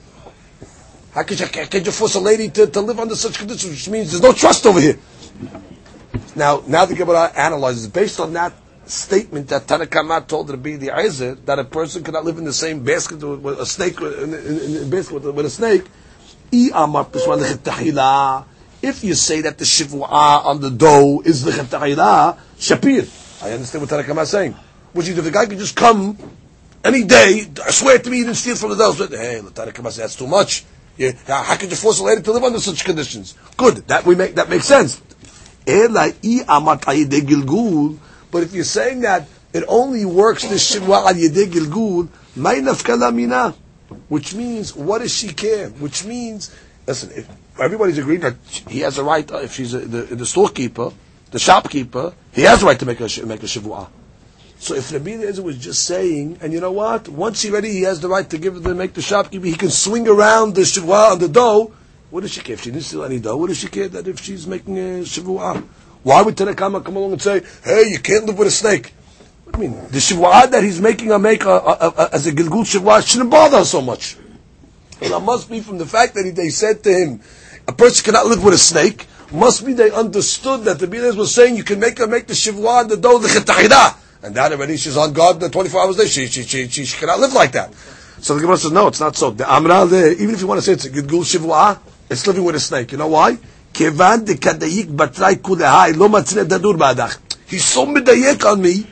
How 1.13 1.23
could 1.23 1.39
you, 1.39 1.47
could 1.47 1.85
you 1.85 1.91
force 1.91 2.15
a 2.15 2.19
lady 2.19 2.49
to, 2.49 2.67
to 2.67 2.81
live 2.81 2.99
under 2.99 3.15
such 3.15 3.39
conditions? 3.39 3.71
Which 3.71 3.89
means 3.89 4.11
there's 4.11 4.21
no 4.21 4.33
trust 4.33 4.65
over 4.65 4.79
here. 4.79 4.99
Now, 6.35 6.63
now 6.67 6.85
the 6.85 6.95
Gemara 6.95 7.31
analyzes 7.35 7.87
based 7.87 8.19
on 8.19 8.33
that 8.33 8.53
statement 8.85 9.49
that 9.49 9.67
Tanakama 9.67 10.25
told 10.27 10.49
Rabbi 10.49 10.77
Eliezer 10.77 11.35
that 11.35 11.59
a 11.59 11.63
person 11.63 12.03
cannot 12.03 12.25
live 12.25 12.37
in 12.37 12.45
the 12.45 12.53
same 12.53 12.83
basket 12.83 13.23
with, 13.23 13.59
a 13.59 13.65
snake 13.65 13.99
in, 13.99 14.13
in, 14.13 14.33
in, 14.33 14.75
in 14.83 14.89
basket 14.89 15.13
with, 15.15 15.25
with 15.35 15.45
a 15.45 15.49
snake. 15.49 15.85
If 18.79 19.03
you 19.03 19.13
say 19.15 19.41
that 19.41 19.57
the 19.57 19.65
shivua 19.65 20.45
on 20.45 20.61
the 20.61 20.69
dough 20.69 21.21
is 21.25 21.43
the 21.43 21.51
chetahila, 21.51 22.37
shapir. 22.57 23.43
I 23.43 23.51
understand 23.51 23.81
what 23.81 23.89
Tanakama 23.89 24.21
is 24.23 24.29
saying. 24.29 24.55
Which 24.93 25.07
is 25.09 25.17
if 25.17 25.23
the 25.23 25.31
guy 25.31 25.45
could 25.45 25.57
just 25.57 25.75
come 25.75 26.17
any 26.83 27.03
day, 27.03 27.47
swear 27.69 27.99
to 27.99 28.09
me 28.09 28.17
he 28.17 28.23
didn't 28.23 28.37
steal 28.37 28.55
from 28.55 28.69
the 28.69 28.75
dough. 28.75 28.93
Hey, 28.93 29.41
Tanakama 29.43 29.85
says 29.85 29.97
that's 29.97 30.15
too 30.15 30.27
much. 30.27 30.63
How 31.27 31.55
could 31.55 31.69
you 31.69 31.75
force 31.75 31.99
a 31.99 32.03
lady 32.03 32.21
to 32.21 32.31
live 32.31 32.43
under 32.43 32.59
such 32.59 32.83
conditions? 32.83 33.35
Good, 33.55 33.87
that 33.87 34.05
we 34.05 34.15
make 34.15 34.35
that 34.35 34.49
makes 34.49 34.65
sense. 34.65 35.01
But 38.31 38.43
if 38.43 38.53
you're 38.53 38.63
saying 38.63 39.01
that 39.01 39.27
it 39.53 39.63
only 39.67 40.05
works 40.05 40.43
the 40.43 40.55
shivwa 40.55 41.05
al 41.05 41.13
yedei 41.13 41.47
gilgul. 41.47 42.07
Which 44.09 44.35
means, 44.35 44.75
what 44.75 44.99
does 44.99 45.13
she 45.13 45.29
care? 45.29 45.69
Which 45.69 46.05
means, 46.05 46.53
listen, 46.85 47.11
if 47.15 47.27
everybody's 47.59 47.97
agreed 47.97 48.21
that 48.21 48.35
he 48.67 48.81
has 48.81 48.97
a 48.97 49.03
right, 49.03 49.29
if 49.31 49.53
she's 49.53 49.73
a, 49.73 49.79
the, 49.79 50.15
the 50.15 50.25
storekeeper, 50.25 50.91
the 51.31 51.39
shopkeeper, 51.39 52.13
he 52.33 52.41
has 52.43 52.63
a 52.63 52.65
right 52.65 52.77
to 52.79 52.85
make 52.85 52.99
a, 52.99 53.25
make 53.25 53.43
a 53.43 53.47
shivua. 53.47 53.87
So 54.59 54.73
if 54.73 54.91
Rabbi 54.91 55.11
Eliezer 55.11 55.43
was 55.43 55.57
just 55.57 55.83
saying, 55.83 56.39
and 56.41 56.51
you 56.51 56.59
know 56.59 56.71
what? 56.71 57.07
Once 57.07 57.43
he's 57.43 57.51
ready, 57.51 57.71
he 57.71 57.83
has 57.83 57.99
the 57.99 58.09
right 58.09 58.27
to 58.29 58.37
give 58.37 58.61
the 58.63 58.73
make 58.73 58.93
the 58.93 59.01
shopkeeper. 59.01 59.45
He 59.45 59.53
can 59.53 59.69
swing 59.69 60.07
around 60.07 60.55
the 60.55 60.61
shivua 60.61 61.11
on 61.11 61.19
the 61.19 61.29
dough. 61.29 61.71
What 62.09 62.21
does 62.21 62.31
she 62.31 62.41
care 62.41 62.53
if 62.53 62.63
she 62.63 62.71
didn't 62.71 62.85
steal 62.85 63.03
any 63.03 63.19
dough? 63.19 63.37
What 63.37 63.47
does 63.47 63.57
she 63.57 63.67
care 63.67 63.87
that 63.89 64.07
if 64.07 64.19
she's 64.19 64.47
making 64.47 64.77
a 64.77 65.03
shivua? 65.03 65.63
Why 66.03 66.21
would 66.21 66.35
Tanakama 66.35 66.83
come 66.83 66.95
along 66.95 67.13
and 67.13 67.21
say, 67.21 67.43
"Hey, 67.63 67.89
you 67.89 67.99
can't 67.99 68.25
live 68.25 68.37
with 68.37 68.47
a 68.47 68.51
snake"? 68.51 68.93
What 69.43 69.55
do 69.55 69.61
you 69.61 69.69
mean? 69.69 69.79
The 69.89 69.99
shivua 69.99 70.49
that 70.49 70.63
he's 70.63 70.81
making 70.81 71.11
a 71.11 71.19
make 71.19 71.45
a, 71.45 71.49
a, 71.49 71.93
a, 71.97 72.09
as 72.13 72.25
a 72.25 72.31
gilgul 72.31 72.65
shivua 72.65 73.07
shouldn't 73.07 73.29
bother 73.29 73.57
us 73.57 73.71
so 73.71 73.81
much. 73.81 74.17
And 75.01 75.13
it 75.13 75.19
must 75.19 75.49
be 75.49 75.59
from 75.59 75.77
the 75.77 75.85
fact 75.85 76.15
that 76.15 76.25
he, 76.25 76.31
they 76.31 76.49
said 76.49 76.83
to 76.83 76.91
him, 76.91 77.21
a 77.67 77.73
person 77.73 78.05
cannot 78.05 78.25
live 78.25 78.43
with 78.43 78.55
a 78.55 78.57
snake. 78.57 79.05
Must 79.31 79.65
be 79.65 79.73
they 79.73 79.91
understood 79.91 80.63
that 80.63 80.79
the 80.79 80.87
Bilas 80.87 81.15
was 81.15 81.35
saying 81.35 81.57
you 81.57 81.63
can 81.63 81.79
make 81.79 81.99
her 81.99 82.07
make 82.07 82.25
the 82.25 82.33
shivua 82.33 82.87
the 82.87 82.97
dough 82.97 83.19
the 83.19 83.27
chetahida. 83.27 83.95
And 84.26 84.34
that 84.36 84.52
already 84.52 84.76
she's 84.76 84.96
on 84.96 85.12
guard 85.12 85.40
the 85.40 85.48
24 85.48 85.80
hours 85.80 85.98
a 85.98 86.02
day. 86.02 86.08
She, 86.08 86.26
she, 86.26 86.42
she, 86.42 86.68
she, 86.68 86.84
she 86.84 86.98
cannot 86.98 87.18
live 87.20 87.32
like 87.32 87.52
that. 87.52 87.74
So 88.20 88.34
the 88.34 88.40
Gemara 88.40 88.56
says, 88.56 88.70
no, 88.70 88.86
it's 88.86 89.00
not 89.00 89.16
so. 89.16 89.30
The 89.30 89.50
Amra, 89.52 89.84
the, 89.84 90.12
even 90.12 90.34
if 90.34 90.40
you 90.40 90.46
want 90.46 90.58
to 90.58 90.64
say 90.64 90.72
it's 90.72 90.84
a 90.84 90.90
gilgul 90.90 91.24
shivua, 91.24 91.80
it's 92.08 92.24
living 92.26 92.44
with 92.44 92.54
a 92.54 92.60
snake. 92.60 92.92
You 92.92 92.98
know 92.98 93.08
why? 93.08 93.38
כיוון 93.74 94.24
דכדאיק 94.24 94.88
בתראי 94.90 95.36
כולהי 95.42 95.92
לא 95.92 96.08
מצנה 96.08 96.44
דדור 96.44 96.74
בעדך. 96.76 97.16
He's 97.50 97.64
so 97.74 97.86
מדייק 97.86 98.44
on 98.44 98.60
me, 98.62 98.86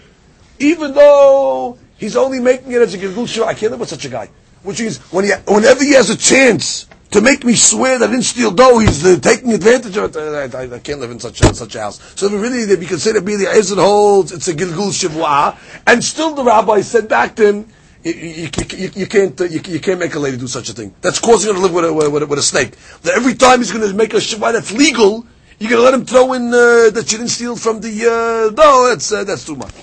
even 0.59 0.95
though 0.95 1.77
he's 1.99 2.16
only 2.16 2.41
making 2.41 2.73
it 2.73 2.83
as 2.83 2.95
a 2.95 2.99
gilgul 2.99 3.27
shivua. 3.27 3.47
I 3.47 3.55
can't 3.55 3.71
live 3.73 3.81
with 3.81 3.89
such 3.91 4.05
a 4.05 4.09
guy. 4.09 4.29
Which 4.62 4.81
means, 4.81 4.99
when 5.12 5.25
he, 5.25 5.33
whenever 5.47 5.83
he 5.85 5.93
has 5.93 6.11
a 6.11 6.16
chance 6.16 6.87
to 7.12 7.22
make 7.22 7.43
me 7.45 7.56
swear 7.56 7.99
that 7.99 8.10
I 8.10 8.12
didn't 8.12 8.26
steal 8.26 8.51
dough, 8.51 8.80
he's 8.80 9.06
uh, 9.06 9.18
taking 9.22 9.53
advantage 9.53 9.95
of 9.97 10.16
it. 10.16 10.53
I, 10.53 10.58
I, 10.58 10.76
I, 10.76 10.80
can't 10.80 10.99
live 10.99 11.12
in 11.12 11.20
such 11.20 11.41
a, 11.41 11.53
such 11.53 11.76
a 11.76 11.82
house. 11.82 12.01
So 12.16 12.26
if 12.28 12.34
really, 12.34 12.66
they 12.66 12.76
be 12.76 12.86
considered 12.86 13.26
being 13.26 13.39
the 13.39 13.47
Ezer 13.47 13.76
holds, 13.76 14.32
it's 14.32 14.47
a 14.47 14.53
Gilgul 14.53 14.89
Shivwa, 14.91 15.58
and 15.88 16.03
still 16.03 16.36
the 16.36 16.43
rabbi 16.43 16.82
said 16.82 17.08
back 17.08 17.36
to 17.38 17.47
him, 17.47 17.70
you, 18.03 18.14
you, 18.14 18.49
you, 18.78 18.91
you 18.95 19.08
can't 19.08 19.39
uh, 19.41 19.45
you, 19.45 19.80
can't 19.80 19.99
make 19.99 20.14
a 20.14 20.20
lady 20.20 20.38
do 20.38 20.45
such 20.45 20.70
a 20.70 20.74
thing. 20.74 20.93
That's 21.01 21.20
causing 21.20 21.51
her 21.51 21.60
to 21.60 21.64
live 21.64 21.74
with 21.74 21.86
a, 21.86 21.93
with 21.93 22.22
a, 22.22 22.26
with 22.28 22.39
a 22.39 22.43
snake. 22.43 22.76
That 23.01 23.16
every 23.16 23.34
time 23.34 23.60
he's 23.60 23.72
going 23.72 23.88
to 23.88 23.95
make 23.95 24.14
a 24.14 24.18
shivwa 24.18 24.53
that's 24.53 24.72
legal, 24.72 25.26
you're 25.58 25.72
going 25.72 25.80
to 25.82 25.86
let 25.86 25.93
him 25.95 26.06
throw 26.06 26.34
in 26.34 26.49
uh, 26.49 26.91
that 26.93 27.12
you 27.12 27.18
didn't 27.18 27.32
steal 27.32 27.56
from 27.56 27.82
the 27.82 27.89
uh, 27.89 28.53
no. 28.53 28.89
That's 28.89 29.12
uh, 29.12 29.24
that's 29.24 29.43
too 29.43 29.56
much. 29.56 29.74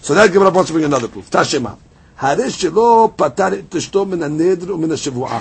So 0.00 0.14
that 0.14 0.32
Gemara 0.32 0.50
wants 0.50 0.70
to 0.70 0.72
bring 0.72 0.86
another 0.86 1.06
proof. 1.06 1.30
Tashema, 1.30 1.78
harish 2.16 2.58
shelo 2.58 3.14
patar 3.14 3.62
tishto 3.62 4.08
min 4.08 4.18
anedr 4.20 4.76
min 4.76 4.90
shivua. 4.90 5.40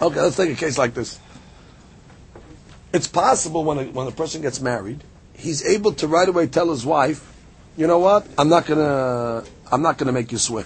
Okay, 0.00 0.20
let's 0.20 0.36
take 0.36 0.50
a 0.50 0.54
case 0.54 0.76
like 0.76 0.94
this. 0.94 1.18
It's 2.92 3.06
possible 3.06 3.64
when 3.64 3.78
a, 3.78 3.84
when 3.84 4.06
a 4.06 4.10
person 4.10 4.42
gets 4.42 4.60
married, 4.60 5.02
he's 5.34 5.64
able 5.64 5.92
to 5.94 6.06
right 6.06 6.28
away 6.28 6.46
tell 6.46 6.70
his 6.70 6.84
wife, 6.84 7.32
you 7.76 7.86
know 7.86 7.98
what, 7.98 8.26
I'm 8.38 8.48
not 8.48 8.66
gonna, 8.66 9.44
I'm 9.70 9.82
not 9.82 9.98
gonna 9.98 10.12
make 10.12 10.32
you 10.32 10.38
swear. 10.38 10.64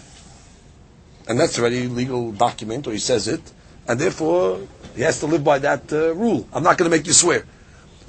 And 1.28 1.38
that's 1.38 1.58
already 1.58 1.86
legal 1.86 2.32
document, 2.32 2.86
or 2.86 2.92
he 2.92 2.98
says 2.98 3.28
it, 3.28 3.40
and 3.86 4.00
therefore 4.00 4.60
he 4.96 5.02
has 5.02 5.20
to 5.20 5.26
live 5.26 5.44
by 5.44 5.58
that 5.60 5.92
uh, 5.92 6.14
rule. 6.14 6.48
I'm 6.52 6.62
not 6.62 6.76
gonna 6.76 6.90
make 6.90 7.06
you 7.06 7.12
swear. 7.12 7.44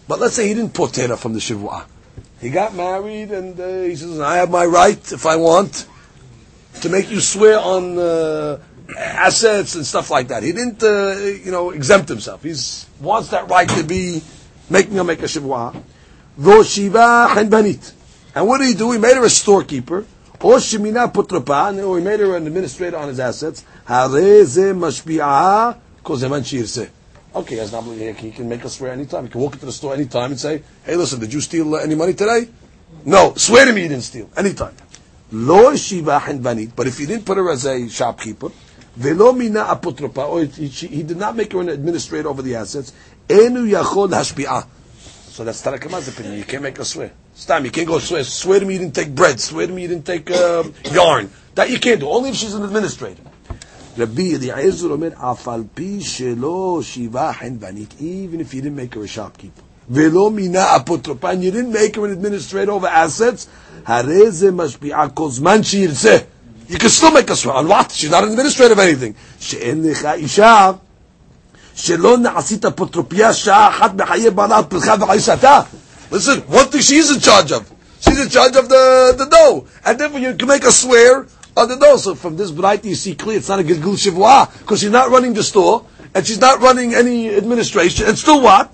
But 0.07 0.19
let's 0.19 0.35
say 0.35 0.47
he 0.47 0.53
didn't 0.53 0.73
put 0.73 0.93
Tera 0.93 1.17
from 1.17 1.33
the 1.33 1.39
Shivua. 1.39 1.85
He 2.41 2.49
got 2.49 2.73
married 2.73 3.31
and 3.31 3.59
uh, 3.59 3.83
he 3.83 3.95
says, 3.95 4.19
I 4.19 4.37
have 4.37 4.49
my 4.49 4.65
right, 4.65 5.11
if 5.11 5.25
I 5.27 5.35
want, 5.35 5.87
to 6.81 6.89
make 6.89 7.11
you 7.11 7.21
swear 7.21 7.59
on 7.59 7.97
uh, 7.97 8.57
assets 8.97 9.75
and 9.75 9.85
stuff 9.85 10.09
like 10.09 10.29
that. 10.29 10.43
He 10.43 10.51
didn't, 10.51 10.83
uh, 10.83 11.15
you 11.15 11.51
know, 11.51 11.71
exempt 11.71 12.09
himself. 12.09 12.43
He 12.43 12.55
wants 13.03 13.29
that 13.29 13.49
right 13.49 13.69
to 13.69 13.83
be 13.83 14.21
making 14.69 14.97
a 14.99 15.03
make 15.03 15.21
a 15.21 15.25
shivua. 15.25 15.81
Vo 16.37 16.63
shiva 16.63 17.27
banit. 17.49 17.93
And 18.33 18.47
what 18.47 18.59
did 18.59 18.67
he 18.67 18.73
do? 18.73 18.91
He 18.91 18.97
made 18.97 19.15
her 19.15 19.25
a 19.25 19.29
storekeeper. 19.29 20.05
Or 20.43 20.55
shemina 20.55 21.13
putrapa, 21.13 21.85
or 21.85 21.99
he 21.99 22.03
made 22.03 22.19
her 22.19 22.35
an 22.35 22.47
administrator 22.47 22.97
on 22.97 23.09
his 23.09 23.19
assets. 23.19 23.63
Hare 23.85 24.43
ze 24.43 24.73
mashbi'ah 24.73 25.77
kozeman 26.03 26.41
shirse. 26.41 26.89
Okay, 27.35 27.55
he 27.55 27.59
has 27.59 27.71
an. 27.73 28.15
He 28.17 28.31
can 28.31 28.49
make 28.49 28.65
us 28.65 28.77
swear 28.77 28.91
anytime. 28.91 29.25
He 29.25 29.31
can 29.31 29.39
walk 29.39 29.53
into 29.53 29.67
the 29.67 29.71
store 29.71 29.93
anytime 29.93 30.31
and 30.31 30.39
say, 30.39 30.63
"Hey, 30.83 30.95
listen, 30.95 31.19
did 31.19 31.31
you 31.31 31.41
steal 31.41 31.75
uh, 31.75 31.79
any 31.79 31.93
money 31.93 32.15
today?" 32.15 32.47
No, 33.05 33.35
swear 33.35 33.65
to 33.65 33.71
me 33.71 33.83
you 33.83 33.89
didn't 33.89 34.03
steal 34.03 34.29
anytime. 34.35 34.75
Lo 35.31 35.75
shiva 35.75 36.19
banit. 36.19 36.71
But 36.75 36.87
if 36.87 36.97
he 36.97 37.05
didn't 37.05 37.25
put 37.25 37.37
her 37.37 37.49
as 37.51 37.65
a 37.65 37.87
shopkeeper, 37.87 38.49
velo 38.95 39.33
mina 39.33 39.63
apotropa, 39.65 40.27
or 40.27 40.43
he, 40.45 41.03
did 41.03 41.17
not 41.17 41.35
make 41.35 41.53
her 41.53 41.61
an 41.61 41.69
administrator 41.69 42.29
over 42.29 42.41
the 42.41 42.55
assets, 42.55 42.93
enu 43.29 43.65
yachol 43.71 44.09
hashbi'ah. 44.09 44.67
So 45.31 45.45
that's 45.45 45.61
Tarakama's 45.61 46.07
opinion. 46.09 46.37
You 46.37 46.43
can't 46.43 46.61
make 46.61 46.77
her 46.77 46.83
swear. 46.83 47.11
Stam, 47.33 47.63
you 47.63 47.71
can't 47.71 47.87
go 47.87 47.99
swear. 47.99 48.23
Swear 48.23 48.59
to 48.59 48.65
me 48.65 48.73
you 48.73 48.79
didn't 48.79 48.95
take 48.95 49.15
bread. 49.15 49.39
Swear 49.39 49.67
to 49.67 49.73
me 49.73 49.83
you 49.83 49.87
didn't 49.87 50.05
take 50.05 50.29
um, 50.31 50.73
yarn. 50.91 51.31
That 51.55 51.69
you 51.69 51.79
can't 51.79 51.99
do. 52.01 52.09
Only 52.09 52.31
if 52.31 52.35
she's 52.35 52.53
an 52.53 52.63
administrator. 52.63 53.23
Rabbi 53.97 54.35
Eliezer 54.35 54.91
Omer, 54.91 55.11
afal 55.11 55.67
pi 55.75 55.99
shelo 55.99 56.83
shiva 56.83 57.33
henvanit, 57.33 57.99
even 58.01 58.39
if 58.39 58.53
you 58.53 58.61
didn't 58.61 58.75
make 58.77 58.93
her 58.95 59.03
a 59.03 59.07
shopkeeper. 59.07 59.61
Velo 59.89 60.29
mina 60.29 60.65
you 60.87 61.51
didn't 61.51 61.73
make 61.73 61.95
her 61.97 62.05
an 62.05 62.13
administrator 62.13 62.71
over 62.71 62.87
assets, 62.87 63.49
hareze 63.83 64.49
mashbi'a 64.53 65.13
kozman 65.13 65.59
shirzeh. 65.61 66.25
You 66.68 66.78
can 66.78 66.88
still 66.90 67.12
make 67.12 67.30
a 67.30 67.36
swear. 67.36 67.54
On 67.54 67.68
what? 67.68 67.92
She's 67.92 68.10
not 68.10 68.24
an 68.24 68.30
administrator 68.30 68.72
of 68.72 68.78
anything. 68.78 69.14
שאין 69.40 69.82
לך 69.84 70.06
אישה 70.14 70.72
שלא 71.74 72.18
נעשית 72.18 72.64
אפוטרופיה 72.64 73.34
שעה 73.34 73.68
אחת 73.68 73.94
בחיי 73.94 74.30
בעלה 74.30 74.56
על 74.56 74.64
פרחה 74.64 74.94
וחייסתה. 75.00 75.60
Listen, 76.10 76.42
one 76.48 76.66
thing 76.66 76.80
she's 76.80 77.10
in 77.10 77.20
charge 77.20 77.52
of. 77.52 77.70
She's 78.00 78.18
in 78.18 78.28
charge 78.28 78.56
of 78.56 78.68
the, 78.68 79.14
the 79.18 79.26
dough. 79.26 79.66
And 79.84 79.98
therefore 79.98 80.20
you 80.20 80.34
can 80.34 80.48
make 80.48 80.64
a 80.64 80.70
swear 80.72 81.26
on 81.56 81.68
the 81.68 81.76
dough. 81.76 81.96
So 81.96 82.14
from 82.14 82.36
this 82.36 82.50
bright 82.50 82.84
you 82.84 82.94
see 82.94 83.14
clear 83.14 83.38
it's 83.38 83.48
not 83.48 83.60
a 83.60 83.62
Gilgul 83.62 83.96
Shivua, 83.96 84.58
because 84.58 84.80
she's 84.80 84.90
not 84.90 85.10
running 85.10 85.34
the 85.34 85.42
store, 85.42 85.84
and 86.14 86.26
she's 86.26 86.40
not 86.40 86.60
running 86.60 86.94
any 86.94 87.34
administration, 87.34 88.06
and 88.06 88.16
still 88.18 88.40
what? 88.40 88.72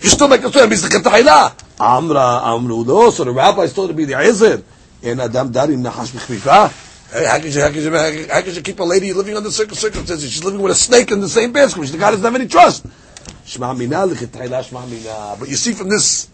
You 0.00 0.08
still 0.08 0.28
make 0.28 0.42
a 0.42 0.50
swear, 0.50 0.66
means 0.66 0.82
the 0.82 0.88
Katahila. 0.88 1.54
Amra, 1.80 2.40
Amru, 2.44 2.84
no. 2.84 3.10
So 3.10 3.24
the 3.24 3.32
rabbis 3.32 3.72
told 3.72 3.88
to 3.90 3.94
be 3.94 4.04
the 4.04 4.14
Ezer. 4.14 4.62
And 5.03 5.21
Adam 5.21 5.51
Darim 5.51 5.81
Nahash 5.81 6.11
B'chmifa. 6.11 6.85
Hey, 7.11 7.25
how 7.25 7.39
could, 7.39 7.53
you, 7.53 7.61
how, 7.61 7.69
could 7.69 8.47
you, 8.47 8.53
you 8.53 8.61
keep 8.61 8.79
a 8.79 8.83
lady 8.83 9.13
living 9.13 9.37
under 9.37 9.49
certain 9.49 9.75
circumstances? 9.75 10.29
She's 10.29 10.43
living 10.43 10.61
with 10.61 10.73
a 10.73 10.75
snake 10.75 11.11
in 11.11 11.21
the 11.21 11.29
same 11.29 11.53
basket, 11.53 11.79
which 11.79 11.91
the 11.91 11.97
guy 11.97 12.11
doesn't 12.11 12.25
have 12.25 12.35
any 12.35 12.47
trust. 12.47 12.85
But 13.59 13.77
you 15.47 15.55
see 15.55 15.71
from 15.71 15.87
this 15.89 16.27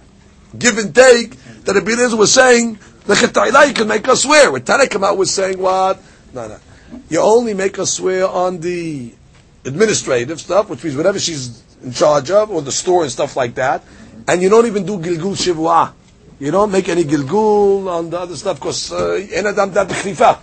give 0.57 0.77
and 0.79 0.95
take 0.95 1.37
that 1.65 1.75
Rabbi 1.75 1.91
Eliezer 1.91 2.17
was 2.17 2.33
saying 2.33 2.79
you 3.07 3.73
can 3.73 3.87
make 3.87 4.07
us 4.07 4.23
swear. 4.23 4.51
When 4.51 4.63
Tanakh 4.63 5.15
was 5.15 5.31
saying 5.31 5.59
what? 5.59 6.01
No, 6.33 6.47
no. 6.47 6.57
You 7.09 7.19
only 7.19 7.53
make 7.53 7.77
us 7.77 7.93
swear 7.93 8.27
on 8.27 8.59
the 8.59 9.13
administrative 9.65 10.39
stuff, 10.41 10.69
which 10.69 10.83
means 10.83 10.95
whatever 10.95 11.19
she's 11.19 11.63
in 11.83 11.91
charge 11.91 12.31
of, 12.31 12.49
or 12.49 12.61
the 12.61 12.71
store 12.71 13.03
and 13.03 13.11
stuff 13.11 13.35
like 13.35 13.53
that. 13.55 13.83
And 14.27 14.41
you 14.41 14.49
don't 14.49 14.65
even 14.65 14.85
do 14.85 14.97
gilgul 14.97 15.35
shivua. 15.35 15.93
You 16.43 16.51
don't 16.51 16.71
make 16.73 16.89
any 16.89 17.05
gilgul 17.05 17.87
on 17.87 18.09
the 18.09 18.19
other 18.19 18.35
stuff 18.35 18.59
because 18.59 18.91
adam 18.91 19.71
da 19.71 19.85
b'chrifa. 19.85 20.39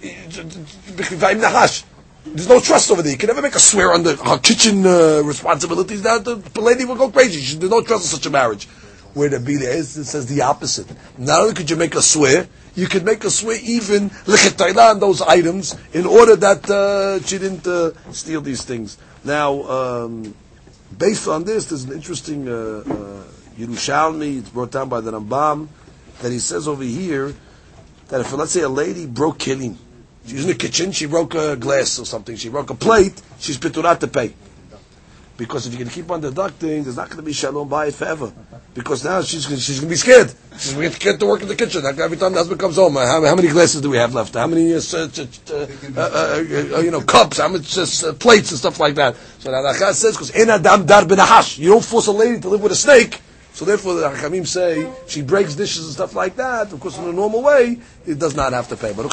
B'chrifa 0.00 1.32
im 1.32 1.40
nachash. 1.42 1.84
there's 2.24 2.48
no 2.48 2.58
trust 2.58 2.90
over 2.90 3.02
there. 3.02 3.12
You 3.12 3.18
can 3.18 3.26
never 3.26 3.42
make 3.42 3.54
a 3.54 3.58
swear 3.60 3.92
on 3.92 4.02
the 4.02 4.16
her 4.16 4.38
kitchen 4.38 4.86
uh, 4.86 5.20
responsibilities. 5.22 6.02
Now 6.02 6.16
the 6.20 6.36
lady 6.58 6.86
will 6.86 6.96
go 6.96 7.10
crazy. 7.10 7.42
She, 7.42 7.56
there's 7.58 7.70
no 7.70 7.82
trust 7.82 8.04
in 8.04 8.16
such 8.18 8.24
a 8.24 8.30
marriage. 8.30 8.64
Where 9.12 9.28
the 9.28 9.36
Bida 9.36 9.68
is, 9.68 9.98
it 9.98 10.06
says 10.06 10.24
the 10.24 10.40
opposite. 10.40 10.90
Not 11.18 11.42
only 11.42 11.52
could 11.52 11.68
you 11.68 11.76
make 11.76 11.94
a 11.96 12.02
swear, 12.02 12.48
you 12.74 12.86
could 12.86 13.04
make 13.04 13.22
a 13.24 13.30
swear 13.30 13.58
even 13.62 14.08
lichetayla 14.24 14.92
on 14.92 15.00
those 15.00 15.20
items 15.20 15.76
in 15.92 16.06
order 16.06 16.36
that 16.36 16.64
uh, 16.70 17.20
she 17.26 17.36
didn't 17.36 17.66
uh, 17.66 17.90
steal 18.10 18.40
these 18.40 18.62
things. 18.64 18.96
Now, 19.22 19.62
um, 19.64 20.34
based 20.96 21.28
on 21.28 21.44
this, 21.44 21.66
there's 21.66 21.84
an 21.84 21.92
interesting 21.92 22.48
uh, 22.48 22.84
uh, 22.88 23.22
Yerushalmi. 23.58 24.38
It's 24.38 24.50
brought 24.50 24.70
down 24.70 24.88
by 24.88 25.00
the 25.00 25.12
Rambam 25.12 25.68
that 26.20 26.32
he 26.32 26.38
says 26.38 26.68
over 26.68 26.82
here 26.82 27.34
that 28.08 28.20
if 28.20 28.32
let's 28.32 28.52
say 28.52 28.62
a 28.62 28.68
lady 28.68 29.06
broke 29.06 29.38
kelim, 29.38 29.76
she's 30.26 30.42
in 30.42 30.48
the 30.48 30.54
kitchen, 30.54 30.92
she 30.92 31.06
broke 31.06 31.34
a 31.34 31.56
glass 31.56 31.98
or 31.98 32.06
something, 32.06 32.36
she 32.36 32.48
broke 32.48 32.70
a 32.70 32.74
plate, 32.74 33.20
she's 33.38 33.58
piturat 33.58 33.98
to 34.00 34.08
pay. 34.08 34.34
Because 35.36 35.66
if 35.66 35.74
going 35.74 35.86
to 35.86 35.92
keep 35.92 36.10
on 36.10 36.22
deducting, 36.22 36.82
there's 36.82 36.96
not 36.96 37.08
going 37.08 37.18
to 37.18 37.22
be 37.22 37.34
shalom 37.34 37.68
bayit 37.68 37.92
forever. 37.92 38.32
Because 38.72 39.04
now 39.04 39.20
she's 39.20 39.44
she's 39.44 39.80
going 39.80 39.88
to 39.88 39.94
be 39.94 39.96
scared. 39.96 40.32
She's 40.58 40.72
going 40.72 40.90
to 40.90 40.98
get 40.98 41.20
to 41.20 41.26
work 41.26 41.42
in 41.42 41.48
the 41.48 41.56
kitchen. 41.56 41.84
Every 41.84 42.16
time 42.16 42.32
the 42.32 42.38
husband 42.38 42.58
comes 42.58 42.76
home, 42.76 42.94
how, 42.94 43.22
how 43.22 43.34
many 43.34 43.48
glasses 43.48 43.82
do 43.82 43.90
we 43.90 43.98
have 43.98 44.14
left? 44.14 44.34
How 44.34 44.46
many 44.46 44.72
uh, 44.72 44.80
uh, 44.94 45.08
uh, 45.96 46.00
uh, 46.00 46.80
you 46.80 46.90
know 46.90 47.02
cups? 47.02 47.38
How 47.38 47.48
much 47.48 47.76
uh, 47.76 48.14
plates 48.14 48.50
and 48.50 48.58
stuff 48.58 48.80
like 48.80 48.94
that? 48.94 49.16
So 49.38 49.50
now 49.50 49.60
the 49.60 49.92
says 49.92 50.12
because 50.12 50.30
en 50.30 50.48
adam 50.48 50.86
dar 50.86 51.02
benahash. 51.02 51.58
You 51.58 51.68
don't 51.70 51.84
force 51.84 52.06
a 52.06 52.12
lady 52.12 52.40
to 52.40 52.48
live 52.48 52.62
with 52.62 52.72
a 52.72 52.76
snake. 52.76 53.20
So 53.56 53.64
therefore, 53.64 53.94
the 53.94 54.10
Hakamim 54.10 54.46
say 54.46 54.86
she 55.06 55.22
breaks 55.22 55.54
dishes 55.54 55.86
and 55.86 55.94
stuff 55.94 56.14
like 56.14 56.36
that. 56.36 56.74
Of 56.74 56.78
course, 56.78 56.98
in 56.98 57.04
a 57.04 57.12
normal 57.12 57.42
way, 57.42 57.78
it 58.06 58.18
does 58.18 58.36
not 58.36 58.52
have 58.52 58.68
to 58.68 58.76
pay. 58.76 58.92
Baruch 58.92 59.12